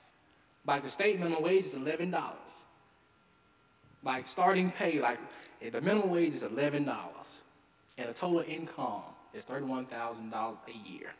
Like 0.67 0.83
the 0.83 0.89
state 0.89 1.19
minimum 1.21 1.43
wage 1.43 1.67
is 1.67 1.75
eleven 1.75 2.11
dollars. 2.11 2.65
Like 4.03 4.27
starting 4.27 4.71
pay, 4.71 5.01
like 5.01 5.19
eh, 5.61 5.69
the 5.69 5.83
minimum 5.83 6.09
wage 6.09 6.33
is 6.33 6.45
eleven 6.45 6.85
dollars, 6.87 7.41
and 7.99 8.09
the 8.09 8.15
total 8.15 8.45
income 8.47 9.03
is 9.35 9.45
thirty-one 9.45 9.85
thousand 9.85 10.31
dollars 10.31 10.59
a 10.69 10.89
year. 10.91 11.13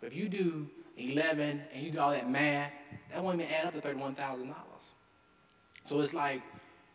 But 0.00 0.08
if 0.08 0.14
you 0.14 0.28
do 0.28 0.66
eleven 0.96 1.62
and 1.72 1.84
you 1.84 1.92
do 1.92 2.00
all 2.00 2.10
that 2.10 2.28
math, 2.28 2.72
that 3.12 3.22
won't 3.22 3.40
even 3.40 3.52
add 3.52 3.66
up 3.66 3.74
to 3.74 3.80
thirty-one 3.80 4.14
thousand 4.14 4.48
dollars. 4.48 4.92
So 5.84 6.00
it's 6.00 6.14
like 6.14 6.42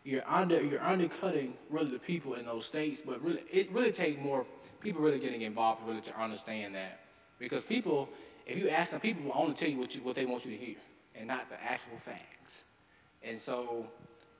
you're 0.04 0.22
under 0.28 0.62
you're 0.62 0.82
undercutting 0.82 1.54
really 1.70 1.90
the 1.90 1.98
people 1.98 2.34
in 2.34 2.44
those 2.44 2.66
states. 2.66 3.02
But 3.04 3.22
really, 3.22 3.42
it 3.50 3.72
really 3.72 3.92
takes 3.92 4.20
more 4.22 4.46
people 4.80 5.00
really 5.00 5.18
getting 5.18 5.42
involved 5.42 5.82
really 5.86 6.02
to 6.02 6.20
understand 6.20 6.74
that 6.74 7.00
because 7.38 7.64
people, 7.64 8.08
if 8.46 8.58
you 8.58 8.68
ask 8.68 8.90
them, 8.92 9.00
people 9.00 9.24
will 9.24 9.32
only 9.34 9.54
tell 9.54 9.70
you 9.70 9.78
what 9.78 9.94
you 9.94 10.02
what 10.02 10.14
they 10.14 10.26
want 10.26 10.44
you 10.44 10.56
to 10.56 10.64
hear 10.64 10.76
and 11.16 11.26
not 11.26 11.48
the 11.48 11.62
actual 11.62 11.96
facts. 11.98 12.64
And 13.22 13.38
so 13.38 13.86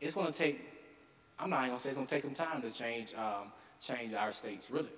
it's 0.01 0.15
to 0.33 0.39
take. 0.39 0.71
I'm 1.39 1.51
not 1.51 1.67
to 1.67 1.79
say 1.79 1.91
it's 1.91 1.99
to 1.99 2.07
take 2.07 2.23
some 2.23 2.35
time 2.35 2.62
to 2.62 2.71
change 2.71 3.15
um, 3.15 3.51
change 3.81 4.15
our 4.15 4.33
states. 4.33 4.71
Really, 4.71 4.91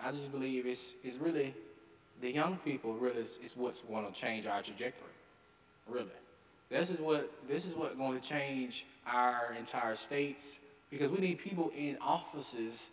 I 0.00 0.10
just 0.12 0.30
believe 0.30 0.66
it's 0.66 0.92
it's 1.02 1.18
really 1.18 1.54
the 2.20 2.30
young 2.30 2.56
people 2.58 2.94
really 2.94 3.20
is, 3.20 3.38
is 3.42 3.56
what's 3.56 3.82
to 4.06 4.12
change 4.12 4.46
our 4.46 4.62
trajectory. 4.62 5.08
Really. 5.88 6.10
This 6.68 6.90
is 6.90 7.00
what 7.00 7.30
this 7.48 7.64
is 7.64 7.74
what's 7.74 7.94
going 7.94 8.18
to 8.20 8.28
change 8.28 8.86
our 9.06 9.54
entire 9.58 9.94
states 9.94 10.58
because 10.90 11.10
we 11.10 11.18
need 11.18 11.38
people 11.38 11.72
in 11.76 11.96
offices 12.00 12.88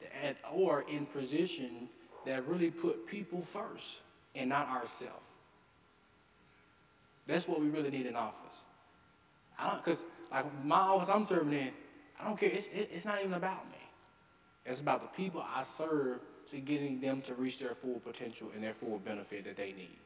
that, 0.00 0.36
or 0.52 0.84
in 0.88 1.06
position 1.06 1.88
that 2.24 2.46
really 2.46 2.70
put 2.70 3.06
people 3.06 3.40
first 3.40 3.98
and 4.34 4.48
not 4.50 4.68
ourselves. 4.68 5.22
That's 7.26 7.48
what 7.48 7.60
we 7.60 7.68
really 7.68 7.90
need 7.90 8.06
in 8.06 8.14
office. 8.14 8.60
I 9.58 9.70
don't 9.70 9.84
because 9.84 10.04
like 10.30 10.44
my 10.64 10.78
office 10.78 11.08
I'm 11.08 11.24
serving 11.24 11.52
in, 11.52 11.70
I 12.20 12.24
don't 12.24 12.38
care. 12.38 12.50
It's 12.50 12.68
it, 12.68 12.90
it's 12.92 13.04
not 13.04 13.20
even 13.20 13.34
about 13.34 13.68
me. 13.70 13.78
It's 14.64 14.80
about 14.80 15.02
the 15.02 15.16
people 15.16 15.44
I 15.54 15.62
serve 15.62 16.20
to 16.50 16.58
getting 16.58 17.00
them 17.00 17.22
to 17.22 17.34
reach 17.34 17.58
their 17.58 17.74
full 17.74 18.00
potential 18.00 18.50
and 18.54 18.62
their 18.62 18.74
full 18.74 18.98
benefit 18.98 19.44
that 19.44 19.56
they 19.56 19.72
need. 19.72 19.98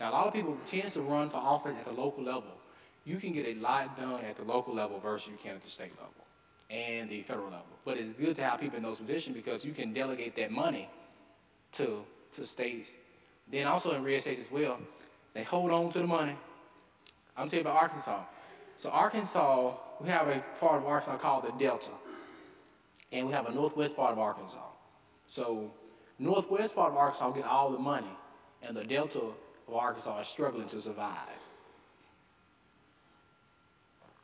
Now, 0.00 0.10
a 0.10 0.12
lot 0.12 0.26
of 0.26 0.32
people 0.32 0.56
tend 0.66 0.88
to 0.88 1.02
run 1.02 1.28
for 1.28 1.38
office 1.38 1.74
at 1.76 1.84
the 1.84 1.92
local 1.92 2.22
level. 2.22 2.52
You 3.08 3.16
can 3.16 3.32
get 3.32 3.46
a 3.46 3.54
lot 3.54 3.98
done 3.98 4.22
at 4.22 4.36
the 4.36 4.44
local 4.44 4.74
level 4.74 5.00
versus 5.00 5.28
you 5.28 5.38
can 5.42 5.56
at 5.56 5.62
the 5.62 5.70
state 5.70 5.92
level 5.92 6.12
and 6.70 7.08
the 7.08 7.22
federal 7.22 7.46
level. 7.46 7.64
But 7.84 7.96
it's 7.96 8.10
good 8.10 8.36
to 8.36 8.44
have 8.44 8.60
people 8.60 8.76
in 8.76 8.82
those 8.82 9.00
positions 9.00 9.34
because 9.34 9.64
you 9.64 9.72
can 9.72 9.94
delegate 9.94 10.36
that 10.36 10.50
money 10.50 10.90
to, 11.72 12.04
to 12.32 12.44
states. 12.44 12.96
Then 13.50 13.66
also 13.66 13.94
in 13.94 14.04
red 14.04 14.20
states 14.20 14.38
as 14.38 14.50
well, 14.50 14.78
they 15.32 15.42
hold 15.42 15.70
on 15.70 15.90
to 15.90 16.00
the 16.00 16.06
money. 16.06 16.36
I'm 17.34 17.48
telling 17.48 17.64
you 17.64 17.70
about 17.70 17.82
Arkansas. 17.82 18.20
So 18.76 18.90
Arkansas, 18.90 19.72
we 20.00 20.08
have 20.10 20.28
a 20.28 20.44
part 20.60 20.82
of 20.82 20.86
Arkansas 20.86 21.16
called 21.16 21.44
the 21.44 21.52
Delta. 21.58 21.92
And 23.10 23.26
we 23.26 23.32
have 23.32 23.46
a 23.46 23.54
northwest 23.54 23.96
part 23.96 24.12
of 24.12 24.18
Arkansas. 24.18 24.58
So 25.28 25.72
northwest 26.18 26.74
part 26.74 26.92
of 26.92 26.98
Arkansas 26.98 27.30
get 27.30 27.44
all 27.44 27.70
the 27.70 27.78
money, 27.78 28.12
and 28.62 28.76
the 28.76 28.84
Delta 28.84 29.20
of 29.66 29.74
Arkansas 29.74 30.20
is 30.20 30.28
struggling 30.28 30.66
to 30.68 30.80
survive. 30.80 31.47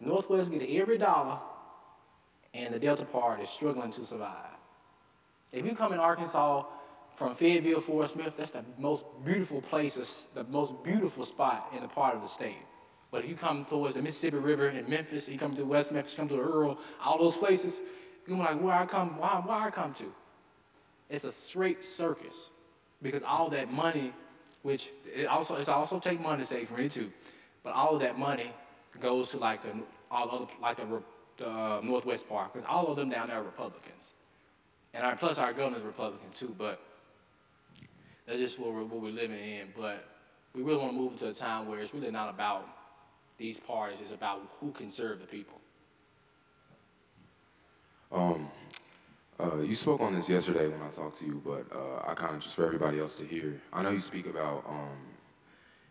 Northwest 0.00 0.50
get 0.50 0.68
every 0.68 0.98
dollar, 0.98 1.38
and 2.52 2.74
the 2.74 2.78
Delta 2.78 3.04
part 3.04 3.40
is 3.40 3.48
struggling 3.48 3.90
to 3.92 4.04
survive. 4.04 4.54
If 5.52 5.64
you 5.64 5.74
come 5.74 5.92
in 5.92 5.98
Arkansas 5.98 6.64
from 7.14 7.34
Fayetteville, 7.34 7.80
Fort 7.80 8.08
Smith, 8.08 8.36
that's 8.36 8.52
the 8.52 8.64
most 8.78 9.04
beautiful 9.24 9.62
places, 9.62 10.26
the 10.34 10.44
most 10.44 10.82
beautiful 10.82 11.24
spot 11.24 11.72
in 11.74 11.82
the 11.82 11.88
part 11.88 12.14
of 12.14 12.22
the 12.22 12.28
state. 12.28 12.58
But 13.10 13.22
if 13.22 13.30
you 13.30 13.36
come 13.36 13.64
towards 13.64 13.94
the 13.94 14.02
Mississippi 14.02 14.38
River 14.38 14.68
in 14.68 14.88
Memphis, 14.90 15.28
you 15.28 15.38
come 15.38 15.54
to 15.54 15.64
West 15.64 15.92
Memphis, 15.92 16.12
you 16.12 16.16
come 16.16 16.28
to 16.28 16.40
Earle, 16.40 16.78
all 17.04 17.18
those 17.18 17.36
places, 17.36 17.80
you're 18.26 18.36
like, 18.36 18.60
where 18.60 18.74
I 18.74 18.86
come, 18.86 19.18
why, 19.18 19.40
why 19.44 19.66
I 19.66 19.70
come 19.70 19.94
to? 19.94 20.12
It's 21.08 21.24
a 21.24 21.30
straight 21.30 21.84
circus 21.84 22.48
because 23.02 23.22
all 23.22 23.48
that 23.50 23.70
money, 23.72 24.12
which 24.62 24.90
it 25.14 25.26
also 25.26 25.56
it's 25.56 25.68
also 25.68 26.00
take 26.00 26.20
money 26.20 26.42
to 26.42 26.44
save 26.44 26.70
money 26.70 26.88
too, 26.88 27.12
but 27.62 27.74
all 27.74 27.94
of 27.94 28.00
that 28.00 28.18
money 28.18 28.50
goes 29.00 29.30
to 29.30 29.38
like 29.38 29.62
the 29.62 29.70
all 30.10 30.30
other 30.30 30.46
like 30.60 30.76
the, 30.76 31.02
the 31.36 31.48
uh, 31.48 31.80
Northwest 31.82 32.28
part 32.28 32.52
because 32.52 32.66
all 32.68 32.86
of 32.86 32.96
them 32.96 33.10
down 33.10 33.28
there 33.28 33.38
are 33.38 33.42
Republicans, 33.42 34.12
and 34.92 35.04
our, 35.04 35.16
plus 35.16 35.38
our 35.38 35.52
governor's 35.52 35.82
Republican 35.82 36.30
too. 36.32 36.54
But 36.56 36.80
that's 38.26 38.38
just 38.38 38.58
what 38.58 38.72
we're, 38.72 38.84
what 38.84 39.02
we're 39.02 39.10
living 39.10 39.38
in. 39.38 39.68
But 39.76 40.06
we 40.54 40.62
really 40.62 40.78
want 40.78 40.92
to 40.92 40.98
move 40.98 41.12
into 41.12 41.28
a 41.28 41.34
time 41.34 41.68
where 41.68 41.80
it's 41.80 41.92
really 41.92 42.10
not 42.10 42.30
about 42.30 42.68
these 43.38 43.58
parties; 43.58 43.98
it's 44.00 44.12
about 44.12 44.42
who 44.60 44.70
can 44.70 44.90
serve 44.90 45.20
the 45.20 45.26
people. 45.26 45.60
Um, 48.12 48.48
uh, 49.40 49.58
you 49.62 49.74
spoke 49.74 50.00
on 50.00 50.14
this 50.14 50.30
yesterday 50.30 50.68
when 50.68 50.80
I 50.80 50.90
talked 50.90 51.18
to 51.18 51.26
you, 51.26 51.42
but 51.44 51.66
uh, 51.74 52.08
I 52.08 52.14
kind 52.14 52.36
of 52.36 52.40
just 52.40 52.54
for 52.54 52.64
everybody 52.64 53.00
else 53.00 53.16
to 53.16 53.24
hear. 53.24 53.60
I 53.72 53.82
know 53.82 53.90
you 53.90 53.98
speak 53.98 54.26
about 54.26 54.64
um, 54.68 54.96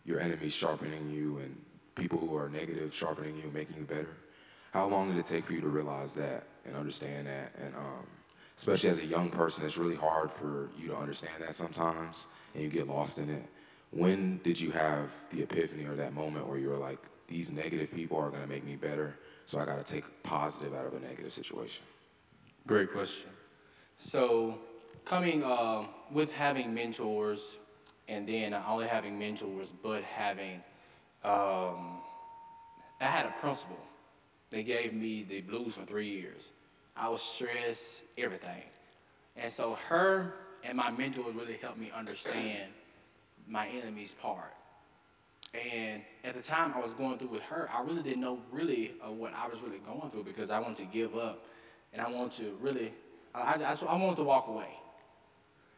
your 0.06 0.22
enemies 0.22 0.54
sharpening 0.54 1.10
you 1.10 1.40
and 1.40 1.56
people 1.96 2.20
who 2.20 2.36
are 2.36 2.50
negative 2.50 2.94
sharpening 2.94 3.36
you, 3.38 3.52
making 3.54 3.78
you 3.78 3.84
better. 3.84 4.16
How 4.72 4.88
long 4.88 5.10
did 5.10 5.18
it 5.18 5.26
take 5.26 5.44
for 5.44 5.54
you 5.54 5.62
to 5.62 5.68
realize 5.68 6.14
that 6.16 6.44
and 6.66 6.76
understand 6.76 7.28
that? 7.28 7.54
And 7.62 7.76
um, 7.76 8.08
especially 8.58 8.90
as 8.90 9.00
a 9.00 9.06
young 9.06 9.30
person, 9.30 9.66
it's 9.66 9.78
really 9.78 9.96
hard 9.96 10.32
for 10.32 10.70
you 10.78 10.88
to 10.90 10.96
understand 10.96 11.34
that 11.40 11.54
sometimes, 11.54 12.28
and 12.54 12.64
you 12.64 12.70
get 12.70 12.88
lost 12.88 13.20
in 13.20 13.30
it. 13.30 13.44
When 13.92 14.40
did 14.44 14.60
you 14.60 14.72
have 14.72 15.12
the 15.30 15.44
epiphany 15.44 15.86
or 15.86 15.96
that 15.96 16.14
moment 16.14 16.48
where 16.48 16.58
you 16.58 16.70
were 16.70 16.78
like, 16.78 17.00
these 17.28 17.52
negative 17.52 17.92
people 17.94 18.18
are 18.18 18.32
to 18.32 18.48
make 18.48 18.64
me 18.64 18.76
better, 18.76 19.16
so 19.46 19.60
I 19.60 19.66
got 19.66 19.84
to 19.84 19.92
take 19.92 20.04
positive 20.24 20.74
out 20.74 20.86
of 20.86 20.94
a 20.94 21.00
negative 21.00 21.32
situation? 21.32 21.84
Great 22.66 22.92
question. 22.92 23.30
So, 23.98 24.60
coming 25.06 25.44
uh, 25.44 25.86
with 26.12 26.32
having 26.32 26.74
mentors, 26.74 27.58
and 28.08 28.28
then 28.28 28.52
not 28.52 28.68
only 28.68 28.88
having 28.88 29.18
mentors, 29.18 29.72
but 29.72 30.04
having, 30.04 30.62
um, 31.24 32.02
I 33.00 33.08
had 33.08 33.26
a 33.26 33.34
principal. 33.40 33.78
They 34.50 34.64
gave 34.64 34.94
me 34.94 35.26
the 35.28 35.42
blues 35.42 35.76
for 35.76 35.86
three 35.86 36.10
years. 36.10 36.52
I 36.96 37.10
was 37.10 37.22
stressed, 37.22 38.04
everything. 38.18 38.64
And 39.36 39.52
so, 39.52 39.78
her 39.90 40.36
and 40.64 40.78
my 40.78 40.92
mentor 40.92 41.32
really 41.32 41.58
helped 41.58 41.80
me 41.80 41.92
understand 41.96 42.70
my 43.48 43.68
enemy's 43.68 44.14
part. 44.14 44.54
And 45.54 46.02
at 46.24 46.34
the 46.34 46.42
time 46.42 46.74
I 46.76 46.80
was 46.80 46.94
going 46.94 47.18
through 47.20 47.30
with 47.30 47.44
her, 47.44 47.70
I 47.74 47.82
really 47.84 48.02
didn't 48.02 48.22
know 48.22 48.40
really 48.52 48.94
uh, 49.06 49.12
what 49.12 49.34
I 49.36 49.48
was 49.48 49.62
really 49.62 49.80
going 49.80 50.10
through 50.10 50.24
because 50.24 50.52
I 50.52 50.60
wanted 50.60 50.78
to 50.78 50.86
give 50.86 51.16
up 51.16 51.46
and 51.92 52.02
I 52.02 52.10
wanted 52.10 52.32
to 52.44 52.58
really, 52.60 52.92
I, 53.36 53.56
I, 53.64 53.78
I 53.88 53.98
wanted 53.98 54.16
to 54.18 54.24
walk 54.24 54.48
away. 54.48 54.80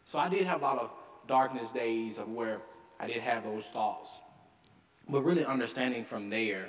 So 0.06 0.20
I 0.20 0.30
did 0.30 0.46
have 0.46 0.62
a 0.62 0.64
lot 0.64 0.80
of 0.80 0.92
darkness 1.28 1.72
days 1.72 2.20
of 2.20 2.30
where 2.30 2.62
I 3.00 3.08
did 3.08 3.18
have 3.18 3.44
those 3.44 3.68
thoughts. 3.68 4.22
But 5.08 5.24
really 5.24 5.46
understanding 5.46 6.04
from 6.04 6.30
there, 6.30 6.68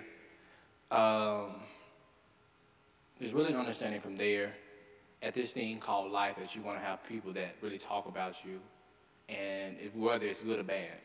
um, 0.90 1.54
just 3.20 3.34
really 3.34 3.54
understanding 3.54 4.00
from 4.00 4.16
there 4.16 4.52
at 5.22 5.34
this 5.34 5.52
thing 5.52 5.78
called 5.78 6.12
life 6.12 6.36
that 6.36 6.54
you 6.54 6.62
want 6.62 6.78
to 6.78 6.84
have 6.84 7.02
people 7.04 7.32
that 7.32 7.56
really 7.62 7.78
talk 7.78 8.06
about 8.06 8.44
you 8.44 8.60
and 9.28 9.76
if, 9.80 9.94
whether 9.94 10.26
it's 10.26 10.42
good 10.42 10.60
or 10.60 10.62
bad. 10.62 10.98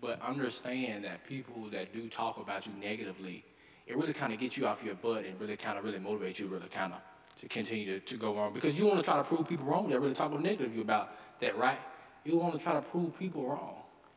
But 0.00 0.20
understand 0.22 1.04
that 1.04 1.26
people 1.26 1.68
that 1.70 1.92
do 1.92 2.08
talk 2.08 2.38
about 2.38 2.66
you 2.66 2.72
negatively, 2.80 3.44
it 3.86 3.96
really 3.96 4.12
kind 4.12 4.32
of 4.32 4.38
gets 4.38 4.56
you 4.56 4.66
off 4.66 4.84
your 4.84 4.94
butt 4.94 5.24
and 5.24 5.38
really 5.40 5.56
kind 5.56 5.78
of 5.78 5.84
really 5.84 5.98
motivates 5.98 6.38
you, 6.38 6.46
really 6.46 6.68
kind 6.68 6.92
of 6.92 7.00
to 7.40 7.48
continue 7.48 7.98
to, 7.98 8.00
to 8.00 8.16
go 8.16 8.34
wrong. 8.34 8.52
Because 8.52 8.78
you 8.78 8.86
want 8.86 8.98
to 8.98 9.04
try 9.04 9.16
to 9.16 9.24
prove 9.24 9.48
people 9.48 9.66
wrong 9.66 9.88
that 9.90 10.00
really 10.00 10.14
talk 10.14 10.32
negative 10.40 10.78
about 10.78 11.40
that, 11.40 11.56
right? 11.58 11.78
You 12.24 12.36
want 12.36 12.54
to 12.54 12.58
try 12.58 12.74
to 12.74 12.82
prove 12.82 13.18
people 13.18 13.46
wrong. 13.46 13.74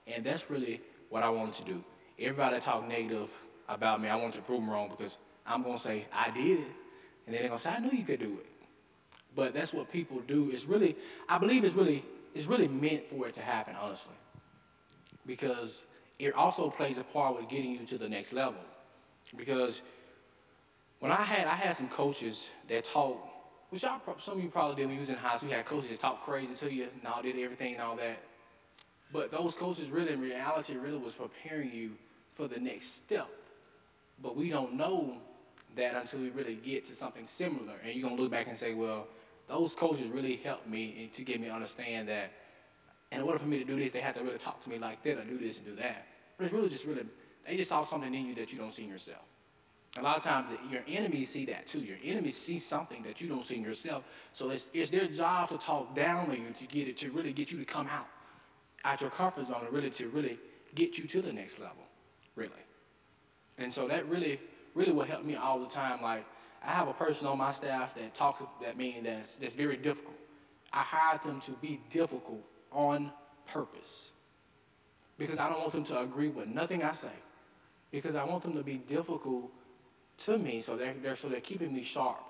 And 0.08 0.24
that's 0.24 0.50
really 0.50 0.82
what 1.10 1.24
I 1.24 1.30
wanted 1.30 1.54
to 1.56 1.64
do. 1.66 1.84
Everybody 2.20 2.56
that 2.56 2.62
talk 2.62 2.88
negative 2.88 3.30
about 3.68 4.02
me, 4.02 4.10
I 4.10 4.16
want 4.16 4.34
to 4.34 4.42
prove 4.42 4.60
them 4.60 4.70
wrong 4.70 4.90
because 4.90 5.18
I'm 5.46 5.64
going 5.64 5.78
to 5.78 5.82
say, 5.82 6.06
I 6.14 6.32
did 6.32 6.60
it. 6.60 6.68
And 7.26 7.34
then 7.34 7.42
they're 7.42 7.48
going 7.48 7.58
to 7.58 7.60
say, 7.60 7.72
I 7.72 7.80
knew 7.80 7.92
you 7.92 8.04
could 8.04 8.20
do 8.20 8.38
it. 8.40 8.48
But 9.36 9.54
that's 9.54 9.74
what 9.74 9.92
people 9.92 10.20
do. 10.28 10.50
It's 10.52 10.66
really, 10.66 10.96
I 11.28 11.38
believe 11.38 11.64
it's 11.64 11.76
really, 11.76 12.04
it's 12.34 12.48
really 12.48 12.68
meant 12.68 13.06
for 13.06 13.28
it 13.28 13.34
to 13.36 13.42
happen, 13.42 13.76
honestly. 13.80 14.16
Because 15.26 15.84
it 16.18 16.34
also 16.34 16.70
plays 16.70 16.98
a 16.98 17.04
part 17.04 17.38
with 17.38 17.48
getting 17.48 17.72
you 17.72 17.86
to 17.86 17.98
the 17.98 18.10
next 18.10 18.34
level. 18.34 18.60
Because 19.38 19.82
when 21.00 21.12
I 21.12 21.22
had 21.22 21.48
I 21.48 21.56
had 21.56 21.76
some 21.76 21.88
coaches 21.88 22.50
that 22.68 22.84
taught, 22.84 23.18
which 23.70 23.84
y'all, 23.84 24.02
some 24.18 24.38
of 24.38 24.44
you 24.44 24.50
probably 24.50 24.76
did 24.76 24.88
when 24.88 24.96
you 24.96 25.00
was 25.00 25.10
in 25.10 25.16
high 25.16 25.36
school. 25.36 25.50
You 25.50 25.56
had 25.56 25.66
coaches 25.66 25.92
that 25.92 26.00
talk 26.00 26.26
crazy 26.26 26.56
to 26.56 26.74
you 26.74 26.88
and 26.94 27.08
all 27.08 27.22
did 27.22 27.38
everything 27.38 27.74
and 27.74 27.84
all 27.84 27.96
that. 27.98 28.18
But 29.14 29.32
those 29.32 29.56
coaches 29.56 29.90
really, 29.90 30.12
in 30.12 30.22
reality, 30.22 30.76
really 30.76 30.98
was 30.98 31.16
preparing 31.16 31.72
you 31.72 31.92
for 32.40 32.48
the 32.48 32.60
next 32.60 32.96
step. 32.96 33.28
But 34.24 34.38
we 34.38 34.50
don't 34.50 34.76
know 34.76 35.18
that 35.76 35.94
until 35.94 36.22
we 36.22 36.30
really 36.30 36.56
get 36.56 36.86
to 36.86 36.96
something 36.96 37.28
similar. 37.28 37.76
And 37.84 37.94
you're 37.94 38.10
gonna 38.10 38.22
look 38.22 38.32
back 38.32 38.48
and 38.48 38.56
say, 38.56 38.74
well, 38.74 39.08
those 39.50 39.76
coaches 39.76 40.08
really 40.08 40.38
helped 40.38 40.66
me 40.66 41.10
to 41.14 41.24
get 41.24 41.42
me 41.42 41.48
to 41.48 41.54
understand 41.54 42.08
that 42.08 42.32
in 43.12 43.22
order 43.22 43.40
for 43.40 43.48
me 43.48 43.60
to 43.60 43.66
do 43.66 43.78
this, 43.78 43.92
they 43.92 44.00
had 44.00 44.16
to 44.16 44.24
really 44.24 44.38
talk 44.38 44.64
to 44.64 44.70
me 44.70 44.78
like 44.78 45.04
that 45.04 45.18
or 45.18 45.26
do 45.26 45.38
this 45.38 45.58
and 45.58 45.68
do 45.68 45.76
that. 45.76 46.08
But 46.38 46.46
it's 46.46 46.54
really 46.54 46.70
just 46.70 46.86
really, 46.86 47.04
they 47.46 47.58
just 47.58 47.70
saw 47.70 47.82
something 47.82 48.14
in 48.14 48.26
you 48.28 48.36
that 48.36 48.54
you 48.54 48.58
don't 48.58 48.72
see 48.72 48.84
in 48.84 48.90
yourself. 48.90 49.26
A 49.98 50.02
lot 50.02 50.16
of 50.16 50.24
times 50.24 50.48
your 50.72 50.84
enemies 50.88 51.30
see 51.30 51.46
that 51.48 51.68
too. 51.68 51.80
Your 51.80 51.98
enemies 52.06 52.38
see 52.38 52.58
something 52.58 53.04
that 53.04 53.20
you 53.20 53.28
don't 53.28 53.44
see 53.44 53.58
in 53.58 53.64
yourself. 53.64 54.06
So 54.32 54.50
it's, 54.52 54.70
it's 54.74 54.92
their 54.92 55.08
job 55.08 55.50
to 55.50 55.58
talk 55.58 55.94
down 55.94 56.30
on 56.30 56.38
you 56.38 56.54
to 56.58 56.66
get 56.68 56.88
it, 56.88 56.96
to 56.98 57.12
really 57.12 57.34
get 57.34 57.52
you 57.52 57.60
to 57.60 57.66
come 57.66 57.88
out 57.88 58.08
out 58.86 59.02
your 59.02 59.10
comfort 59.10 59.48
zone 59.48 59.62
and 59.66 59.74
really 59.74 59.90
to 59.90 60.08
really 60.08 60.40
get 60.76 60.98
you 60.98 61.06
to 61.06 61.22
the 61.22 61.34
next 61.34 61.60
level, 61.60 61.84
really. 62.40 62.64
And 63.58 63.72
so 63.72 63.88
that 63.90 64.08
really, 64.08 64.40
really 64.74 64.94
will 64.94 65.04
help 65.04 65.24
me 65.24 65.36
all 65.36 65.60
the 65.60 65.68
time. 65.68 66.02
Like 66.02 66.26
I 66.64 66.72
have 66.72 66.88
a 66.88 66.94
person 66.94 67.28
on 67.28 67.38
my 67.38 67.52
staff 67.52 67.94
that 67.96 68.16
talks 68.16 68.42
that 68.62 68.78
mean 68.78 69.04
that's 69.04 69.38
that's 69.38 69.56
very 69.56 69.78
difficult. 69.78 70.16
I 70.72 70.82
hired 70.82 71.22
them 71.24 71.40
to 71.42 71.52
be 71.52 71.82
difficult 71.90 72.44
on 72.72 73.12
purpose. 73.46 74.12
Because 75.18 75.38
I 75.38 75.50
don't 75.50 75.60
want 75.60 75.74
them 75.74 75.84
to 75.86 76.00
agree 76.00 76.30
with 76.30 76.48
nothing 76.48 76.84
I 76.84 76.94
say. 76.94 77.18
Because 77.92 78.16
I 78.16 78.24
want 78.24 78.44
them 78.44 78.54
to 78.54 78.64
be 78.64 78.76
difficult 78.76 79.52
to 80.20 80.38
me, 80.38 80.62
so 80.62 80.78
they're, 80.78 80.94
they're, 81.02 81.16
so 81.16 81.28
they're 81.28 81.42
keeping 81.42 81.74
me 81.74 81.84
sharp. 81.84 82.24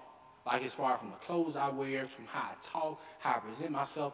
Like 0.45 0.63
as 0.63 0.73
far 0.73 0.97
from 0.97 1.09
the 1.09 1.17
clothes 1.17 1.57
I 1.57 1.69
wear, 1.69 2.07
from 2.07 2.25
how 2.25 2.49
I 2.51 2.53
talk, 2.63 3.01
how 3.19 3.35
I 3.35 3.39
present 3.39 3.71
myself, 3.71 4.13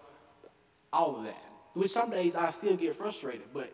all 0.91 1.17
of 1.17 1.23
that. 1.23 1.43
Which 1.73 1.91
some 1.91 2.09
days 2.09 2.35
I 2.35 2.49
still 2.49 2.75
get 2.75 2.95
frustrated, 2.95 3.47
but 3.53 3.73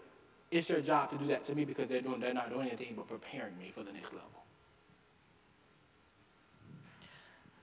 it's 0.51 0.67
their 0.67 0.81
job 0.81 1.09
to 1.09 1.17
do 1.17 1.27
that 1.27 1.43
to 1.45 1.55
me 1.55 1.65
because 1.65 1.89
they're 1.89 2.01
doing 2.01 2.19
they're 2.19 2.33
not 2.33 2.49
doing 2.49 2.67
anything 2.67 2.93
but 2.95 3.07
preparing 3.07 3.57
me 3.57 3.71
for 3.73 3.83
the 3.83 3.91
next 3.91 4.11
level. 4.13 4.27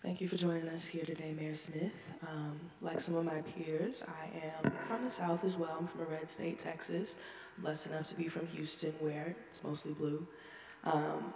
Thank 0.02 0.20
you 0.20 0.28
for 0.28 0.36
joining 0.36 0.68
us 0.68 0.86
here 0.86 1.04
today, 1.04 1.34
Mayor 1.38 1.54
Smith. 1.54 1.92
Um, 2.26 2.58
like 2.80 3.00
some 3.00 3.16
of 3.16 3.24
my 3.24 3.42
peers, 3.42 4.04
I 4.06 4.64
am 4.64 4.72
from 4.86 5.02
the 5.02 5.10
South 5.10 5.44
as 5.44 5.58
well. 5.58 5.76
I'm 5.78 5.86
from 5.86 6.02
a 6.02 6.04
red 6.04 6.30
state, 6.30 6.60
Texas. 6.60 7.18
I'm 7.56 7.64
blessed 7.64 7.88
enough 7.88 8.08
to 8.10 8.14
be 8.14 8.28
from 8.28 8.46
Houston, 8.46 8.92
where 9.00 9.34
it's 9.50 9.62
mostly 9.64 9.92
blue. 9.92 10.26
Um, 10.84 11.34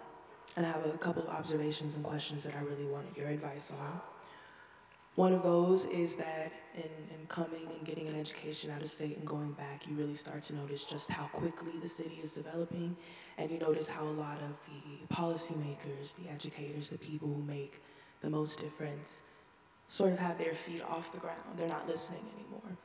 and 0.57 0.65
I 0.65 0.71
have 0.71 0.87
a 0.87 0.97
couple 0.97 1.23
of 1.25 1.29
observations 1.29 1.97
and 1.97 2.05
questions 2.05 2.45
that 2.45 2.55
I 2.55 2.61
really 2.61 2.85
wanted 2.87 3.17
your 3.17 3.29
advice 3.29 3.73
on. 3.79 4.01
One 5.15 5.35
of 5.35 5.43
those 5.43 5.85
is 5.87 6.17
that 6.17 6.53
in, 6.75 6.83
in 6.83 7.27
coming 7.29 7.69
and 7.77 7.85
getting 7.85 8.09
an 8.09 8.19
education 8.19 8.71
out 8.71 8.81
of 8.81 8.91
state 8.91 9.19
and 9.19 9.27
going 9.27 9.53
back, 9.53 9.87
you 9.87 9.95
really 9.95 10.15
start 10.15 10.43
to 10.45 10.55
notice 10.55 10.87
just 10.87 11.11
how 11.11 11.25
quickly 11.25 11.73
the 11.83 11.89
city 11.89 12.19
is 12.23 12.33
developing 12.33 12.97
and 13.37 13.51
you 13.51 13.59
notice 13.59 13.91
how 13.91 14.05
a 14.05 14.05
lot 14.05 14.39
of 14.39 14.59
the 14.67 15.15
policymakers, 15.15 16.17
the 16.17 16.31
educators, 16.31 16.89
the 16.89 16.99
people 16.99 17.29
who 17.29 17.43
make 17.43 17.83
the 18.23 18.31
most 18.31 18.61
difference 18.61 19.23
sort 19.89 20.13
of 20.13 20.19
have 20.19 20.39
their 20.39 20.55
feet 20.55 20.83
off 20.89 21.13
the 21.13 21.19
ground. 21.19 21.59
They're 21.59 21.69
not 21.69 21.87
listening 21.87 22.25
anymore. 22.39 22.79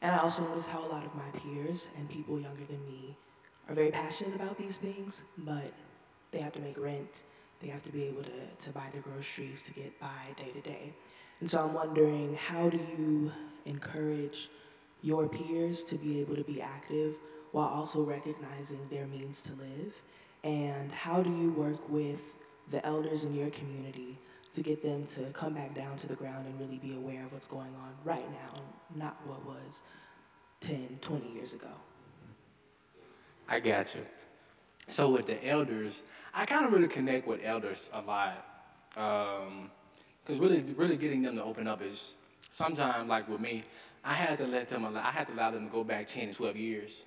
And 0.00 0.14
I 0.14 0.18
also 0.18 0.42
notice 0.44 0.68
how 0.68 0.86
a 0.86 0.86
lot 0.86 1.04
of 1.04 1.14
my 1.16 1.40
peers 1.40 1.88
and 1.98 2.08
people 2.08 2.38
younger 2.38 2.64
than 2.64 2.84
me 2.86 3.16
are 3.68 3.74
very 3.74 3.90
passionate 3.90 4.36
about 4.36 4.56
these 4.58 4.76
things, 4.76 5.24
but 5.38 5.72
they 6.30 6.38
have 6.38 6.52
to 6.52 6.60
make 6.60 6.78
rent, 6.78 7.24
they 7.60 7.68
have 7.68 7.82
to 7.82 7.90
be 7.90 8.04
able 8.04 8.22
to, 8.22 8.46
to 8.60 8.70
buy 8.70 8.86
their 8.92 9.02
groceries 9.02 9.64
to 9.64 9.72
get 9.72 9.98
by 9.98 10.08
day 10.36 10.52
to 10.52 10.60
day. 10.60 10.92
And 11.44 11.50
so 11.50 11.60
I'm 11.60 11.74
wondering 11.74 12.38
how 12.42 12.70
do 12.70 12.78
you 12.96 13.30
encourage 13.66 14.48
your 15.02 15.28
peers 15.28 15.82
to 15.82 15.96
be 15.96 16.18
able 16.22 16.36
to 16.36 16.42
be 16.42 16.62
active 16.62 17.16
while 17.52 17.68
also 17.68 18.02
recognizing 18.02 18.78
their 18.90 19.06
means 19.06 19.42
to 19.42 19.52
live? 19.52 19.92
And 20.42 20.90
how 20.90 21.22
do 21.22 21.28
you 21.28 21.50
work 21.50 21.86
with 21.90 22.18
the 22.70 22.82
elders 22.86 23.24
in 23.24 23.34
your 23.34 23.50
community 23.50 24.16
to 24.54 24.62
get 24.62 24.82
them 24.82 25.04
to 25.08 25.20
come 25.34 25.52
back 25.52 25.74
down 25.74 25.98
to 25.98 26.06
the 26.06 26.14
ground 26.14 26.46
and 26.46 26.58
really 26.58 26.78
be 26.78 26.94
aware 26.94 27.26
of 27.26 27.34
what's 27.34 27.46
going 27.46 27.74
on 27.74 27.92
right 28.04 28.24
now, 28.30 28.62
not 28.94 29.18
what 29.26 29.44
was 29.44 29.82
10, 30.62 30.98
20 31.02 31.30
years 31.30 31.52
ago? 31.52 31.68
I 33.50 33.60
got 33.60 33.94
you. 33.94 34.00
So 34.88 35.10
with 35.10 35.26
the 35.26 35.46
elders, 35.46 36.00
I 36.32 36.46
kind 36.46 36.64
of 36.64 36.72
really 36.72 36.88
connect 36.88 37.28
with 37.28 37.40
elders 37.44 37.90
a 37.92 38.00
lot. 38.00 38.46
Um, 38.96 39.70
Because 40.24 40.40
really, 40.40 40.62
really 40.76 40.96
getting 40.96 41.22
them 41.22 41.36
to 41.36 41.44
open 41.44 41.66
up 41.66 41.82
is 41.82 42.14
sometimes, 42.50 43.08
like 43.08 43.28
with 43.28 43.40
me, 43.40 43.62
I 44.04 44.14
had 44.14 44.38
to 44.38 44.46
let 44.46 44.68
them, 44.68 44.84
I 44.84 45.10
had 45.10 45.26
to 45.28 45.34
allow 45.34 45.50
them 45.50 45.66
to 45.66 45.72
go 45.72 45.84
back 45.84 46.06
10 46.06 46.28
to 46.28 46.34
12 46.34 46.56
years, 46.56 47.02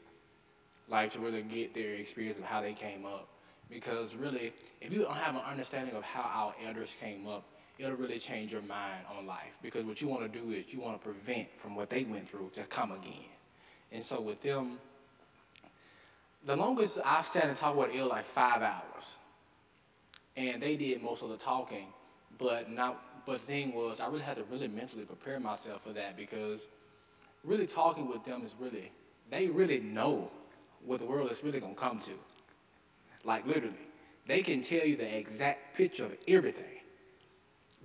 like 0.87 1.11
to 1.13 1.19
really 1.19 1.41
get 1.41 1.73
their 1.73 1.93
experience 1.93 2.37
of 2.37 2.43
how 2.43 2.61
they 2.61 2.73
came 2.73 3.05
up. 3.05 3.27
Because 3.69 4.15
really, 4.15 4.53
if 4.81 4.93
you 4.93 5.01
don't 5.01 5.15
have 5.15 5.35
an 5.35 5.41
understanding 5.41 5.95
of 5.95 6.03
how 6.03 6.21
our 6.23 6.55
elders 6.65 6.95
came 6.99 7.27
up, 7.27 7.43
it'll 7.77 7.95
really 7.95 8.19
change 8.19 8.53
your 8.53 8.61
mind 8.61 9.03
on 9.17 9.25
life. 9.25 9.57
Because 9.61 9.83
what 9.83 10.01
you 10.01 10.07
want 10.07 10.31
to 10.31 10.39
do 10.39 10.51
is 10.51 10.71
you 10.71 10.79
want 10.79 10.99
to 10.99 11.03
prevent 11.03 11.47
from 11.55 11.75
what 11.75 11.89
they 11.89 12.03
went 12.03 12.29
through 12.29 12.51
to 12.55 12.63
come 12.63 12.91
again. 12.91 13.29
And 13.91 14.03
so 14.03 14.21
with 14.21 14.41
them, 14.41 14.79
the 16.45 16.55
longest 16.55 16.99
I've 17.03 17.25
sat 17.25 17.45
and 17.45 17.57
talked 17.57 17.77
with 17.77 17.89
ill 17.93 18.07
like 18.07 18.25
five 18.25 18.61
hours. 18.61 19.17
And 20.35 20.61
they 20.61 20.77
did 20.77 21.01
most 21.01 21.23
of 21.23 21.29
the 21.29 21.37
talking, 21.37 21.87
but 22.37 22.71
not 22.71 23.03
but 23.27 23.33
the 23.33 23.39
thing 23.39 23.73
was 23.73 23.99
I 23.99 24.07
really 24.07 24.21
had 24.21 24.37
to 24.37 24.43
really 24.43 24.69
mentally 24.69 25.03
prepare 25.03 25.39
myself 25.39 25.83
for 25.83 25.91
that 25.91 26.15
because 26.15 26.65
really 27.43 27.67
talking 27.67 28.07
with 28.07 28.23
them 28.23 28.41
is 28.41 28.55
really 28.57 28.89
they 29.29 29.47
really 29.47 29.79
know 29.79 30.31
what 30.85 31.01
the 31.01 31.05
world 31.05 31.29
is 31.29 31.43
really 31.43 31.59
gonna 31.59 31.75
come 31.75 31.99
to. 31.99 32.11
Like 33.25 33.45
literally. 33.45 33.75
They 34.25 34.41
can 34.41 34.61
tell 34.61 34.85
you 34.85 34.95
the 34.95 35.17
exact 35.17 35.75
picture 35.75 36.05
of 36.05 36.15
everything. 36.27 36.63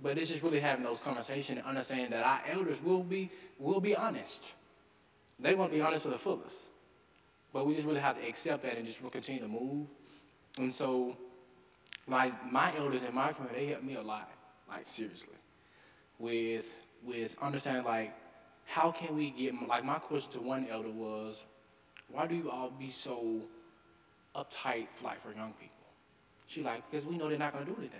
But 0.01 0.17
it's 0.17 0.29
just 0.29 0.43
really 0.43 0.59
having 0.59 0.83
those 0.83 1.01
conversations 1.01 1.59
and 1.59 1.67
understanding 1.67 2.09
that 2.11 2.25
our 2.25 2.41
elders 2.49 2.81
will 2.81 3.03
be 3.03 3.29
will 3.59 3.81
be 3.81 3.95
honest. 3.95 4.53
They 5.39 5.55
want 5.55 5.71
to 5.71 5.77
be 5.77 5.83
honest 5.83 6.03
to 6.03 6.09
the 6.09 6.17
fullest. 6.17 6.67
But 7.51 7.67
we 7.67 7.75
just 7.75 7.85
really 7.85 7.99
have 7.99 8.17
to 8.19 8.25
accept 8.27 8.63
that 8.63 8.77
and 8.77 8.85
just 8.85 9.01
continue 9.11 9.41
to 9.41 9.47
move. 9.47 9.87
And 10.57 10.73
so, 10.73 11.17
like 12.07 12.33
my 12.49 12.75
elders 12.77 13.03
in 13.03 13.13
my 13.13 13.33
community, 13.33 13.65
they 13.65 13.71
helped 13.71 13.83
me 13.83 13.95
a 13.95 14.01
lot, 14.01 14.29
like 14.69 14.87
seriously, 14.87 15.35
with 16.19 16.73
with 17.03 17.35
understanding 17.41 17.83
like 17.83 18.13
how 18.65 18.91
can 18.91 19.15
we 19.15 19.29
get 19.29 19.53
like 19.67 19.83
my 19.83 19.99
question 19.99 20.31
to 20.31 20.41
one 20.41 20.67
elder 20.69 20.89
was, 20.89 21.45
why 22.09 22.27
do 22.27 22.35
you 22.35 22.49
all 22.49 22.69
be 22.69 22.91
so 22.91 23.41
uptight 24.35 24.87
like 25.03 25.21
for 25.21 25.33
young 25.33 25.53
people? 25.53 25.69
She 26.47 26.63
like 26.63 26.89
because 26.89 27.05
we 27.05 27.17
know 27.17 27.29
they're 27.29 27.37
not 27.37 27.53
gonna 27.53 27.65
do 27.65 27.75
anything. 27.77 27.99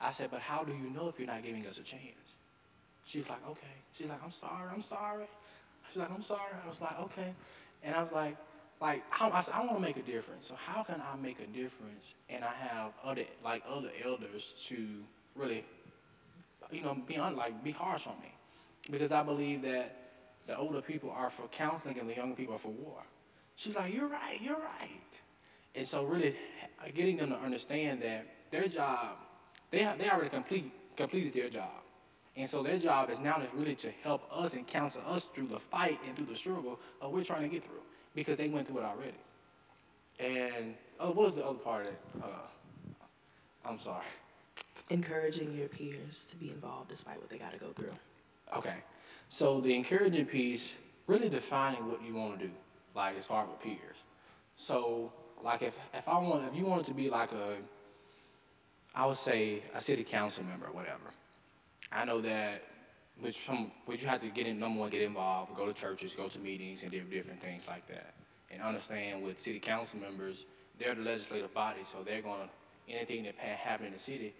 I 0.00 0.12
said, 0.12 0.30
but 0.30 0.40
how 0.40 0.64
do 0.64 0.72
you 0.72 0.90
know 0.90 1.08
if 1.08 1.18
you're 1.18 1.26
not 1.26 1.42
giving 1.42 1.66
us 1.66 1.78
a 1.78 1.82
chance? 1.82 2.36
She's 3.04 3.28
like, 3.28 3.46
okay. 3.48 3.66
She's 3.92 4.06
like, 4.06 4.22
I'm 4.24 4.30
sorry, 4.30 4.70
I'm 4.72 4.80
sorry. 4.80 5.26
She's 5.88 5.98
like, 5.98 6.10
I'm 6.10 6.22
sorry. 6.22 6.52
I 6.64 6.68
was 6.68 6.80
like, 6.80 6.98
okay. 7.00 7.34
And 7.82 7.94
I 7.94 8.00
was 8.00 8.12
like, 8.12 8.36
like 8.80 9.02
I, 9.12 9.28
I 9.28 9.60
want 9.60 9.74
to 9.74 9.80
make 9.80 9.98
a 9.98 10.02
difference. 10.02 10.46
So 10.46 10.54
how 10.54 10.82
can 10.82 11.02
I 11.02 11.16
make 11.16 11.38
a 11.40 11.46
difference 11.46 12.14
and 12.30 12.44
I 12.44 12.52
have 12.52 12.92
other 13.04 13.24
like 13.44 13.62
other 13.68 13.90
elders 14.02 14.54
to 14.68 14.86
really, 15.34 15.64
you 16.72 16.82
know, 16.82 16.94
be 16.94 17.16
on 17.16 17.36
like 17.36 17.62
be 17.62 17.70
harsh 17.70 18.06
on 18.06 18.14
me, 18.20 18.32
because 18.90 19.12
I 19.12 19.22
believe 19.22 19.62
that 19.62 19.96
the 20.46 20.56
older 20.56 20.80
people 20.80 21.10
are 21.10 21.30
for 21.30 21.46
counseling 21.48 21.98
and 21.98 22.08
the 22.08 22.14
younger 22.14 22.34
people 22.34 22.54
are 22.54 22.58
for 22.58 22.72
war. 22.72 23.02
She's 23.56 23.76
like, 23.76 23.92
you're 23.92 24.08
right, 24.08 24.40
you're 24.40 24.58
right. 24.58 25.20
And 25.74 25.86
so 25.86 26.04
really 26.04 26.34
getting 26.94 27.18
them 27.18 27.30
to 27.30 27.38
understand 27.38 28.02
that 28.02 28.26
their 28.50 28.66
job, 28.68 29.16
they 29.70 29.88
they 29.98 30.10
already 30.10 30.30
complete 30.30 30.72
completed 30.96 31.32
their 31.32 31.48
job. 31.48 31.70
And 32.36 32.48
so 32.48 32.62
their 32.62 32.78
job 32.78 33.10
is 33.10 33.20
now 33.20 33.40
is 33.40 33.48
really 33.54 33.74
to 33.76 33.90
help 34.02 34.22
us 34.32 34.54
and 34.54 34.66
counsel 34.66 35.02
us 35.06 35.26
through 35.26 35.48
the 35.48 35.58
fight 35.58 35.98
and 36.06 36.16
through 36.16 36.26
the 36.26 36.36
struggle 36.36 36.78
of 37.00 37.12
we're 37.12 37.24
trying 37.24 37.42
to 37.42 37.48
get 37.48 37.64
through 37.64 37.82
because 38.14 38.36
they 38.36 38.48
went 38.48 38.66
through 38.66 38.78
it 38.78 38.84
already. 38.84 39.12
And 40.18 40.74
oh, 40.98 41.08
what 41.08 41.26
was 41.26 41.36
the 41.36 41.44
other 41.44 41.58
part 41.58 41.86
of 41.86 41.92
it? 41.92 42.00
Uh, 42.22 42.26
I'm 43.68 43.78
sorry. 43.78 44.04
Encouraging 44.88 45.54
your 45.56 45.68
peers 45.68 46.26
to 46.30 46.36
be 46.36 46.50
involved 46.50 46.88
despite 46.88 47.18
what 47.18 47.28
they 47.28 47.38
got 47.38 47.52
to 47.52 47.58
go 47.58 47.72
through. 47.72 47.92
Okay. 48.56 48.76
So 49.28 49.60
the 49.60 49.74
encouraging 49.74 50.26
piece, 50.26 50.72
really 51.06 51.28
defining 51.28 51.86
what 51.88 52.02
you 52.02 52.14
want 52.14 52.40
to 52.40 52.46
do, 52.46 52.52
like 52.94 53.16
as 53.16 53.26
far 53.26 53.44
as 53.44 53.48
peers. 53.62 53.96
So 54.56 55.12
like 55.42 55.62
if, 55.62 55.76
if 55.94 56.08
I 56.08 56.18
want, 56.18 56.44
if 56.50 56.56
you 56.56 56.66
wanted 56.66 56.86
to 56.86 56.94
be 56.94 57.08
like 57.08 57.32
a, 57.32 57.56
I 58.94 59.06
would 59.06 59.16
say 59.16 59.62
a 59.74 59.80
city 59.80 60.02
council 60.02 60.44
member 60.44 60.66
or 60.66 60.72
whatever. 60.72 61.12
I 61.92 62.04
know 62.04 62.20
that 62.20 62.62
which 63.20 63.38
from 63.38 63.70
which 63.86 64.02
you 64.02 64.08
have 64.08 64.20
to 64.22 64.28
get 64.28 64.46
in 64.46 64.58
number 64.58 64.80
one, 64.80 64.90
get 64.90 65.02
involved, 65.02 65.54
go 65.54 65.66
to 65.66 65.72
churches, 65.72 66.14
go 66.14 66.28
to 66.28 66.38
meetings, 66.38 66.82
and 66.82 66.90
do 66.90 67.00
different 67.02 67.40
things 67.40 67.68
like 67.68 67.86
that. 67.86 68.14
And 68.50 68.62
understand 68.62 69.22
with 69.22 69.38
city 69.38 69.60
council 69.60 70.00
members, 70.00 70.46
they're 70.78 70.94
the 70.94 71.02
legislative 71.02 71.52
body, 71.54 71.80
so 71.84 71.98
they're 72.04 72.22
gonna 72.22 72.48
anything 72.88 73.24
that 73.24 73.36
happen 73.36 73.86
in 73.86 73.92
the 73.92 73.98
city, 73.98 74.34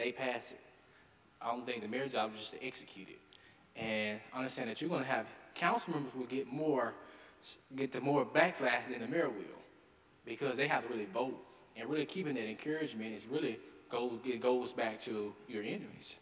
they 0.00 0.12
pass 0.12 0.52
it. 0.52 0.60
I 1.42 1.50
don't 1.50 1.66
think 1.66 1.82
the 1.82 1.88
mayor's 1.88 2.12
job 2.12 2.32
is 2.34 2.40
just 2.40 2.52
to 2.52 2.64
execute 2.64 3.08
it. 3.08 3.18
And 3.76 4.18
understand 4.34 4.70
that 4.70 4.80
you're 4.80 4.90
gonna 4.90 5.04
have 5.04 5.26
council 5.54 5.92
members 5.92 6.14
will 6.14 6.26
get 6.26 6.50
more 6.50 6.94
get 7.74 7.92
the 7.92 8.00
more 8.00 8.24
backlash 8.24 8.88
than 8.90 9.00
the 9.00 9.06
mayor 9.06 9.28
will. 9.28 9.60
Because 10.24 10.56
they 10.56 10.68
have 10.68 10.86
to 10.86 10.92
really 10.92 11.06
vote. 11.06 11.38
And 11.76 11.88
really 11.88 12.04
keeping 12.06 12.34
that 12.34 12.48
encouragement 12.48 13.14
is 13.14 13.26
really 13.26 13.58
goes 13.88 14.18
it 14.24 14.40
goes 14.40 14.72
back 14.72 15.00
to 15.02 15.34
your 15.48 15.62
enemies 15.62 16.16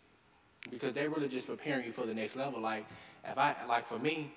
because 0.71 0.93
they're 0.93 1.11
really 1.11 1.29
just 1.29 1.47
preparing 1.47 1.87
you 1.87 1.93
for 1.93 2.07
the 2.07 2.15
next 2.15 2.37
level. 2.37 2.61
Like, 2.61 2.87
if 3.25 3.39
I, 3.39 3.55
like 3.69 3.87
for 3.87 3.99
me, 3.99 4.33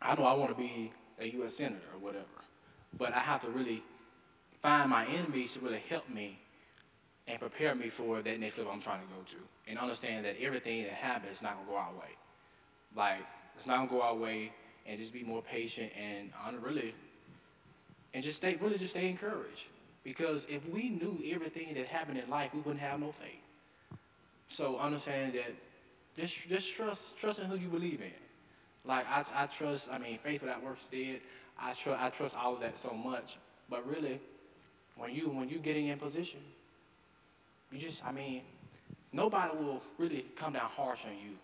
I 0.00 0.14
know 0.14 0.24
I 0.24 0.34
want 0.34 0.50
to 0.50 0.56
be 0.56 0.92
a 1.18 1.26
U.S. 1.36 1.54
senator 1.54 1.80
or 1.94 1.98
whatever, 1.98 2.26
but 2.96 3.12
I 3.12 3.20
have 3.20 3.42
to 3.42 3.50
really 3.50 3.82
find 4.62 4.90
my 4.90 5.06
enemies 5.06 5.54
to 5.54 5.60
really 5.60 5.82
help 5.88 6.08
me 6.08 6.38
and 7.28 7.38
prepare 7.38 7.74
me 7.74 7.88
for 7.88 8.22
that 8.22 8.40
next 8.40 8.58
level 8.58 8.72
I'm 8.72 8.80
trying 8.80 9.00
to 9.00 9.06
go 9.06 9.22
to, 9.26 9.36
and 9.68 9.78
understand 9.78 10.24
that 10.24 10.36
everything 10.40 10.84
that 10.84 10.92
happens 10.92 11.38
is 11.38 11.42
not 11.42 11.56
gonna 11.56 11.68
go 11.68 11.76
our 11.76 11.92
way. 11.92 12.16
Like, 12.96 13.26
it's 13.56 13.66
not 13.66 13.76
gonna 13.76 13.90
go 13.90 14.02
our 14.02 14.14
way, 14.14 14.52
and 14.86 14.98
just 14.98 15.12
be 15.12 15.22
more 15.22 15.42
patient 15.42 15.92
and 15.96 16.32
really, 16.62 16.94
and 18.14 18.24
just 18.24 18.38
stay, 18.38 18.56
really 18.60 18.78
just 18.78 18.92
stay 18.92 19.08
encouraged. 19.08 19.66
Because 20.02 20.46
if 20.48 20.66
we 20.68 20.88
knew 20.88 21.22
everything 21.30 21.74
that 21.74 21.86
happened 21.86 22.18
in 22.18 22.28
life, 22.30 22.52
we 22.54 22.60
wouldn't 22.60 22.80
have 22.80 22.98
no 23.00 23.12
faith. 23.12 23.98
So 24.48 24.78
understand 24.78 25.34
that 25.34 25.54
just 26.16 26.48
just 26.48 26.74
trust 26.74 27.16
trust 27.18 27.38
in 27.38 27.46
who 27.46 27.56
you 27.56 27.68
believe 27.68 28.00
in. 28.00 28.12
Like 28.84 29.06
I, 29.08 29.24
I 29.34 29.46
trust. 29.46 29.90
I 29.92 29.98
mean, 29.98 30.18
faith 30.18 30.42
without 30.42 30.62
works 30.62 30.88
dead. 30.88 31.20
I 31.58 31.72
trust. 31.72 32.02
I 32.02 32.08
trust 32.08 32.36
all 32.36 32.54
of 32.54 32.60
that 32.60 32.76
so 32.76 32.92
much. 32.92 33.36
But 33.68 33.86
really, 33.86 34.20
when 34.96 35.14
you 35.14 35.28
when 35.28 35.48
you 35.48 35.58
getting 35.58 35.88
in 35.88 35.98
position, 35.98 36.40
you 37.72 37.78
just. 37.78 38.04
I 38.04 38.12
mean, 38.12 38.42
nobody 39.12 39.56
will 39.56 39.82
really 39.98 40.26
come 40.36 40.52
down 40.52 40.68
harsh 40.68 41.04
on 41.06 41.12
you, 41.12 41.36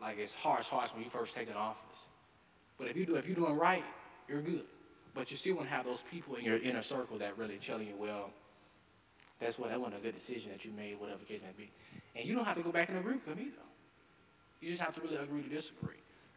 like 0.00 0.18
it's 0.18 0.34
harsh 0.34 0.68
harsh 0.68 0.90
when 0.94 1.02
you 1.02 1.10
first 1.10 1.34
take 1.34 1.48
an 1.48 1.56
office. 1.56 2.06
But 2.78 2.88
if 2.88 2.96
you 2.96 3.06
do 3.06 3.16
if 3.16 3.26
you're 3.26 3.36
doing 3.36 3.56
right, 3.56 3.84
you're 4.28 4.42
good. 4.42 4.64
But 5.14 5.30
you 5.30 5.36
still 5.36 5.56
want 5.56 5.68
to 5.68 5.74
have 5.74 5.84
those 5.84 6.02
people 6.10 6.36
in 6.36 6.44
your 6.44 6.58
inner 6.58 6.82
circle 6.82 7.18
that 7.18 7.36
really 7.36 7.56
telling 7.56 7.88
you, 7.88 7.94
well, 7.98 8.30
that's 9.38 9.58
what 9.58 9.70
that 9.70 9.80
wasn't 9.80 10.00
a 10.00 10.02
good 10.02 10.14
decision 10.14 10.52
that 10.52 10.64
you 10.64 10.72
made, 10.72 11.00
whatever 11.00 11.18
the 11.18 11.24
case 11.24 11.40
may 11.42 11.64
be. 11.64 11.70
And 12.14 12.26
you 12.26 12.34
don't 12.34 12.44
have 12.44 12.56
to 12.56 12.62
go 12.62 12.70
back 12.70 12.88
and 12.88 12.98
agree 12.98 13.14
with 13.14 13.24
them 13.24 13.38
either. 13.40 13.66
You 14.60 14.70
just 14.70 14.82
have 14.82 14.94
to 14.96 15.00
really 15.00 15.16
agree 15.16 15.42
to 15.42 15.48
disagree. 15.48 15.96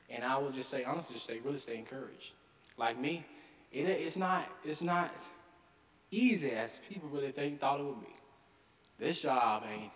And 0.09 0.23
I 0.23 0.37
would 0.37 0.53
just 0.53 0.69
say, 0.69 0.83
honestly, 0.83 1.13
just 1.15 1.25
stay 1.25 1.39
really 1.39 1.57
stay 1.57 1.77
encouraged. 1.77 2.33
Like 2.77 2.99
me, 2.99 3.25
it, 3.71 3.87
it's 3.87 4.17
not 4.17 4.45
it's 4.63 4.81
not 4.81 5.11
easy 6.11 6.51
as 6.51 6.81
people 6.89 7.09
really 7.09 7.31
think 7.31 7.59
thought 7.59 7.79
it 7.79 7.83
would 7.83 8.01
be. 8.01 8.13
This 9.01 9.23
job 9.23 9.63
ain't 9.69 9.91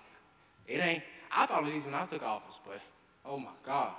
it 0.68 0.80
ain't. 0.80 1.04
I 1.32 1.46
thought 1.46 1.62
it 1.62 1.66
was 1.66 1.74
easy 1.74 1.86
when 1.86 1.96
I 1.96 2.06
took 2.06 2.24
office, 2.24 2.60
but 2.66 2.80
oh 3.26 3.38
my 3.38 3.52
God. 3.64 3.94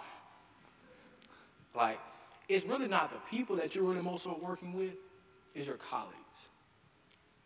Like, 1.74 2.00
it's 2.48 2.64
really 2.64 2.88
not 2.88 3.12
the 3.12 3.18
people 3.30 3.56
that 3.56 3.74
you're 3.74 3.84
really 3.84 4.02
most 4.02 4.26
working 4.26 4.72
with, 4.72 4.94
it's 5.54 5.68
your 5.68 5.76
colleagues. 5.76 6.48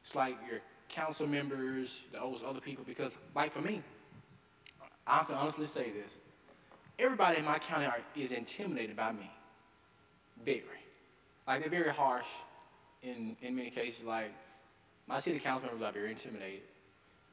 It's 0.03 0.15
like 0.15 0.37
your 0.49 0.61
council 0.89 1.27
members, 1.27 2.05
those 2.13 2.43
other 2.47 2.61
people, 2.61 2.85
because 2.87 3.19
like 3.35 3.53
for 3.53 3.61
me, 3.61 3.83
I 5.07 5.25
can 5.25 5.35
honestly 5.35 5.67
say 5.67 5.91
this. 5.91 6.13
Everybody 6.99 7.39
in 7.39 7.45
my 7.45 7.59
county 7.59 7.87
are, 7.87 7.99
is 8.17 8.33
intimidated 8.33 8.97
by 8.97 9.13
me. 9.13 9.31
Very. 10.45 10.63
Like 11.47 11.61
they're 11.61 11.71
very 11.71 11.91
harsh 11.91 12.27
in, 13.03 13.37
in 13.43 13.55
many 13.55 13.71
cases. 13.71 14.05
Like 14.05 14.33
my 15.07 15.19
city 15.19 15.39
council 15.39 15.69
members 15.69 15.89
are 15.89 15.93
very 15.93 16.13
intimidated. 16.13 16.63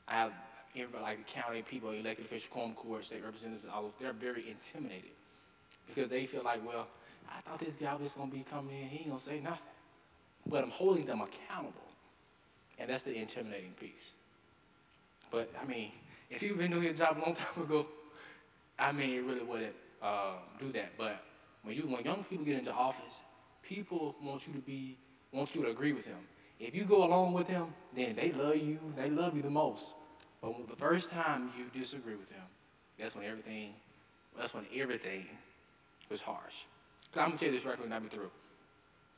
I 0.08 0.14
have 0.14 0.32
everybody 0.76 1.04
like 1.04 1.26
the 1.26 1.32
county 1.32 1.62
people, 1.62 1.92
elected 1.92 2.26
officials, 2.26 2.50
quorum 2.52 2.74
court, 2.74 3.04
state 3.04 3.24
representatives, 3.24 3.66
all 3.72 3.92
they're 4.00 4.14
very 4.14 4.50
intimidated 4.50 5.12
because 5.88 6.10
they 6.10 6.26
feel 6.26 6.44
like, 6.44 6.66
well, 6.66 6.88
I 7.30 7.42
thought 7.42 7.60
this 7.60 7.76
guy 7.76 7.96
was 7.96 8.14
gonna 8.14 8.32
be 8.32 8.46
coming 8.50 8.82
in, 8.82 8.88
he 8.88 8.98
ain't 9.00 9.08
gonna 9.10 9.20
say 9.20 9.40
nothing. 9.40 9.60
But 10.46 10.64
I'm 10.64 10.70
holding 10.70 11.06
them 11.06 11.22
accountable. 11.22 11.82
And 12.80 12.90
that's 12.90 13.04
the 13.04 13.16
intimidating 13.16 13.72
piece. 13.72 14.14
But 15.32 15.50
I 15.62 15.66
mean, 15.66 15.92
if 16.30 16.42
you've 16.44 16.58
been 16.58 16.72
doing 16.72 16.84
your 16.84 16.94
job 16.94 17.18
a 17.18 17.22
long 17.22 17.34
time 17.34 17.64
ago, 17.64 17.88
I 18.80 18.92
mean, 18.92 19.10
it 19.10 19.24
really 19.24 19.44
wouldn't 19.44 19.76
uh, 20.02 20.34
do 20.60 20.72
that. 20.74 20.92
But 20.98 21.24
when 21.64 21.76
you 21.76 21.84
when 21.84 22.04
young 22.04 22.24
people 22.24 22.46
get 22.46 22.58
into 22.58 22.72
office, 22.72 23.22
people 23.64 24.16
want 24.22 24.48
you 24.48 24.54
to 24.54 24.60
be 24.60 24.98
want 25.32 25.56
you 25.56 25.64
to 25.64 25.70
agree 25.70 25.92
with 25.92 26.06
them. 26.06 26.20
If 26.60 26.74
you 26.74 26.86
go 26.86 27.04
along 27.04 27.34
with 27.34 27.48
them, 27.48 27.74
then 27.96 28.16
they 28.16 28.32
love 28.32 28.58
you. 28.58 28.80
They 28.96 29.10
love 29.10 29.36
you 29.36 29.42
the 29.42 29.50
most. 29.50 29.94
But 30.42 30.68
the 30.70 30.76
first 30.76 31.12
time 31.12 31.52
you 31.58 31.66
disagree 31.80 32.16
with 32.16 32.30
them, 32.30 32.44
that's 32.98 33.16
when 33.16 33.26
everything 33.26 33.74
that's 34.38 34.54
when 34.54 34.66
everything 34.76 35.26
was 36.10 36.22
harsh. 36.22 36.66
Cause 37.12 37.22
I'm 37.22 37.30
gonna 37.30 37.38
tell 37.38 37.50
you 37.50 37.56
this 37.56 37.66
record 37.66 37.86
and 37.86 37.94
I'll 37.94 38.00
be 38.00 38.08
through. 38.08 38.30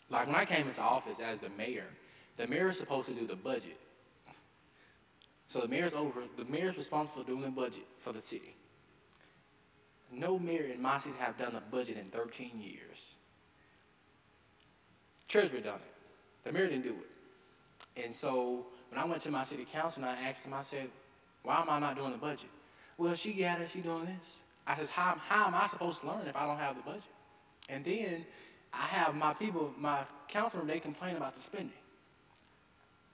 Like 0.09 0.27
when 0.27 0.35
I 0.35 0.45
came 0.45 0.67
into 0.67 0.81
office 0.81 1.19
as 1.19 1.41
the 1.41 1.49
mayor, 1.49 1.87
the 2.37 2.47
mayor 2.47 2.69
is 2.69 2.77
supposed 2.77 3.09
to 3.09 3.13
do 3.13 3.27
the 3.27 3.35
budget. 3.35 3.77
So 5.49 5.59
the 5.59 5.67
mayor's 5.67 5.95
over, 5.95 6.23
the 6.37 6.45
mayor's 6.45 6.77
responsible 6.77 7.23
for 7.23 7.27
doing 7.27 7.41
the 7.41 7.49
budget 7.49 7.85
for 7.99 8.13
the 8.13 8.21
city. 8.21 8.55
No 10.11 10.39
mayor 10.39 10.65
in 10.73 10.81
my 10.81 10.97
city 10.99 11.15
have 11.19 11.37
done 11.37 11.55
a 11.55 11.61
budget 11.71 11.97
in 11.97 12.05
13 12.05 12.59
years. 12.59 13.15
Treasurer 15.27 15.59
done 15.59 15.75
it. 15.75 15.93
The 16.43 16.51
mayor 16.51 16.67
didn't 16.67 16.83
do 16.83 16.89
it. 16.89 17.18
And 18.03 18.13
so 18.13 18.65
when 18.89 18.99
I 18.99 19.05
went 19.05 19.21
to 19.23 19.31
my 19.31 19.43
city 19.43 19.65
council 19.71 20.03
and 20.03 20.11
I 20.11 20.29
asked 20.29 20.43
them, 20.43 20.53
I 20.53 20.61
said, 20.61 20.89
why 21.43 21.61
am 21.61 21.69
I 21.69 21.79
not 21.79 21.95
doing 21.95 22.11
the 22.11 22.17
budget? 22.17 22.49
Well, 22.97 23.13
she 23.15 23.33
got 23.33 23.61
it, 23.61 23.69
she 23.71 23.79
doing 23.79 24.05
this. 24.05 24.15
I 24.67 24.75
said, 24.75 24.89
how, 24.89 25.15
how 25.27 25.47
am 25.47 25.55
I 25.55 25.67
supposed 25.67 26.01
to 26.01 26.07
learn 26.07 26.27
if 26.27 26.35
I 26.35 26.45
don't 26.45 26.57
have 26.57 26.75
the 26.75 26.83
budget? 26.83 27.03
And 27.69 27.83
then 27.83 28.25
I 28.73 28.85
have 28.85 29.15
my 29.15 29.33
people, 29.33 29.73
my 29.77 30.01
councilman, 30.27 30.67
they 30.67 30.79
complain 30.79 31.15
about 31.15 31.33
the 31.33 31.39
spending. 31.39 31.71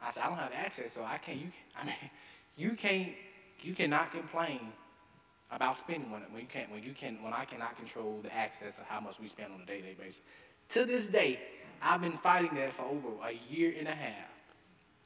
I 0.01 0.11
said, 0.11 0.23
I 0.23 0.27
don't 0.27 0.38
have 0.38 0.51
access, 0.53 0.93
so 0.93 1.03
I 1.03 1.17
can't, 1.17 1.39
you, 1.39 1.47
I 1.79 1.86
mean, 1.86 1.95
you 2.57 2.71
can't, 2.71 3.11
you 3.61 3.73
cannot 3.73 4.11
complain 4.11 4.59
about 5.51 5.77
spending 5.77 6.11
when, 6.11 6.21
when 6.31 6.41
you 6.41 6.47
can't, 6.47 6.71
when 6.71 6.83
you 6.83 6.93
can, 6.93 7.21
when 7.23 7.33
I 7.33 7.45
cannot 7.45 7.77
control 7.77 8.19
the 8.21 8.33
access 8.33 8.79
of 8.79 8.86
how 8.86 8.99
much 8.99 9.19
we 9.19 9.27
spend 9.27 9.53
on 9.53 9.61
a 9.61 9.65
day-to-day 9.65 9.95
basis. 9.97 10.21
To 10.69 10.86
this 10.86 11.09
day, 11.09 11.39
I've 11.81 12.01
been 12.01 12.17
fighting 12.17 12.55
that 12.55 12.73
for 12.73 12.83
over 12.83 13.07
a 13.23 13.53
year 13.53 13.73
and 13.77 13.88
a 13.88 13.95
half 13.95 14.34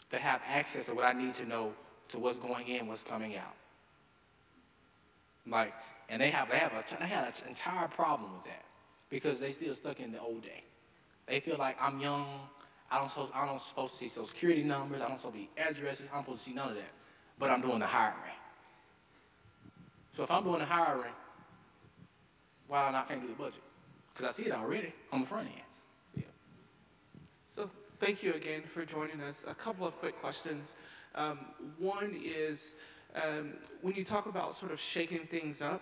to 0.10 0.18
have 0.18 0.42
access 0.48 0.88
to 0.88 0.96
what 0.96 1.06
I 1.06 1.14
need 1.14 1.34
to 1.36 1.46
know 1.46 1.74
to 2.10 2.20
what's 2.20 2.38
going 2.38 2.68
in, 2.68 2.88
what's 2.88 3.04
coming 3.04 3.38
out. 3.38 3.54
Like, 5.48 5.74
and 6.10 6.22
they 6.22 6.30
have, 6.32 6.50
they 6.50 6.58
have 6.58 6.74
a, 6.74 6.84
they 7.00 7.08
had 7.08 7.26
an 7.26 7.34
entire 7.48 7.88
problem 7.88 8.34
with 8.34 8.46
that 8.46 8.64
because 9.10 9.40
they 9.40 9.52
still 9.52 9.74
stuck 9.74 10.00
in 10.00 10.12
the 10.12 10.20
old 10.20 10.42
day. 10.42 10.64
They 11.28 11.40
feel 11.40 11.58
like 11.58 11.78
I'm 11.80 12.00
young, 12.00 12.26
I 12.92 12.98
don't, 12.98 13.12
so, 13.12 13.30
I 13.34 13.46
don't 13.46 13.62
supposed 13.62 13.94
to 13.94 14.00
see 14.00 14.08
social 14.08 14.26
security 14.26 14.64
numbers. 14.64 15.02
I 15.02 15.08
don't 15.08 15.20
supposed 15.20 15.36
to 15.36 15.42
be 15.42 15.50
addresses. 15.58 16.08
I'm 16.14 16.24
supposed 16.24 16.44
to 16.44 16.50
see 16.50 16.56
none 16.56 16.70
of 16.70 16.76
that. 16.76 16.92
But 17.38 17.52
I'm 17.52 17.62
doing 17.62 17.80
the 17.80 17.86
hiring. 17.86 18.16
So 20.12 20.24
if 20.24 20.32
I'm 20.32 20.44
doing 20.44 20.60
the 20.60 20.66
hiring, 20.66 21.14
why 22.68 22.92
not 22.92 23.06
I 23.06 23.08
can't 23.08 23.22
do 23.22 23.28
the 23.28 23.34
budget? 23.34 23.62
Because 24.14 24.26
I 24.26 24.32
see 24.32 24.50
it 24.50 24.52
already 24.52 24.92
on 25.12 25.22
the 25.22 25.28
front 25.28 25.48
end. 25.48 25.62
Thank 28.00 28.24
you 28.24 28.34
again 28.34 28.62
for 28.64 28.86
joining 28.86 29.20
us. 29.22 29.46
A 29.48 29.54
couple 29.54 29.86
of 29.86 29.94
quick 30.00 30.16
questions. 30.22 30.76
Um, 31.16 31.40
one 31.78 32.18
is 32.24 32.78
um, 33.14 33.54
when 33.82 33.94
you 33.94 34.06
talk 34.06 34.26
about 34.26 34.56
sort 34.56 34.72
of 34.72 34.80
shaking 34.80 35.28
things 35.28 35.62
up, 35.62 35.82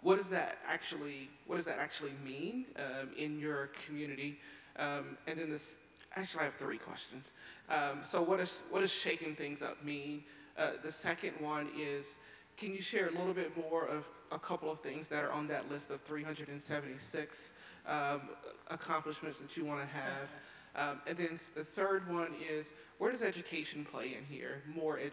what 0.00 0.16
does 0.16 0.30
that 0.30 0.58
actually 0.66 1.28
what 1.48 1.56
does 1.56 1.64
that 1.64 1.78
actually 1.78 2.12
mean 2.24 2.66
um, 2.76 3.08
in 3.18 3.40
your 3.40 3.70
community? 3.84 4.38
Um, 4.78 5.16
and 5.26 5.38
then 5.38 5.50
this 5.50 5.78
Actually, 6.16 6.40
I 6.40 6.44
have 6.44 6.54
three 6.54 6.78
questions. 6.78 7.34
Um, 7.68 7.98
so, 8.02 8.20
what, 8.20 8.40
is, 8.40 8.62
what 8.70 8.80
does 8.80 8.90
shaking 8.90 9.36
things 9.36 9.62
up 9.62 9.84
mean? 9.84 10.24
Uh, 10.58 10.72
the 10.82 10.90
second 10.90 11.32
one 11.38 11.68
is 11.78 12.18
can 12.56 12.74
you 12.74 12.82
share 12.82 13.08
a 13.08 13.12
little 13.12 13.32
bit 13.32 13.56
more 13.56 13.86
of 13.86 14.08
a 14.32 14.38
couple 14.38 14.70
of 14.70 14.80
things 14.80 15.08
that 15.08 15.24
are 15.24 15.32
on 15.32 15.46
that 15.46 15.70
list 15.70 15.90
of 15.90 16.00
376 16.02 17.52
um, 17.86 18.20
accomplishments 18.68 19.38
that 19.38 19.56
you 19.56 19.64
want 19.64 19.80
to 19.80 19.86
have? 19.86 20.28
Um, 20.76 21.00
and 21.06 21.16
then 21.16 21.40
the 21.54 21.64
third 21.64 22.12
one 22.12 22.34
is 22.48 22.74
where 22.98 23.10
does 23.10 23.22
education 23.22 23.84
play 23.84 24.16
in 24.16 24.24
here? 24.24 24.62
More, 24.74 24.98
ed- 24.98 25.12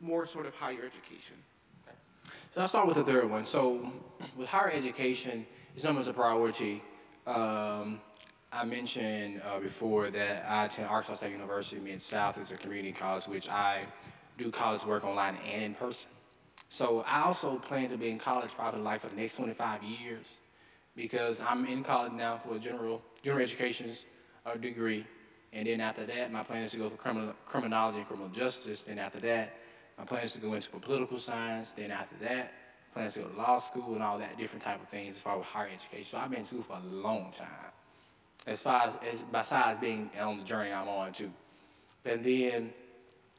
more 0.00 0.26
sort 0.26 0.46
of 0.46 0.54
higher 0.54 0.84
education. 0.84 1.36
So 2.54 2.60
I'll 2.60 2.68
start 2.68 2.86
with 2.86 2.96
the 2.96 3.04
third 3.04 3.30
one. 3.30 3.44
So 3.44 3.92
with 4.36 4.48
higher 4.48 4.70
education, 4.70 5.46
it's 5.76 5.86
almost 5.86 6.08
a 6.08 6.12
priority. 6.12 6.82
Um, 7.26 8.00
I 8.52 8.64
mentioned 8.64 9.40
uh, 9.46 9.60
before 9.60 10.10
that 10.10 10.44
I 10.50 10.64
attend 10.64 10.88
Arkansas 10.88 11.18
State 11.18 11.32
University 11.32 11.80
Mid-South. 11.80 12.38
is 12.38 12.50
a 12.50 12.56
community 12.56 12.92
college, 12.92 13.26
which 13.26 13.48
I 13.48 13.82
do 14.36 14.50
college 14.50 14.84
work 14.84 15.04
online 15.04 15.36
and 15.48 15.62
in 15.62 15.74
person. 15.74 16.10
So 16.68 17.04
I 17.06 17.22
also 17.22 17.56
plan 17.58 17.88
to 17.90 17.96
be 17.96 18.10
in 18.10 18.18
college 18.18 18.50
probably 18.50 18.80
like 18.80 19.00
for 19.00 19.08
the 19.08 19.16
next 19.16 19.36
25 19.36 19.82
years 19.82 20.40
because 20.96 21.42
I'm 21.42 21.66
in 21.66 21.84
college 21.84 22.12
now 22.12 22.38
for 22.38 22.58
general, 22.58 23.02
general 23.22 23.42
education 23.42 23.90
uh, 24.46 24.54
degree. 24.56 25.06
And 25.52 25.66
then 25.66 25.80
after 25.80 26.04
that, 26.06 26.32
my 26.32 26.42
plan 26.42 26.62
is 26.62 26.72
to 26.72 26.78
go 26.78 26.88
for 26.88 26.96
criminal, 26.96 27.34
criminology 27.46 27.98
and 27.98 28.06
criminal 28.06 28.28
justice. 28.28 28.84
Then 28.84 28.98
after 28.98 29.18
that, 29.20 29.56
my 29.98 30.04
plan 30.04 30.24
is 30.24 30.32
to 30.34 30.40
go 30.40 30.54
into 30.54 30.70
political 30.70 31.18
science. 31.18 31.72
Then 31.72 31.90
after 31.90 32.16
that, 32.22 32.52
plans 32.92 33.14
to 33.14 33.20
go 33.20 33.28
to 33.28 33.36
law 33.36 33.58
school 33.58 33.94
and 33.94 34.02
all 34.02 34.18
that 34.18 34.36
different 34.36 34.62
type 34.62 34.80
of 34.82 34.88
things 34.88 35.16
as 35.16 35.22
far 35.22 35.38
as 35.38 35.44
higher 35.44 35.68
education. 35.68 36.04
So 36.04 36.18
I've 36.18 36.30
been 36.30 36.44
school 36.44 36.62
for 36.62 36.76
a 36.76 36.94
long 36.94 37.32
time 37.36 37.48
as 38.46 38.62
far 38.62 38.82
as, 38.82 38.94
as 39.12 39.22
besides 39.22 39.80
being 39.80 40.10
on 40.20 40.38
the 40.38 40.44
journey 40.44 40.72
I'm 40.72 40.88
on 40.88 41.12
too. 41.12 41.30
And 42.04 42.24
then 42.24 42.72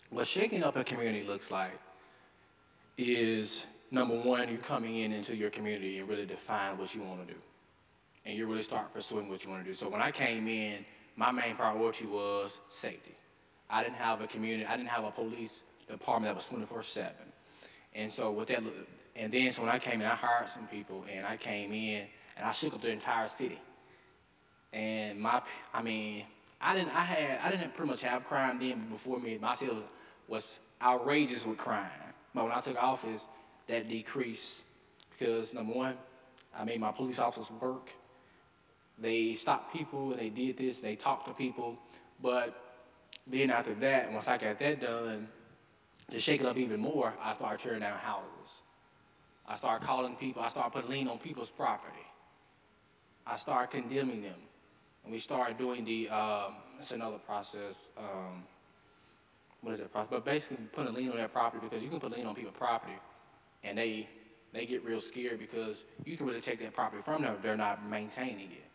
what 0.10 0.28
shaking 0.28 0.64
up 0.64 0.76
a 0.76 0.84
community 0.84 1.26
looks 1.26 1.52
like 1.52 1.80
is 2.98 3.66
number 3.90 4.16
one, 4.16 4.50
you 4.50 4.58
coming 4.58 4.98
in 5.00 5.12
into 5.12 5.36
your 5.36 5.50
community 5.50 6.00
and 6.00 6.08
really 6.08 6.26
define 6.26 6.78
what 6.78 6.94
you 6.94 7.02
want 7.02 7.28
to 7.28 7.34
do. 7.34 7.40
And 8.26 8.38
you 8.38 8.48
really 8.48 8.62
start 8.62 8.94
pursuing 8.94 9.30
what 9.30 9.44
you 9.44 9.50
want 9.50 9.64
to 9.64 9.70
do. 9.70 9.74
So 9.74 9.90
when 9.90 10.02
I 10.02 10.12
came 10.12 10.48
in, 10.48 10.86
my 11.16 11.32
main 11.32 11.56
priority 11.56 12.06
was 12.06 12.60
safety. 12.70 13.16
I 13.70 13.84
didn't 13.84 13.96
have 13.96 14.22
a 14.22 14.28
community, 14.28 14.66
I 14.66 14.76
didn't 14.76 14.90
have 14.90 15.06
a 15.06 15.12
police 15.12 15.64
department 15.90 16.30
that 16.30 16.36
was 16.36 16.48
24 16.48 16.84
7. 16.84 17.12
And 17.94 18.12
so 18.12 18.32
with 18.32 18.50
that, 18.50 18.62
and 19.16 19.32
then 19.32 19.52
so 19.52 19.62
when 19.62 19.72
I 19.72 19.80
came 19.80 20.02
in, 20.02 20.08
I 20.08 20.16
hired 20.16 20.50
some 20.50 20.68
people 20.68 21.06
and 21.12 21.26
I 21.26 21.38
came 21.38 21.74
in 21.74 22.06
and 22.38 22.46
I 22.46 22.52
shook 22.52 22.74
up 22.74 22.82
the 22.82 22.92
entire 22.92 23.28
city. 23.28 23.60
And 24.74 25.20
my, 25.20 25.42
I 25.74 25.82
mean, 25.82 26.24
I 26.62 26.76
didn't, 26.76 26.96
I 26.96 27.04
had, 27.04 27.40
I 27.44 27.52
didn't 27.52 27.76
pretty 27.76 27.90
much 27.90 28.02
have 28.04 28.26
crime 28.26 28.60
then 28.60 28.88
before 28.90 29.20
me. 29.20 29.38
My 29.42 29.54
city 29.54 29.74
was, 29.74 29.84
was 30.28 30.60
outrageous 30.82 31.46
with 31.46 31.58
crime. 31.58 31.90
But 32.34 32.46
when 32.46 32.54
I 32.54 32.62
took 32.62 32.82
office, 32.82 33.28
that 33.68 33.90
decreased 33.90 34.60
because 35.18 35.54
number 35.54 35.74
one, 35.74 35.96
I 36.58 36.64
made 36.64 36.80
my 36.80 36.92
police 36.92 37.20
officers 37.20 37.52
work. 37.60 37.90
They 39.02 39.34
stopped 39.34 39.74
people, 39.76 40.10
they 40.16 40.30
did 40.30 40.58
this, 40.58 40.80
they 40.80 40.96
talked 40.96 41.28
to 41.28 41.34
people. 41.34 41.78
But 42.22 42.82
then 43.26 43.50
after 43.50 43.74
that, 43.76 44.12
once 44.12 44.28
I 44.28 44.38
got 44.38 44.60
that 44.60 44.82
done, 44.82 45.28
to 46.12 46.20
shake 46.20 46.42
it 46.42 46.46
up 46.46 46.58
even 46.58 46.80
more, 46.80 47.14
I 47.22 47.34
started 47.34 47.60
tearing 47.60 47.80
down 47.80 47.98
houses. 47.98 48.62
I 49.48 49.56
started 49.56 49.86
calling 49.86 50.16
people, 50.16 50.42
I 50.42 50.50
started 50.50 50.72
putting 50.72 50.92
lien 50.92 51.08
on 51.08 51.18
people's 51.18 51.50
property. 51.50 52.06
I 53.26 53.38
started 53.38 53.72
condemning 53.72 54.22
them. 54.22 54.40
And 55.04 55.12
we 55.12 55.20
started 55.20 55.58
doing 55.58 55.84
the, 55.84 56.10
um, 56.10 56.56
that's 56.76 56.92
another 56.92 57.18
process. 57.18 57.90
Um, 57.98 58.44
what 59.62 59.74
is 59.74 59.82
process? 59.92 60.10
But 60.12 60.26
basically 60.26 60.66
putting 60.74 60.94
a 60.94 60.98
lien 60.98 61.10
on 61.10 61.18
their 61.18 61.28
property 61.28 61.66
because 61.68 61.84
you 61.84 61.90
can 61.90 62.00
put 62.00 62.12
a 62.12 62.16
lien 62.16 62.26
on 62.26 62.36
people's 62.36 62.58
property 62.58 62.98
and 63.64 63.78
they, 63.78 64.08
they 64.54 64.66
get 64.66 64.84
real 64.84 65.00
scared 65.00 65.40
because 65.40 65.86
you 66.06 66.18
can 66.18 66.28
really 66.28 66.42
take 66.42 66.60
that 66.60 66.74
property 66.74 67.02
from 67.02 67.24
them 67.24 67.36
if 67.36 67.42
they're 67.42 67.58
not 67.58 67.88
maintaining 67.88 68.52
it. 68.52 68.71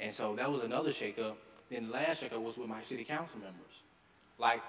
And 0.00 0.12
so 0.12 0.34
that 0.36 0.50
was 0.50 0.64
another 0.64 0.90
shakeup. 0.90 1.34
Then 1.70 1.84
the 1.86 1.92
last 1.92 2.24
shakeup 2.24 2.42
was 2.42 2.58
with 2.58 2.68
my 2.68 2.82
city 2.82 3.04
council 3.04 3.38
members. 3.38 3.82
Like, 4.38 4.62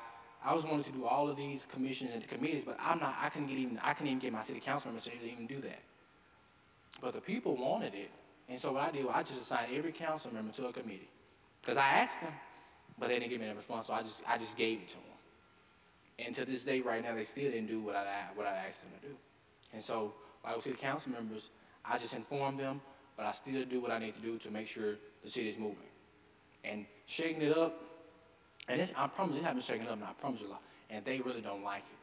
I 0.44 0.54
was 0.54 0.66
wanting 0.66 0.84
to 0.84 0.92
do 0.92 1.06
all 1.06 1.30
of 1.30 1.38
these 1.38 1.66
commissions 1.72 2.12
and 2.14 2.28
committees, 2.28 2.64
but 2.66 2.78
I'm 2.80 3.00
not, 3.00 3.16
I 3.20 3.30
couldn't 3.30 3.48
get 3.48 3.58
even, 3.58 3.80
I 3.82 3.94
couldn't 3.94 4.10
even 4.10 4.20
get 4.20 4.34
my 4.34 4.42
city 4.42 4.60
council 4.60 4.90
members 4.90 5.06
to 5.06 5.12
even 5.24 5.48
do 5.48 5.62
that. 5.62 5.80
But 7.00 7.14
the 7.14 7.22
people 7.22 7.56
wanted 7.56 7.94
it, 7.96 8.12
and 8.50 8.60
so 8.60 8.74
what 8.74 8.84
I 8.84 8.92
did, 8.92 9.06
I 9.08 9.24
just 9.24 9.40
assigned 9.40 9.74
every 9.74 9.92
council 9.92 10.34
member 10.34 10.52
to 10.54 10.68
a 10.68 10.74
committee. 10.74 11.10
Because 11.62 11.78
I 11.78 11.88
asked 11.88 12.22
them, 12.22 12.34
but 13.00 13.08
they 13.10 13.20
didn't 13.20 13.30
give 13.30 13.40
me 13.40 13.48
a 13.48 13.56
response, 13.56 13.88
so 13.88 13.94
I 13.94 14.02
just, 14.02 14.24
I 14.28 14.38
just 14.38 14.58
gave 14.58 14.80
it 14.80 14.88
to 14.90 14.96
them. 14.96 15.04
And 16.20 16.36
to 16.36 16.46
this 16.46 16.64
day, 16.64 16.82
right 16.82 17.04
now, 17.04 17.16
they 17.16 17.24
still 17.24 17.50
didn't 17.50 17.68
do 17.68 17.80
what 17.80 17.96
I, 17.96 18.06
what 18.36 18.48
I 18.48 18.66
asked 18.68 18.82
them 18.82 18.92
to 19.00 19.08
do. 19.08 19.14
And 19.74 19.82
so, 19.82 20.14
like 20.44 20.56
with 20.56 20.66
city 20.66 20.76
council 20.76 21.12
members, 21.12 21.52
I 21.86 21.98
just 21.98 22.16
informed 22.16 22.60
them, 22.60 22.82
but 23.16 23.26
I 23.26 23.32
still 23.32 23.64
do 23.64 23.80
what 23.80 23.92
I 23.92 24.00
need 24.00 24.16
to 24.16 24.22
do 24.22 24.38
to 24.40 24.52
make 24.52 24.68
sure 24.68 24.96
the 25.24 25.30
city's 25.30 25.58
moving. 25.58 25.78
And 26.64 26.86
shaking 27.06 27.42
it 27.42 27.58
up, 27.58 27.80
and 28.68 28.92
I 28.96 29.08
promise 29.08 29.38
you, 29.38 29.44
haven't 29.44 29.64
shaken 29.64 29.88
it 29.88 29.90
up, 29.90 29.96
and 29.96 30.04
I 30.04 30.14
promise 30.14 30.42
you, 30.42 30.48
a 30.48 30.52
lot, 30.52 30.62
and 30.90 31.04
they 31.04 31.20
really 31.20 31.42
don't 31.42 31.64
like 31.64 31.84
it 31.92 32.00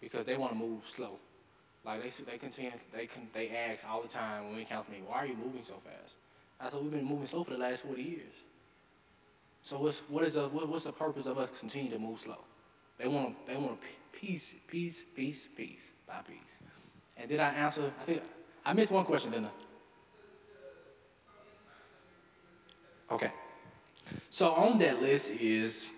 because 0.00 0.26
they 0.26 0.36
want 0.36 0.52
to 0.52 0.58
move 0.58 0.82
slow. 0.86 1.18
Like 1.84 2.02
they 2.02 2.24
they 2.24 2.38
continue, 2.38 2.72
they 2.92 3.06
can, 3.06 3.28
they 3.32 3.50
ask 3.50 3.88
all 3.88 4.02
the 4.02 4.08
time 4.08 4.46
when 4.46 4.56
we 4.56 4.64
council 4.64 4.92
meeting, 4.92 5.06
why 5.08 5.18
are 5.18 5.26
you 5.26 5.36
moving 5.36 5.62
so 5.62 5.74
fast? 5.84 6.14
I 6.60 6.70
said 6.70 6.82
we've 6.82 6.90
been 6.90 7.04
moving 7.04 7.26
slow 7.26 7.44
for 7.44 7.52
the 7.52 7.58
last 7.58 7.84
40 7.84 8.02
years. 8.02 8.34
So 9.62 9.78
what's 9.78 10.00
what 10.08 10.24
is 10.24 10.34
the 10.34 10.48
what, 10.48 10.68
what's 10.68 10.84
the 10.84 10.92
purpose 10.92 11.26
of 11.26 11.38
us 11.38 11.50
continuing 11.58 11.92
to 11.92 11.98
move 11.98 12.18
slow? 12.18 12.38
They 12.98 13.06
want 13.06 13.46
they 13.46 13.56
want 13.56 13.78
peace, 14.12 14.54
peace, 14.66 15.04
peace, 15.14 15.46
peace, 15.56 15.90
by 16.06 16.20
peace. 16.26 16.60
And 17.16 17.28
did 17.28 17.40
I 17.40 17.50
answer? 17.50 17.92
I 18.00 18.04
think 18.04 18.22
I 18.64 18.72
missed 18.72 18.90
one 18.90 19.04
question, 19.04 19.30
didn't 19.32 19.46
I? 19.46 19.67
Okay. 23.10 23.30
So 24.30 24.50
on 24.50 24.78
that 24.78 25.02
list 25.02 25.40
is 25.40 25.88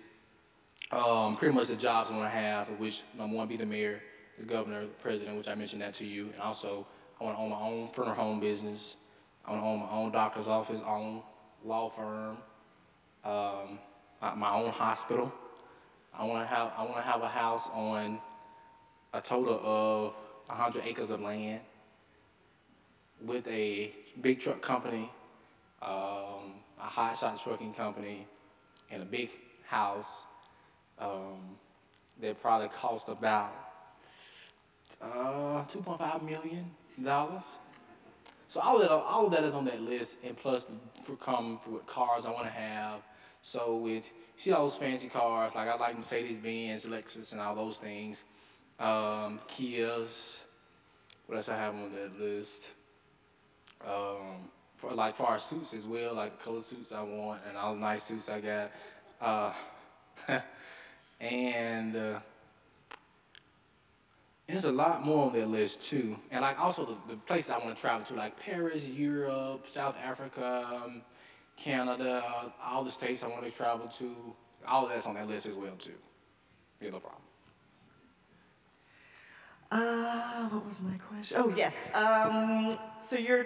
um, 0.91 1.37
pretty 1.37 1.53
much 1.53 1.67
the 1.67 1.75
jobs 1.75 2.09
I 2.09 2.17
want 2.17 2.25
to 2.25 2.37
have, 2.37 2.67
which 2.79 3.03
number 3.17 3.35
one 3.35 3.47
be 3.47 3.57
the 3.57 3.65
mayor, 3.65 4.01
the 4.37 4.45
governor, 4.45 4.81
the 4.81 4.87
president, 4.87 5.37
which 5.37 5.47
I 5.47 5.55
mentioned 5.55 5.81
that 5.81 5.93
to 5.95 6.05
you, 6.05 6.29
and 6.33 6.41
also 6.41 6.85
I 7.19 7.23
want 7.23 7.37
to 7.37 7.41
own 7.41 7.49
my 7.49 7.59
own 7.59 7.89
funeral 7.93 8.15
home 8.15 8.39
business. 8.39 8.95
I 9.45 9.51
want 9.51 9.63
to 9.63 9.67
own 9.67 9.79
my 9.79 9.89
own 9.89 10.11
doctor's 10.11 10.47
office, 10.47 10.81
own 10.85 11.21
law 11.63 11.89
firm, 11.89 12.37
um, 13.23 13.79
my 14.37 14.53
own 14.53 14.71
hospital. 14.71 15.31
I 16.13 16.25
want 16.25 16.47
to 16.47 16.53
have 16.53 16.73
I 16.77 16.83
want 16.83 16.97
to 16.97 17.01
have 17.01 17.21
a 17.21 17.27
house 17.27 17.69
on 17.73 18.19
a 19.13 19.21
total 19.21 19.59
of 19.63 20.13
100 20.47 20.85
acres 20.85 21.11
of 21.11 21.21
land 21.21 21.61
with 23.25 23.47
a 23.47 23.91
big 24.21 24.39
truck 24.39 24.61
company, 24.61 25.09
um, 25.81 26.53
a 26.81 26.85
hot 26.85 27.17
shot 27.17 27.41
trucking 27.41 27.73
company, 27.73 28.27
and 28.89 29.01
a 29.01 29.05
big 29.05 29.29
house 29.65 30.23
um, 30.99 31.55
that 32.19 32.41
probably 32.41 32.69
cost 32.69 33.09
about 33.09 33.53
uh, 35.01 35.63
2.5 35.63 36.23
million 36.23 36.65
dollars. 37.03 37.43
So 38.47 38.59
all 38.59 38.75
of 38.75 38.81
that, 38.81 38.91
all 38.91 39.25
of 39.27 39.31
that 39.31 39.43
is 39.43 39.55
on 39.55 39.63
that 39.65 39.81
list, 39.81 40.17
and 40.25 40.35
plus 40.35 40.67
for 41.03 41.15
come 41.15 41.59
with 41.67 41.85
cars 41.85 42.25
I 42.25 42.31
want 42.31 42.45
to 42.45 42.51
have. 42.51 43.01
So 43.43 43.77
with 43.77 44.11
see 44.35 44.51
all 44.51 44.63
those 44.63 44.77
fancy 44.77 45.07
cars, 45.07 45.55
like 45.55 45.69
I 45.69 45.75
like 45.77 45.95
Mercedes 45.95 46.37
Benz, 46.37 46.85
Lexus, 46.85 47.31
and 47.31 47.41
all 47.41 47.55
those 47.55 47.77
things. 47.77 48.23
Um, 48.79 49.39
Kias. 49.47 50.41
What 51.27 51.37
else 51.37 51.47
I 51.47 51.55
have 51.55 51.73
on 51.73 51.93
that 51.93 52.19
list? 52.19 52.71
Um, 53.87 54.49
for 54.81 54.91
like 54.93 55.15
for 55.15 55.27
our 55.27 55.37
suits 55.37 55.75
as 55.75 55.87
well, 55.87 56.15
like 56.15 56.37
the 56.37 56.43
color 56.43 56.59
suits 56.59 56.91
I 56.91 57.03
want, 57.03 57.41
and 57.47 57.55
all 57.55 57.75
the 57.75 57.79
nice 57.79 58.03
suits 58.03 58.29
I 58.29 58.41
got. 58.41 58.71
Uh, 59.21 59.53
and 61.21 61.95
uh, 61.95 62.19
there's 64.47 64.65
a 64.65 64.71
lot 64.71 65.05
more 65.05 65.27
on 65.27 65.33
that 65.33 65.47
list 65.47 65.83
too. 65.83 66.17
And 66.31 66.41
like 66.41 66.59
also 66.59 66.85
the, 66.85 67.13
the 67.13 67.17
places 67.17 67.51
I 67.51 67.59
want 67.59 67.75
to 67.75 67.79
travel 67.79 68.05
to, 68.07 68.15
like 68.15 68.37
Paris, 68.39 68.87
Europe, 68.87 69.67
South 69.67 69.95
Africa, 70.03 70.67
um, 70.73 71.03
Canada, 71.57 72.51
all 72.63 72.83
the 72.83 72.91
states 72.91 73.23
I 73.23 73.27
want 73.27 73.43
to 73.43 73.51
travel 73.51 73.87
to. 73.87 74.15
All 74.67 74.85
of 74.85 74.89
that's 74.89 75.05
on 75.05 75.13
that 75.13 75.27
list 75.27 75.45
as 75.45 75.55
well 75.55 75.75
too. 75.77 75.93
Yeah, 76.79 76.89
no 76.89 76.99
problem. 76.99 77.21
Uh, 79.71 80.49
what 80.49 80.65
was 80.65 80.81
my 80.81 80.97
question? 80.97 81.37
Oh, 81.39 81.53
yes. 81.55 81.93
Um, 81.95 82.77
so 82.99 83.17
you're 83.17 83.45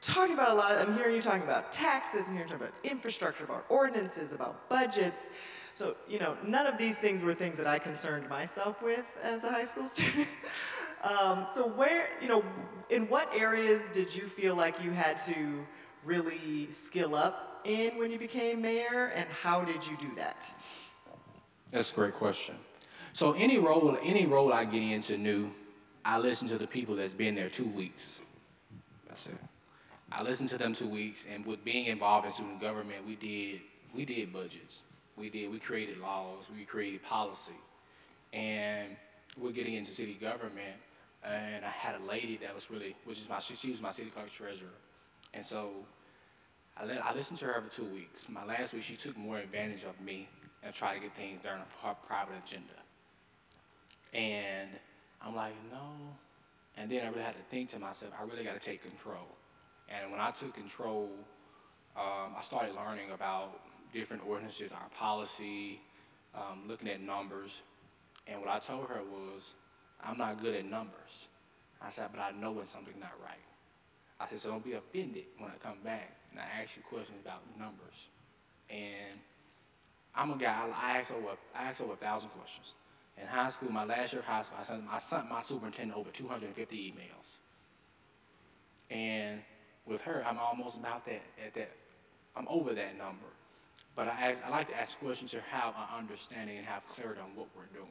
talking 0.00 0.34
about 0.34 0.50
a 0.50 0.54
lot 0.54 0.72
of, 0.72 0.88
I'm 0.88 0.94
hearing 0.96 1.14
you 1.14 1.22
talking 1.22 1.42
about 1.42 1.72
taxes, 1.72 2.28
I'm 2.28 2.34
hearing 2.34 2.48
you 2.48 2.54
talking 2.54 2.68
about 2.68 2.84
infrastructure, 2.84 3.44
about 3.44 3.64
ordinances, 3.68 4.32
about 4.32 4.68
budgets. 4.68 5.32
So, 5.74 5.96
you 6.08 6.18
know, 6.18 6.36
none 6.44 6.66
of 6.66 6.78
these 6.78 6.98
things 6.98 7.22
were 7.22 7.34
things 7.34 7.58
that 7.58 7.66
I 7.66 7.78
concerned 7.78 8.28
myself 8.28 8.82
with 8.82 9.04
as 9.22 9.44
a 9.44 9.50
high 9.50 9.64
school 9.64 9.86
student. 9.86 10.28
um, 11.02 11.46
so 11.48 11.68
where, 11.68 12.08
you 12.20 12.28
know, 12.28 12.44
in 12.90 13.08
what 13.08 13.30
areas 13.34 13.90
did 13.90 14.14
you 14.14 14.24
feel 14.24 14.54
like 14.54 14.82
you 14.82 14.90
had 14.90 15.16
to 15.18 15.66
really 16.04 16.68
skill 16.70 17.14
up 17.14 17.60
in 17.64 17.98
when 17.98 18.10
you 18.10 18.18
became 18.18 18.62
mayor, 18.62 19.12
and 19.14 19.28
how 19.28 19.64
did 19.64 19.86
you 19.86 19.96
do 19.98 20.14
that? 20.14 20.50
That's 21.72 21.92
a 21.92 21.94
great 21.94 22.14
question. 22.14 22.54
So 23.12 23.32
any 23.32 23.58
role, 23.58 23.98
any 24.02 24.24
role 24.26 24.52
I 24.52 24.64
get 24.64 24.82
into 24.82 25.18
new, 25.18 25.50
I 26.04 26.18
listen 26.18 26.48
to 26.48 26.58
the 26.58 26.66
people 26.66 26.94
that's 26.94 27.14
been 27.14 27.34
there 27.34 27.48
two 27.48 27.64
weeks. 27.64 28.20
That's 29.08 29.26
it. 29.26 29.34
I 30.16 30.22
listened 30.22 30.48
to 30.48 30.58
them 30.58 30.72
two 30.72 30.88
weeks, 30.88 31.26
and 31.30 31.44
with 31.44 31.62
being 31.62 31.86
involved 31.86 32.24
in 32.24 32.30
student 32.30 32.58
government, 32.58 33.06
we 33.06 33.16
did 33.16 33.60
we 33.94 34.06
did 34.06 34.32
budgets. 34.32 34.82
We 35.16 35.30
did, 35.30 35.50
we 35.50 35.58
created 35.58 35.98
laws, 35.98 36.44
we 36.54 36.64
created 36.64 37.02
policy. 37.02 37.54
And 38.32 38.96
we're 39.38 39.52
getting 39.52 39.74
into 39.74 39.92
city 39.92 40.14
government, 40.14 40.76
and 41.24 41.64
I 41.64 41.70
had 41.70 42.00
a 42.00 42.04
lady 42.04 42.38
that 42.42 42.54
was 42.54 42.70
really, 42.70 42.94
which 43.04 43.18
is 43.18 43.28
my, 43.28 43.38
she, 43.38 43.54
she 43.56 43.70
was 43.70 43.80
my 43.80 43.90
city 43.90 44.10
clerk 44.10 44.30
treasurer. 44.30 44.68
And 45.32 45.44
so 45.44 45.70
I, 46.76 46.84
let, 46.84 47.04
I 47.04 47.14
listened 47.14 47.38
to 47.40 47.46
her 47.46 47.62
for 47.62 47.70
two 47.70 47.84
weeks. 47.84 48.28
My 48.28 48.44
last 48.44 48.74
week, 48.74 48.82
she 48.82 48.96
took 48.96 49.16
more 49.16 49.38
advantage 49.38 49.84
of 49.84 49.98
me 50.00 50.28
and 50.62 50.74
tried 50.74 50.94
to 50.94 51.00
get 51.00 51.14
things 51.14 51.40
done 51.40 51.60
on 51.60 51.66
her 51.82 51.96
private 52.06 52.34
agenda. 52.44 52.74
And 54.12 54.68
I'm 55.22 55.34
like, 55.34 55.54
no. 55.70 55.92
And 56.76 56.90
then 56.90 57.06
I 57.06 57.08
really 57.08 57.22
had 57.22 57.34
to 57.34 57.42
think 57.50 57.70
to 57.70 57.78
myself, 57.78 58.12
I 58.18 58.24
really 58.24 58.44
got 58.44 58.60
to 58.60 58.64
take 58.64 58.82
control. 58.82 59.35
And 59.88 60.10
when 60.10 60.20
I 60.20 60.30
took 60.30 60.54
control, 60.54 61.10
um, 61.96 62.34
I 62.36 62.42
started 62.42 62.74
learning 62.74 63.10
about 63.12 63.60
different 63.92 64.22
ordinances, 64.26 64.72
our 64.72 64.88
policy, 64.98 65.80
um, 66.34 66.62
looking 66.66 66.88
at 66.88 67.00
numbers. 67.00 67.62
And 68.26 68.40
what 68.40 68.50
I 68.50 68.58
told 68.58 68.88
her 68.88 69.00
was, 69.02 69.54
I'm 70.02 70.18
not 70.18 70.40
good 70.40 70.54
at 70.54 70.64
numbers. 70.64 71.28
I 71.80 71.90
said, 71.90 72.08
but 72.12 72.20
I 72.20 72.32
know 72.32 72.52
when 72.52 72.66
something's 72.66 73.00
not 73.00 73.12
right. 73.22 73.38
I 74.18 74.26
said, 74.26 74.38
so 74.38 74.50
don't 74.50 74.64
be 74.64 74.72
offended 74.72 75.24
when 75.38 75.50
I 75.50 75.54
come 75.62 75.78
back 75.84 76.16
and 76.30 76.40
I 76.40 76.62
ask 76.62 76.76
you 76.76 76.82
questions 76.82 77.18
about 77.22 77.42
numbers. 77.58 78.08
And 78.70 79.18
I'm 80.14 80.32
a 80.32 80.36
guy, 80.36 80.68
I 80.74 80.98
ask 80.98 81.12
over, 81.12 81.36
I 81.54 81.64
ask 81.64 81.82
over 81.82 81.92
a 81.92 81.96
thousand 81.96 82.30
questions. 82.30 82.74
In 83.20 83.26
high 83.26 83.48
school, 83.48 83.70
my 83.70 83.84
last 83.84 84.12
year 84.12 84.20
of 84.20 84.26
high 84.26 84.42
school, 84.42 84.58
I 84.60 84.64
sent, 84.64 84.84
I 84.90 84.98
sent 84.98 85.30
my 85.30 85.40
superintendent 85.40 85.98
over 85.98 86.10
250 86.10 86.76
emails. 86.76 87.36
And 88.90 89.40
with 89.86 90.02
her, 90.02 90.24
I'm 90.26 90.38
almost 90.38 90.76
about 90.76 91.04
that, 91.06 91.22
at 91.44 91.54
that, 91.54 91.70
I'm 92.36 92.46
over 92.48 92.74
that 92.74 92.98
number. 92.98 93.26
But 93.94 94.08
I, 94.08 94.36
I 94.44 94.50
like 94.50 94.68
to 94.68 94.78
ask 94.78 94.98
questions 94.98 95.30
to 95.30 95.40
have 95.50 95.74
an 95.74 95.98
understanding 95.98 96.58
and 96.58 96.66
have 96.66 96.86
clarity 96.86 97.20
on 97.20 97.34
what 97.34 97.46
we're 97.56 97.74
doing. 97.74 97.90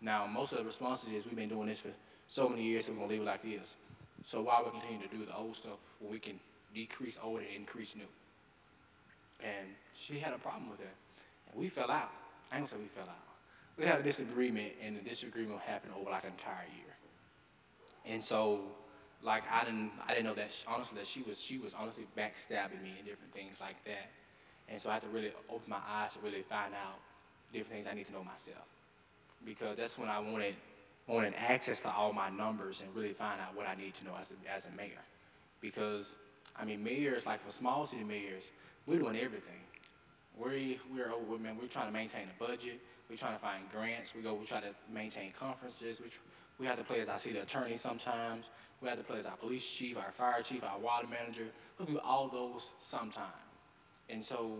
Now, 0.00 0.26
most 0.26 0.52
of 0.52 0.58
the 0.58 0.64
responses 0.64 1.12
is 1.12 1.26
we've 1.26 1.36
been 1.36 1.48
doing 1.48 1.68
this 1.68 1.80
for 1.80 1.90
so 2.28 2.48
many 2.48 2.62
years, 2.62 2.86
so 2.86 2.92
we're 2.92 3.00
gonna 3.00 3.10
leave 3.10 3.20
it 3.22 3.26
like 3.26 3.42
this. 3.42 3.76
So 4.24 4.42
why 4.42 4.62
we 4.64 4.70
continue 4.70 5.06
to 5.06 5.14
do 5.14 5.24
the 5.24 5.36
old 5.36 5.56
stuff 5.56 5.78
when 6.00 6.10
we 6.10 6.18
can 6.18 6.40
decrease 6.74 7.18
old 7.22 7.40
and 7.40 7.48
increase 7.54 7.94
new? 7.94 8.08
And 9.40 9.68
she 9.94 10.18
had 10.18 10.32
a 10.32 10.38
problem 10.38 10.70
with 10.70 10.78
that. 10.78 10.94
And 11.50 11.60
we 11.60 11.68
fell 11.68 11.90
out. 11.90 12.10
I 12.50 12.56
ain't 12.56 12.62
gonna 12.62 12.66
say 12.66 12.76
we 12.78 12.88
fell 12.88 13.08
out. 13.08 13.26
We 13.78 13.84
had 13.84 14.00
a 14.00 14.02
disagreement, 14.02 14.72
and 14.82 14.96
the 14.96 15.02
disagreement 15.02 15.60
happened 15.60 15.92
over 16.00 16.10
like 16.10 16.24
an 16.24 16.30
entire 16.30 16.64
year. 16.76 16.96
And 18.06 18.22
so, 18.22 18.60
like 19.26 19.42
I 19.52 19.64
didn't, 19.64 19.90
I 20.06 20.14
didn't 20.14 20.26
know 20.26 20.34
that 20.34 20.52
she, 20.52 20.64
honestly 20.68 20.98
that 20.98 21.06
she 21.06 21.22
was, 21.22 21.40
she 21.40 21.58
was 21.58 21.74
honestly 21.74 22.06
backstabbing 22.16 22.80
me 22.82 22.94
and 22.96 23.06
different 23.06 23.32
things 23.32 23.60
like 23.60 23.84
that. 23.84 24.08
And 24.68 24.80
so 24.80 24.88
I 24.88 24.94
had 24.94 25.02
to 25.02 25.08
really 25.08 25.32
open 25.50 25.68
my 25.68 25.80
eyes 25.88 26.12
to 26.12 26.20
really 26.20 26.42
find 26.42 26.72
out 26.74 26.98
different 27.52 27.74
things 27.74 27.86
I 27.90 27.94
need 27.94 28.06
to 28.06 28.12
know 28.12 28.24
myself. 28.24 28.64
Because 29.44 29.76
that's 29.76 29.98
when 29.98 30.08
I 30.08 30.20
wanted, 30.20 30.54
wanted 31.06 31.34
access 31.36 31.80
to 31.82 31.92
all 31.92 32.12
my 32.12 32.30
numbers 32.30 32.82
and 32.82 32.94
really 32.94 33.12
find 33.12 33.40
out 33.40 33.54
what 33.56 33.66
I 33.66 33.74
need 33.74 33.94
to 33.94 34.04
know 34.04 34.14
as 34.18 34.32
a, 34.32 34.52
as 34.52 34.68
a 34.68 34.70
mayor. 34.76 35.02
Because, 35.60 36.14
I 36.56 36.64
mean, 36.64 36.82
mayors, 36.82 37.26
like 37.26 37.44
for 37.44 37.50
small 37.50 37.84
city 37.86 38.04
mayors, 38.04 38.52
we're 38.86 38.98
doing 38.98 39.16
everything. 39.16 39.60
We, 40.36 40.78
we're, 40.92 41.12
we're, 41.28 41.38
man, 41.38 41.56
we're 41.60 41.68
trying 41.68 41.86
to 41.86 41.92
maintain 41.92 42.28
a 42.28 42.44
budget. 42.44 42.80
We're 43.08 43.16
trying 43.16 43.34
to 43.34 43.40
find 43.40 43.62
grants. 43.70 44.14
We 44.14 44.22
go, 44.22 44.34
we 44.34 44.46
try 44.46 44.60
to 44.60 44.74
maintain 44.92 45.32
conferences. 45.38 46.00
We, 46.00 46.10
we 46.58 46.66
have 46.66 46.78
to 46.78 46.84
play 46.84 47.00
as 47.00 47.08
I 47.08 47.16
see 47.16 47.32
the 47.32 47.42
attorney 47.42 47.76
sometimes. 47.76 48.46
We 48.82 48.88
have 48.88 48.98
to 48.98 49.04
play 49.04 49.18
as 49.18 49.26
our 49.26 49.36
police 49.36 49.68
chief, 49.68 49.96
our 49.96 50.12
fire 50.12 50.42
chief, 50.42 50.62
our 50.64 50.78
water 50.78 51.06
manager. 51.08 51.46
We'll 51.78 51.86
do 51.86 51.98
all 52.00 52.28
those 52.28 52.70
sometime. 52.80 53.24
And 54.08 54.22
so, 54.22 54.52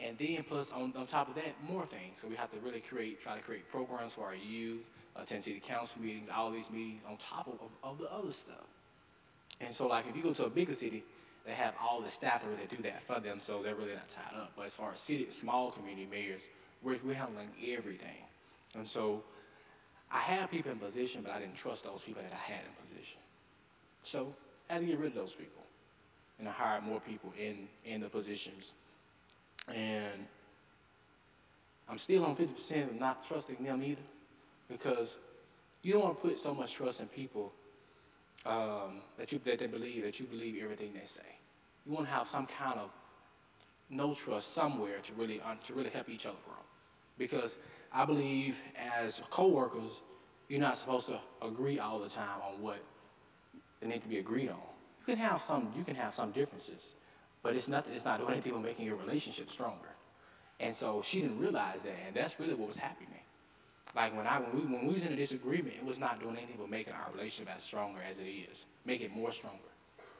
and 0.00 0.16
then 0.18 0.44
plus 0.48 0.72
on, 0.72 0.92
on 0.96 1.06
top 1.06 1.28
of 1.28 1.34
that, 1.34 1.54
more 1.68 1.84
things. 1.84 2.18
So 2.20 2.28
we 2.28 2.36
have 2.36 2.50
to 2.52 2.58
really 2.60 2.80
create, 2.80 3.20
try 3.20 3.36
to 3.36 3.42
create 3.42 3.68
programs 3.70 4.14
for 4.14 4.24
our 4.24 4.34
youth, 4.34 4.82
attend 5.16 5.42
city 5.42 5.60
council 5.60 6.00
meetings, 6.00 6.28
all 6.34 6.50
these 6.50 6.70
meetings 6.70 7.02
on 7.08 7.16
top 7.16 7.46
of, 7.46 7.54
of, 7.54 7.70
of 7.82 7.98
the 7.98 8.12
other 8.12 8.30
stuff. 8.30 8.66
And 9.60 9.74
so 9.74 9.88
like 9.88 10.06
if 10.08 10.16
you 10.16 10.22
go 10.22 10.32
to 10.32 10.46
a 10.46 10.50
bigger 10.50 10.72
city, 10.72 11.04
they 11.46 11.52
have 11.52 11.74
all 11.80 12.00
the 12.00 12.10
staff 12.10 12.42
that 12.42 12.48
really 12.50 12.66
do 12.68 12.82
that 12.82 13.02
for 13.04 13.20
them, 13.20 13.40
so 13.40 13.62
they're 13.62 13.74
really 13.74 13.94
not 13.94 14.08
tied 14.10 14.38
up. 14.38 14.52
But 14.56 14.66
as 14.66 14.76
far 14.76 14.92
as 14.92 15.00
city, 15.00 15.26
small 15.30 15.70
community 15.70 16.06
mayors, 16.10 16.42
we're, 16.82 16.98
we're 17.02 17.14
handling 17.14 17.48
everything. 17.66 18.22
And 18.74 18.86
so 18.86 19.22
I 20.12 20.18
had 20.18 20.50
people 20.50 20.70
in 20.72 20.78
position, 20.78 21.22
but 21.22 21.32
I 21.32 21.40
didn't 21.40 21.54
trust 21.54 21.84
those 21.84 22.02
people 22.02 22.22
that 22.22 22.32
I 22.32 22.52
had 22.52 22.60
in 22.60 22.72
position. 22.82 22.87
So 24.08 24.34
I 24.70 24.74
had 24.74 24.80
to 24.80 24.86
get 24.86 24.98
rid 24.98 25.08
of 25.08 25.14
those 25.14 25.34
people 25.34 25.62
and 26.38 26.48
I 26.48 26.50
hired 26.50 26.82
more 26.82 26.98
people 26.98 27.30
in, 27.38 27.68
in 27.84 28.00
the 28.00 28.08
positions. 28.08 28.72
And 29.68 30.24
I'm 31.90 31.98
still 31.98 32.24
on 32.24 32.34
50% 32.34 32.88
of 32.88 32.98
not 32.98 33.28
trusting 33.28 33.62
them 33.62 33.82
either 33.82 34.00
because 34.70 35.18
you 35.82 35.92
don't 35.92 36.04
want 36.04 36.22
to 36.22 36.28
put 36.28 36.38
so 36.38 36.54
much 36.54 36.72
trust 36.72 37.02
in 37.02 37.08
people 37.08 37.52
um, 38.46 39.02
that, 39.18 39.30
you, 39.30 39.40
that 39.44 39.58
they 39.58 39.66
believe 39.66 40.04
that 40.04 40.18
you 40.18 40.24
believe 40.24 40.62
everything 40.62 40.92
they 40.94 41.04
say. 41.04 41.28
You 41.84 41.92
want 41.92 42.06
to 42.06 42.12
have 42.12 42.26
some 42.26 42.46
kind 42.46 42.80
of 42.80 42.88
no 43.90 44.14
trust 44.14 44.54
somewhere 44.54 45.00
to 45.02 45.12
really, 45.14 45.42
to 45.66 45.74
really 45.74 45.90
help 45.90 46.08
each 46.08 46.24
other 46.24 46.38
grow. 46.46 46.54
Because 47.18 47.58
I 47.92 48.06
believe 48.06 48.56
as 48.74 49.20
co-workers, 49.28 50.00
you're 50.48 50.60
not 50.60 50.78
supposed 50.78 51.08
to 51.08 51.20
agree 51.42 51.78
all 51.78 51.98
the 51.98 52.08
time 52.08 52.40
on 52.42 52.62
what 52.62 52.78
they 53.80 53.88
need 53.88 54.02
to 54.02 54.08
be 54.08 54.18
agreed 54.18 54.48
on. 54.48 54.56
You 55.06 55.14
can 55.14 55.18
have 55.18 55.40
some, 55.40 55.72
you 55.76 55.84
can 55.84 55.94
have 55.94 56.14
some 56.14 56.32
differences, 56.32 56.94
but 57.42 57.54
it's 57.54 57.68
nothing, 57.68 57.94
it's 57.94 58.04
not 58.04 58.18
doing 58.20 58.32
anything 58.32 58.52
but 58.52 58.62
making 58.62 58.86
your 58.86 58.96
relationship 58.96 59.50
stronger. 59.50 59.88
And 60.60 60.74
so 60.74 61.02
she 61.02 61.20
didn't 61.20 61.38
realize 61.38 61.82
that, 61.82 61.94
and 62.06 62.14
that's 62.14 62.40
really 62.40 62.54
what 62.54 62.66
was 62.66 62.78
happening. 62.78 63.08
Like 63.94 64.14
when 64.16 64.26
I 64.26 64.38
when 64.38 64.54
we 64.54 64.74
when 64.74 64.86
we 64.86 64.92
was 64.92 65.04
in 65.04 65.12
a 65.12 65.16
disagreement, 65.16 65.74
it 65.76 65.84
was 65.84 65.98
not 65.98 66.20
doing 66.20 66.36
anything 66.36 66.56
but 66.58 66.68
making 66.68 66.92
our 66.92 67.10
relationship 67.14 67.54
as 67.56 67.62
stronger 67.62 68.00
as 68.08 68.20
it 68.20 68.24
is, 68.24 68.64
make 68.84 69.00
it 69.00 69.14
more 69.14 69.32
stronger. 69.32 69.58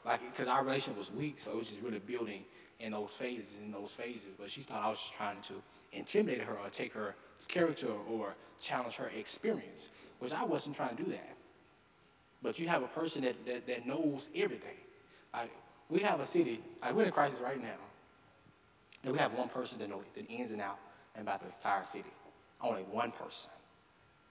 Like 0.04 0.20
because 0.30 0.48
our 0.48 0.64
relationship 0.64 0.98
was 0.98 1.12
weak, 1.12 1.40
so 1.40 1.50
it 1.52 1.56
was 1.56 1.68
just 1.68 1.82
really 1.82 1.98
building 1.98 2.44
in 2.80 2.92
those 2.92 3.10
phases, 3.10 3.50
in 3.62 3.72
those 3.72 3.90
phases. 3.90 4.36
But 4.38 4.48
she 4.48 4.62
thought 4.62 4.82
I 4.82 4.88
was 4.88 4.98
just 4.98 5.12
trying 5.12 5.40
to 5.42 5.54
intimidate 5.92 6.42
her 6.42 6.54
or 6.54 6.70
take 6.70 6.94
her 6.94 7.14
character 7.48 7.88
or 8.08 8.34
challenge 8.60 8.96
her 8.96 9.10
experience, 9.16 9.90
which 10.18 10.32
I 10.32 10.44
wasn't 10.44 10.76
trying 10.76 10.96
to 10.96 11.02
do 11.02 11.10
that. 11.10 11.34
But 12.42 12.58
you 12.58 12.68
have 12.68 12.82
a 12.82 12.88
person 12.88 13.22
that, 13.22 13.44
that, 13.46 13.66
that 13.66 13.86
knows 13.86 14.28
everything. 14.34 14.76
Like 15.32 15.50
we 15.88 16.00
have 16.00 16.20
a 16.20 16.24
city, 16.24 16.60
like 16.82 16.94
we're 16.94 17.02
in 17.02 17.08
a 17.08 17.12
crisis 17.12 17.40
right 17.40 17.60
now. 17.60 17.76
And 19.04 19.12
we 19.12 19.18
have 19.18 19.32
one 19.32 19.48
person 19.48 19.78
that 19.78 19.88
knows 19.88 20.04
the 20.14 20.24
ins 20.24 20.52
and 20.52 20.60
out 20.60 20.78
and 21.14 21.26
about 21.26 21.40
the 21.40 21.46
entire 21.46 21.84
city. 21.84 22.10
Only 22.60 22.82
one 22.82 23.12
person. 23.12 23.50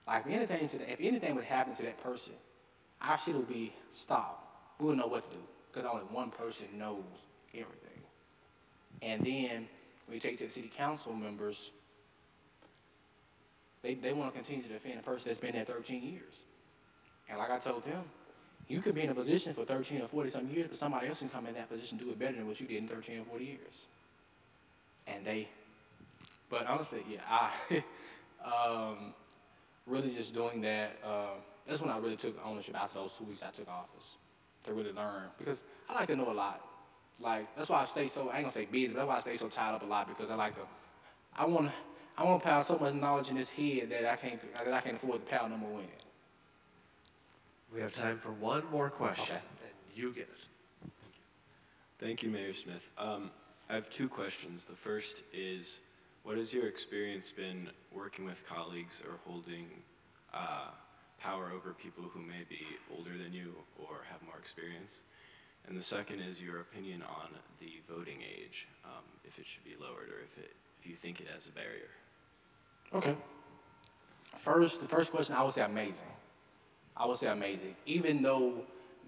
Like 0.06 0.26
if 0.26 0.32
anything, 0.32 0.66
to 0.68 0.78
the, 0.78 0.92
if 0.92 1.00
anything 1.00 1.34
would 1.34 1.44
happen 1.44 1.74
to 1.76 1.82
that 1.82 2.02
person, 2.02 2.34
our 3.00 3.18
city 3.18 3.38
would 3.38 3.48
be 3.48 3.72
stopped. 3.90 4.44
We 4.78 4.86
wouldn't 4.86 5.02
know 5.02 5.10
what 5.10 5.24
to 5.30 5.36
do 5.36 5.42
because 5.72 5.88
only 5.88 6.04
one 6.04 6.30
person 6.30 6.66
knows 6.76 7.02
everything. 7.54 7.88
And 9.02 9.24
then 9.24 9.68
you 10.12 10.20
take 10.20 10.38
to 10.38 10.44
the 10.44 10.50
city 10.50 10.70
council 10.74 11.12
members, 11.12 11.70
they, 13.82 13.94
they 13.94 14.12
want 14.12 14.32
to 14.32 14.38
continue 14.40 14.62
to 14.62 14.68
defend 14.68 14.98
a 14.98 15.02
person 15.02 15.28
that's 15.28 15.40
been 15.40 15.52
there 15.52 15.64
13 15.64 16.02
years. 16.02 16.42
And 17.28 17.38
like 17.38 17.50
I 17.50 17.58
told 17.58 17.84
them, 17.84 18.02
you 18.68 18.80
could 18.80 18.94
be 18.94 19.02
in 19.02 19.10
a 19.10 19.14
position 19.14 19.54
for 19.54 19.64
13 19.64 20.02
or 20.02 20.08
40 20.08 20.30
some 20.30 20.48
years, 20.48 20.68
but 20.68 20.76
somebody 20.76 21.08
else 21.08 21.20
can 21.20 21.28
come 21.28 21.46
in 21.46 21.54
that 21.54 21.70
position 21.70 21.96
do 21.98 22.10
it 22.10 22.18
better 22.18 22.36
than 22.36 22.46
what 22.46 22.60
you 22.60 22.66
did 22.66 22.78
in 22.78 22.88
13 22.88 23.20
or 23.20 23.24
40 23.24 23.44
years. 23.44 23.58
And 25.06 25.24
they, 25.24 25.48
but 26.50 26.66
honestly, 26.66 27.02
yeah, 27.08 27.20
I 27.28 27.82
um, 28.44 29.14
really 29.86 30.10
just 30.10 30.34
doing 30.34 30.60
that. 30.62 30.98
Uh, 31.02 31.36
that's 31.66 31.80
when 31.80 31.90
I 31.90 31.98
really 31.98 32.16
took 32.16 32.38
ownership 32.44 32.80
after 32.80 32.98
those 32.98 33.12
two 33.14 33.24
weeks 33.24 33.42
I 33.42 33.50
took 33.50 33.68
office 33.68 34.16
to 34.64 34.72
really 34.72 34.92
learn 34.92 35.24
because 35.38 35.62
I 35.88 35.94
like 35.94 36.08
to 36.08 36.16
know 36.16 36.30
a 36.30 36.32
lot. 36.32 36.60
Like 37.20 37.54
that's 37.56 37.68
why 37.68 37.82
I 37.82 37.84
stay 37.86 38.06
so 38.06 38.28
I 38.28 38.36
ain't 38.36 38.44
gonna 38.44 38.50
say 38.52 38.66
busy, 38.66 38.88
but 38.88 38.96
that's 38.96 39.08
why 39.08 39.16
I 39.16 39.20
stay 39.20 39.34
so 39.34 39.48
tied 39.48 39.74
up 39.74 39.82
a 39.82 39.86
lot 39.86 40.08
because 40.08 40.30
I 40.30 40.34
like 40.34 40.54
to. 40.54 40.62
I 41.36 41.46
want 41.46 41.66
to. 41.66 41.72
I 42.16 42.24
want 42.24 42.42
to 42.42 42.48
pile 42.48 42.62
so 42.62 42.76
much 42.78 42.94
knowledge 42.94 43.30
in 43.30 43.36
this 43.36 43.48
head 43.48 43.90
that 43.90 44.04
I 44.04 44.16
can't 44.16 44.40
that 44.52 44.72
I 44.72 44.80
can't 44.80 44.96
afford 44.96 45.24
to 45.24 45.36
pile 45.36 45.48
no 45.48 45.56
more 45.56 45.78
in 45.78 45.86
it. 45.86 46.04
We 47.74 47.80
have 47.80 47.92
time 47.92 48.18
for 48.18 48.32
one 48.32 48.64
more 48.70 48.90
question, 48.90 49.36
Okay. 49.36 49.44
and 49.62 49.96
you 49.96 50.12
get 50.12 50.22
it. 50.22 50.38
Thank 50.80 50.92
you. 50.92 52.06
Thank 52.06 52.22
you, 52.22 52.30
Mayor 52.30 52.54
Smith. 52.54 52.88
Um, 52.96 53.30
I 53.68 53.74
have 53.74 53.90
two 53.90 54.08
questions. 54.08 54.64
The 54.64 54.74
first 54.74 55.22
is, 55.32 55.80
what 56.22 56.36
has 56.38 56.52
your 56.52 56.66
experience 56.66 57.30
been 57.30 57.68
working 57.92 58.24
with 58.24 58.46
colleagues 58.46 59.02
or 59.06 59.18
holding 59.26 59.66
uh, 60.32 60.68
power 61.20 61.50
over 61.54 61.74
people 61.74 62.04
who 62.04 62.20
may 62.20 62.44
be 62.48 62.60
older 62.96 63.18
than 63.22 63.32
you 63.32 63.54
or 63.78 63.98
have 64.10 64.22
more 64.22 64.38
experience? 64.38 65.00
And 65.66 65.76
the 65.76 65.82
second 65.82 66.20
is 66.20 66.40
your 66.40 66.60
opinion 66.60 67.02
on 67.02 67.28
the 67.60 67.80
voting 67.92 68.22
age, 68.22 68.66
um, 68.84 69.04
if 69.24 69.38
it 69.38 69.44
should 69.46 69.64
be 69.64 69.74
lowered 69.78 70.08
or 70.08 70.20
if 70.24 70.38
it, 70.42 70.54
if 70.80 70.86
you 70.88 70.94
think 70.96 71.20
it 71.20 71.26
has 71.32 71.46
a 71.48 71.52
barrier. 71.52 71.90
Okay. 72.94 73.14
First, 74.38 74.80
the 74.80 74.88
first 74.88 75.10
question 75.12 75.36
I 75.36 75.42
would 75.42 75.52
say 75.52 75.62
amazing. 75.64 76.06
I 76.98 77.06
would 77.06 77.16
say 77.16 77.28
amazing. 77.28 77.76
Even 77.86 78.22
though 78.22 78.64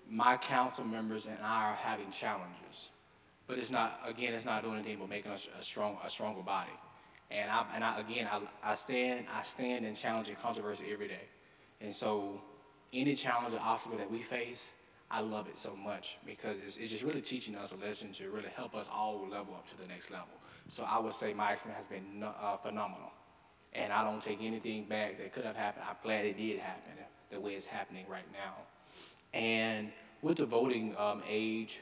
my 0.09 0.36
council 0.36 0.84
members 0.84 1.26
and 1.26 1.38
I 1.43 1.70
are 1.70 1.74
having 1.74 2.11
challenges, 2.11 2.91
but 3.47 3.59
it's 3.59 3.70
not. 3.70 4.01
Again, 4.07 4.32
it's 4.32 4.45
not 4.45 4.62
doing 4.62 4.76
anything 4.76 4.99
but 5.01 5.09
making 5.09 5.32
us 5.32 5.49
a 5.59 5.62
strong, 5.62 5.99
a 6.05 6.09
stronger 6.09 6.43
body. 6.43 6.70
And 7.32 7.51
I, 7.51 7.64
and 7.74 7.84
I, 7.84 8.01
again, 8.01 8.28
I, 8.30 8.41
I 8.72 8.74
stand, 8.74 9.26
I 9.32 9.43
stand 9.43 9.84
in 9.84 9.95
challenging 9.95 10.36
controversy 10.36 10.86
every 10.93 11.09
day. 11.09 11.28
And 11.80 11.95
so, 11.95 12.41
any 12.93 13.14
challenge 13.14 13.55
or 13.55 13.61
obstacle 13.61 13.99
that 13.99 14.11
we 14.11 14.22
face, 14.22 14.68
I 15.11 15.20
love 15.20 15.49
it 15.49 15.57
so 15.57 15.74
much 15.76 16.18
because 16.26 16.57
it's, 16.64 16.76
it's 16.76 16.91
just 16.91 17.05
really 17.05 17.20
teaching 17.20 17.55
us 17.57 17.72
a 17.72 17.76
lesson 17.76 18.12
to 18.12 18.30
really 18.30 18.49
help 18.55 18.74
us 18.74 18.88
all 18.93 19.26
level 19.28 19.55
up 19.55 19.68
to 19.70 19.76
the 19.80 19.86
next 19.86 20.11
level. 20.11 20.26
So 20.68 20.84
I 20.84 20.99
would 20.99 21.14
say 21.14 21.34
my 21.34 21.53
experience 21.53 21.84
has 21.84 21.88
been 21.88 22.22
uh, 22.22 22.57
phenomenal. 22.57 23.11
And 23.72 23.93
I 23.93 24.03
don't 24.05 24.22
take 24.22 24.38
anything 24.41 24.84
back 24.86 25.18
that 25.18 25.32
could 25.32 25.45
have 25.45 25.57
happened. 25.57 25.84
I'm 25.88 25.97
glad 26.03 26.24
it 26.24 26.36
did 26.36 26.59
happen 26.59 26.93
the 27.31 27.41
way 27.41 27.53
it's 27.53 27.66
happening 27.66 28.05
right 28.09 28.26
now. 28.33 28.55
And 29.33 29.93
with 30.22 30.39
the 30.39 30.47
voting 30.47 30.95
um, 30.99 31.22
age, 31.28 31.81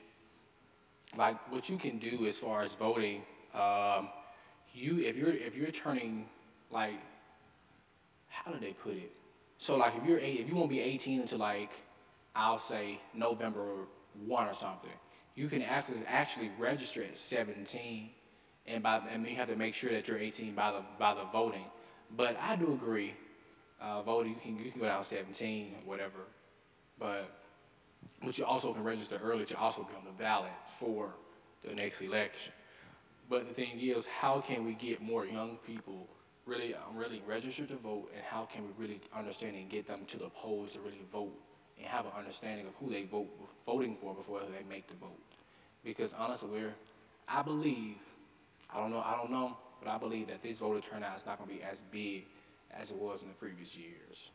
like 1.16 1.36
what 1.50 1.68
you 1.68 1.76
can 1.76 1.98
do 1.98 2.26
as 2.26 2.38
far 2.38 2.62
as 2.62 2.74
voting, 2.74 3.22
um, 3.54 4.08
you 4.74 5.00
if 5.00 5.16
you're 5.16 5.32
if 5.32 5.56
you're 5.56 5.70
turning 5.70 6.26
like 6.70 7.00
how 8.28 8.52
do 8.52 8.58
they 8.58 8.72
put 8.72 8.94
it? 8.94 9.12
So 9.58 9.76
like 9.76 9.94
if 9.96 10.06
you're 10.06 10.20
eight, 10.20 10.40
if 10.40 10.48
you 10.48 10.54
won't 10.54 10.70
be 10.70 10.80
18 10.80 11.22
until 11.22 11.38
like 11.38 11.70
I'll 12.36 12.58
say 12.58 13.00
November 13.14 13.64
one 14.26 14.46
or 14.46 14.52
something, 14.52 14.90
you 15.34 15.48
can 15.48 15.62
actually 15.62 16.02
actually 16.06 16.50
register 16.58 17.02
at 17.02 17.16
17, 17.16 18.10
and 18.66 18.82
by 18.82 19.00
mean 19.00 19.26
you 19.26 19.36
have 19.36 19.48
to 19.48 19.56
make 19.56 19.74
sure 19.74 19.90
that 19.90 20.06
you're 20.06 20.18
18 20.18 20.54
by 20.54 20.72
the 20.72 20.82
by 20.98 21.14
the 21.14 21.24
voting. 21.32 21.64
But 22.16 22.36
I 22.40 22.56
do 22.56 22.72
agree 22.72 23.14
uh, 23.80 24.02
voting, 24.02 24.32
you 24.32 24.40
can, 24.40 24.64
you 24.64 24.70
can 24.70 24.80
go 24.80 24.86
down 24.86 25.04
17 25.04 25.74
or 25.74 25.88
whatever. 25.88 26.26
But, 26.98 27.30
but 28.24 28.38
you 28.38 28.44
also 28.44 28.72
can 28.72 28.82
register 28.82 29.20
early 29.22 29.44
to 29.46 29.58
also 29.58 29.82
be 29.82 29.94
on 29.96 30.04
the 30.04 30.22
ballot 30.22 30.50
for 30.66 31.14
the 31.66 31.74
next 31.74 32.00
election. 32.00 32.52
But 33.28 33.46
the 33.48 33.54
thing 33.54 33.78
is, 33.80 34.06
how 34.06 34.40
can 34.40 34.64
we 34.64 34.72
get 34.72 35.02
more 35.02 35.26
young 35.26 35.58
people 35.66 36.06
really, 36.46 36.74
um, 36.74 36.96
really 36.96 37.22
registered 37.26 37.68
to 37.68 37.76
vote, 37.76 38.10
and 38.14 38.24
how 38.24 38.44
can 38.46 38.62
we 38.62 38.70
really 38.78 39.00
understand 39.14 39.54
and 39.54 39.68
get 39.68 39.86
them 39.86 40.00
to 40.06 40.18
the 40.18 40.30
polls 40.30 40.72
to 40.72 40.80
really 40.80 41.02
vote 41.12 41.34
and 41.76 41.86
have 41.86 42.06
an 42.06 42.12
understanding 42.16 42.66
of 42.66 42.72
who 42.80 42.90
they 42.90 43.04
vote 43.04 43.28
voting 43.66 43.96
for 44.00 44.14
before 44.14 44.40
they 44.40 44.68
make 44.68 44.86
the 44.88 44.96
vote? 44.96 45.20
Because 45.84 46.14
honestly, 46.14 46.48
we're, 46.50 46.74
I 47.28 47.42
believe, 47.42 47.96
I 48.74 48.80
don't 48.80 48.90
know, 48.90 49.02
I 49.04 49.14
don't 49.16 49.30
know, 49.30 49.56
but 49.82 49.90
I 49.90 49.98
believe 49.98 50.26
that 50.28 50.42
this 50.42 50.58
voter 50.58 50.80
turnout 50.80 51.16
is 51.16 51.26
not 51.26 51.38
going 51.38 51.50
to 51.50 51.56
be 51.56 51.62
as 51.62 51.84
big 51.92 52.24
as 52.76 52.90
it 52.90 52.96
was 52.96 53.22
in 53.22 53.28
the 53.28 53.34
previous 53.34 53.76
years. 53.76 54.30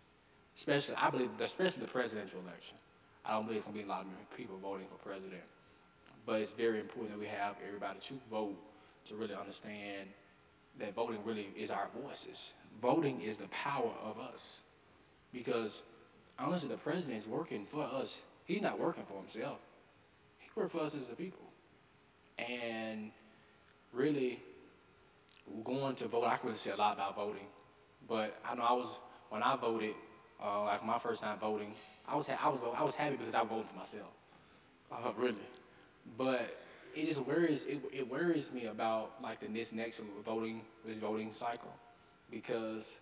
Especially, 0.56 0.96
I 0.96 1.10
believe, 1.10 1.30
especially 1.40 1.82
the 1.82 1.88
presidential 1.88 2.40
election. 2.42 2.78
I 3.26 3.32
don't 3.32 3.46
believe 3.46 3.60
it's 3.60 3.66
going 3.66 3.78
to 3.78 3.84
be 3.84 3.90
a 3.90 3.92
lot 3.92 4.02
of 4.06 4.38
people 4.38 4.58
voting 4.62 4.88
for 4.88 5.10
president. 5.10 5.42
But 6.26 6.42
it's 6.42 6.54
very 6.54 6.80
important 6.80 7.12
that 7.12 7.20
we 7.20 7.28
have 7.28 7.56
everybody 7.66 8.00
to 8.00 8.14
vote 8.30 8.56
to 9.08 9.16
really 9.16 9.36
understand 9.36 10.10
that 10.80 10.94
voting 10.96 11.20
really 11.26 11.50
is 11.58 11.72
our 11.72 11.90
voices. 12.02 12.54
Voting 12.82 13.22
is 13.22 13.38
the 13.38 13.48
power 13.48 13.92
of 14.04 14.20
us. 14.20 14.62
Because 15.32 15.82
honestly, 16.40 16.70
the 16.70 16.78
president 16.78 17.18
is 17.18 17.28
working 17.28 17.66
for 17.66 17.84
us. 17.84 18.20
He's 18.46 18.62
not 18.62 18.80
working 18.80 19.04
for 19.08 19.18
himself. 19.18 19.60
He 20.40 20.50
works 20.56 20.72
for 20.72 20.82
us 20.82 20.96
as 20.96 21.08
the 21.08 21.16
people. 21.16 21.46
And 22.38 23.12
really, 23.92 24.40
going 25.64 25.96
to 25.96 26.08
vote, 26.08 26.26
I 26.26 26.38
can 26.38 26.48
really 26.48 26.58
say 26.58 26.72
a 26.72 26.76
lot 26.76 26.96
about 26.96 27.16
voting. 27.16 27.48
But 28.08 28.40
I 28.48 28.56
know 28.56 28.64
I 28.64 28.74
was 28.74 28.88
when 29.30 29.44
I 29.44 29.56
voted, 29.56 29.96
uh, 30.44 30.64
like 30.66 30.86
my 30.86 30.98
first 30.98 31.22
time 31.22 31.40
voting, 31.40 31.74
I 32.08 32.16
was 32.16 32.30
I 32.30 32.50
was 32.50 32.60
I 32.78 32.84
was 32.84 32.96
happy 32.96 33.16
because 33.16 33.36
I 33.36 33.44
voted 33.44 33.68
for 33.68 33.76
myself. 33.76 34.12
Uh, 34.92 35.12
really, 35.18 35.36
but 36.18 36.58
it 36.96 37.08
just 37.08 37.22
worries 37.22 37.66
it, 37.66 37.82
it 37.92 38.10
worries 38.10 38.52
me 38.52 38.66
about 38.66 39.14
like 39.22 39.40
the 39.40 39.48
this 39.48 39.72
next 39.74 40.02
voting 40.24 40.62
this 40.86 41.00
voting 41.00 41.32
cycle 41.32 41.74
because 42.30 42.98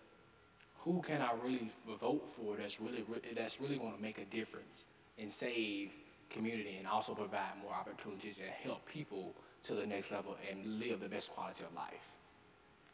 who 0.78 1.02
can 1.02 1.20
I 1.20 1.30
really 1.44 1.70
vote 2.00 2.28
for 2.28 2.56
that's 2.56 2.80
really 2.80 3.04
that's 3.34 3.60
really 3.60 3.76
going 3.76 3.94
to 3.94 4.02
make 4.02 4.18
a 4.18 4.24
difference 4.24 4.84
and 5.18 5.30
save 5.30 5.90
community 6.30 6.76
and 6.78 6.86
also 6.86 7.14
provide 7.14 7.52
more 7.62 7.72
opportunities 7.72 8.40
and 8.40 8.48
help 8.50 8.86
people 8.86 9.34
to 9.64 9.74
the 9.74 9.86
next 9.86 10.10
level 10.10 10.36
and 10.50 10.80
live 10.80 11.00
the 11.00 11.08
best 11.08 11.30
quality 11.30 11.64
of 11.64 11.74
life. 11.74 12.16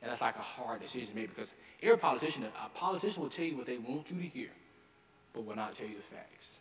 And 0.01 0.11
that's 0.11 0.21
like 0.21 0.37
a 0.37 0.43
hard 0.43 0.81
decision 0.81 1.11
to 1.11 1.17
make 1.17 1.35
because 1.35 1.55
every 1.83 1.99
politician, 1.99 2.45
a 2.45 2.69
politician 2.79 3.23
will 3.23 3.31
tell 3.31 3.45
you 3.45 3.57
what 3.57 3.67
they 3.67 3.79
want 3.79 4.11
you 4.11 4.17
to 4.17 4.23
hear, 4.23 4.51
but 5.33 5.45
will 5.45 5.57
not 5.57 5.75
tell 5.75 5.89
you 5.89 5.97
the 5.97 6.03
facts. 6.03 6.61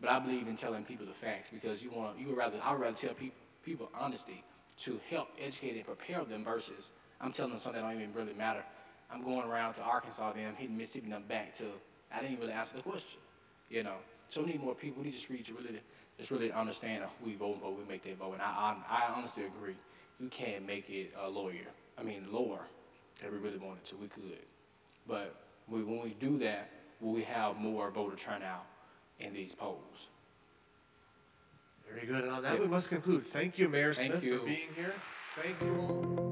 But 0.00 0.10
I 0.10 0.18
believe 0.18 0.46
in 0.48 0.56
telling 0.56 0.84
people 0.84 1.04
the 1.04 1.12
facts 1.12 1.50
because 1.52 1.82
you 1.82 1.90
want 1.90 2.18
you 2.18 2.28
would 2.28 2.36
rather 2.36 2.58
I 2.62 2.72
would 2.72 2.80
rather 2.80 2.96
tell 2.96 3.14
people 3.14 3.36
people 3.64 3.90
honesty 3.98 4.42
to 4.78 4.98
help 5.10 5.28
educate 5.38 5.76
and 5.76 5.84
prepare 5.84 6.24
them 6.24 6.44
versus 6.44 6.92
I'm 7.20 7.32
telling 7.32 7.52
them 7.52 7.60
something 7.60 7.82
that 7.82 7.88
don't 7.88 8.00
even 8.00 8.14
really 8.14 8.32
matter. 8.32 8.64
I'm 9.12 9.22
going 9.22 9.46
around 9.46 9.74
to 9.74 9.82
Arkansas, 9.82 10.32
then 10.32 10.48
I'm 10.48 10.54
hitting 10.54 10.78
Mississippi, 10.78 11.10
them 11.10 11.24
back 11.28 11.52
to 11.54 11.64
I 12.12 12.20
didn't 12.20 12.32
even 12.32 12.42
really 12.44 12.54
answer 12.54 12.76
the 12.76 12.82
question. 12.82 13.20
You 13.68 13.82
know, 13.82 13.96
so 14.30 14.42
we 14.42 14.52
need 14.52 14.62
more 14.62 14.74
people. 14.74 15.02
We 15.02 15.06
need 15.06 15.14
just 15.14 15.28
read 15.28 15.44
to 15.46 15.54
really 15.54 15.80
just 16.18 16.30
really 16.30 16.52
understand 16.52 17.04
who 17.04 17.30
we 17.30 17.36
vote 17.36 17.58
for. 17.60 17.72
We 17.72 17.84
make 17.88 18.02
that 18.04 18.18
vote, 18.18 18.34
and 18.34 18.42
I 18.42 18.46
I, 18.46 18.76
I 18.88 19.12
honestly 19.14 19.44
agree. 19.44 19.76
You 20.18 20.28
can't 20.28 20.66
make 20.66 20.88
it 20.88 21.12
a 21.20 21.28
lawyer. 21.28 21.68
I 21.98 22.02
mean 22.02 22.26
lower. 22.30 22.60
If 23.22 23.30
we 23.30 23.38
really 23.38 23.58
wanted 23.58 23.84
to, 23.86 23.96
we 23.96 24.08
could. 24.08 24.38
But 25.06 25.34
we, 25.68 25.82
when 25.82 26.00
we 26.02 26.16
do 26.20 26.38
that, 26.38 26.70
will 27.00 27.12
we 27.12 27.22
have 27.22 27.56
more 27.56 27.90
voter 27.90 28.16
turnout 28.16 28.64
in 29.18 29.34
these 29.34 29.54
polls? 29.54 30.08
Very 31.92 32.06
good. 32.06 32.24
And 32.24 32.32
on 32.32 32.42
that, 32.42 32.58
we 32.58 32.66
must 32.66 32.88
conclude. 32.88 33.26
Thank 33.26 33.58
you, 33.58 33.68
Mayor 33.68 33.92
Thank 33.92 34.12
Smith, 34.12 34.24
you. 34.24 34.38
for 34.38 34.46
being 34.46 34.68
here. 34.76 34.94
Thank 35.36 35.60
you 35.60 35.76
all. 35.80 36.29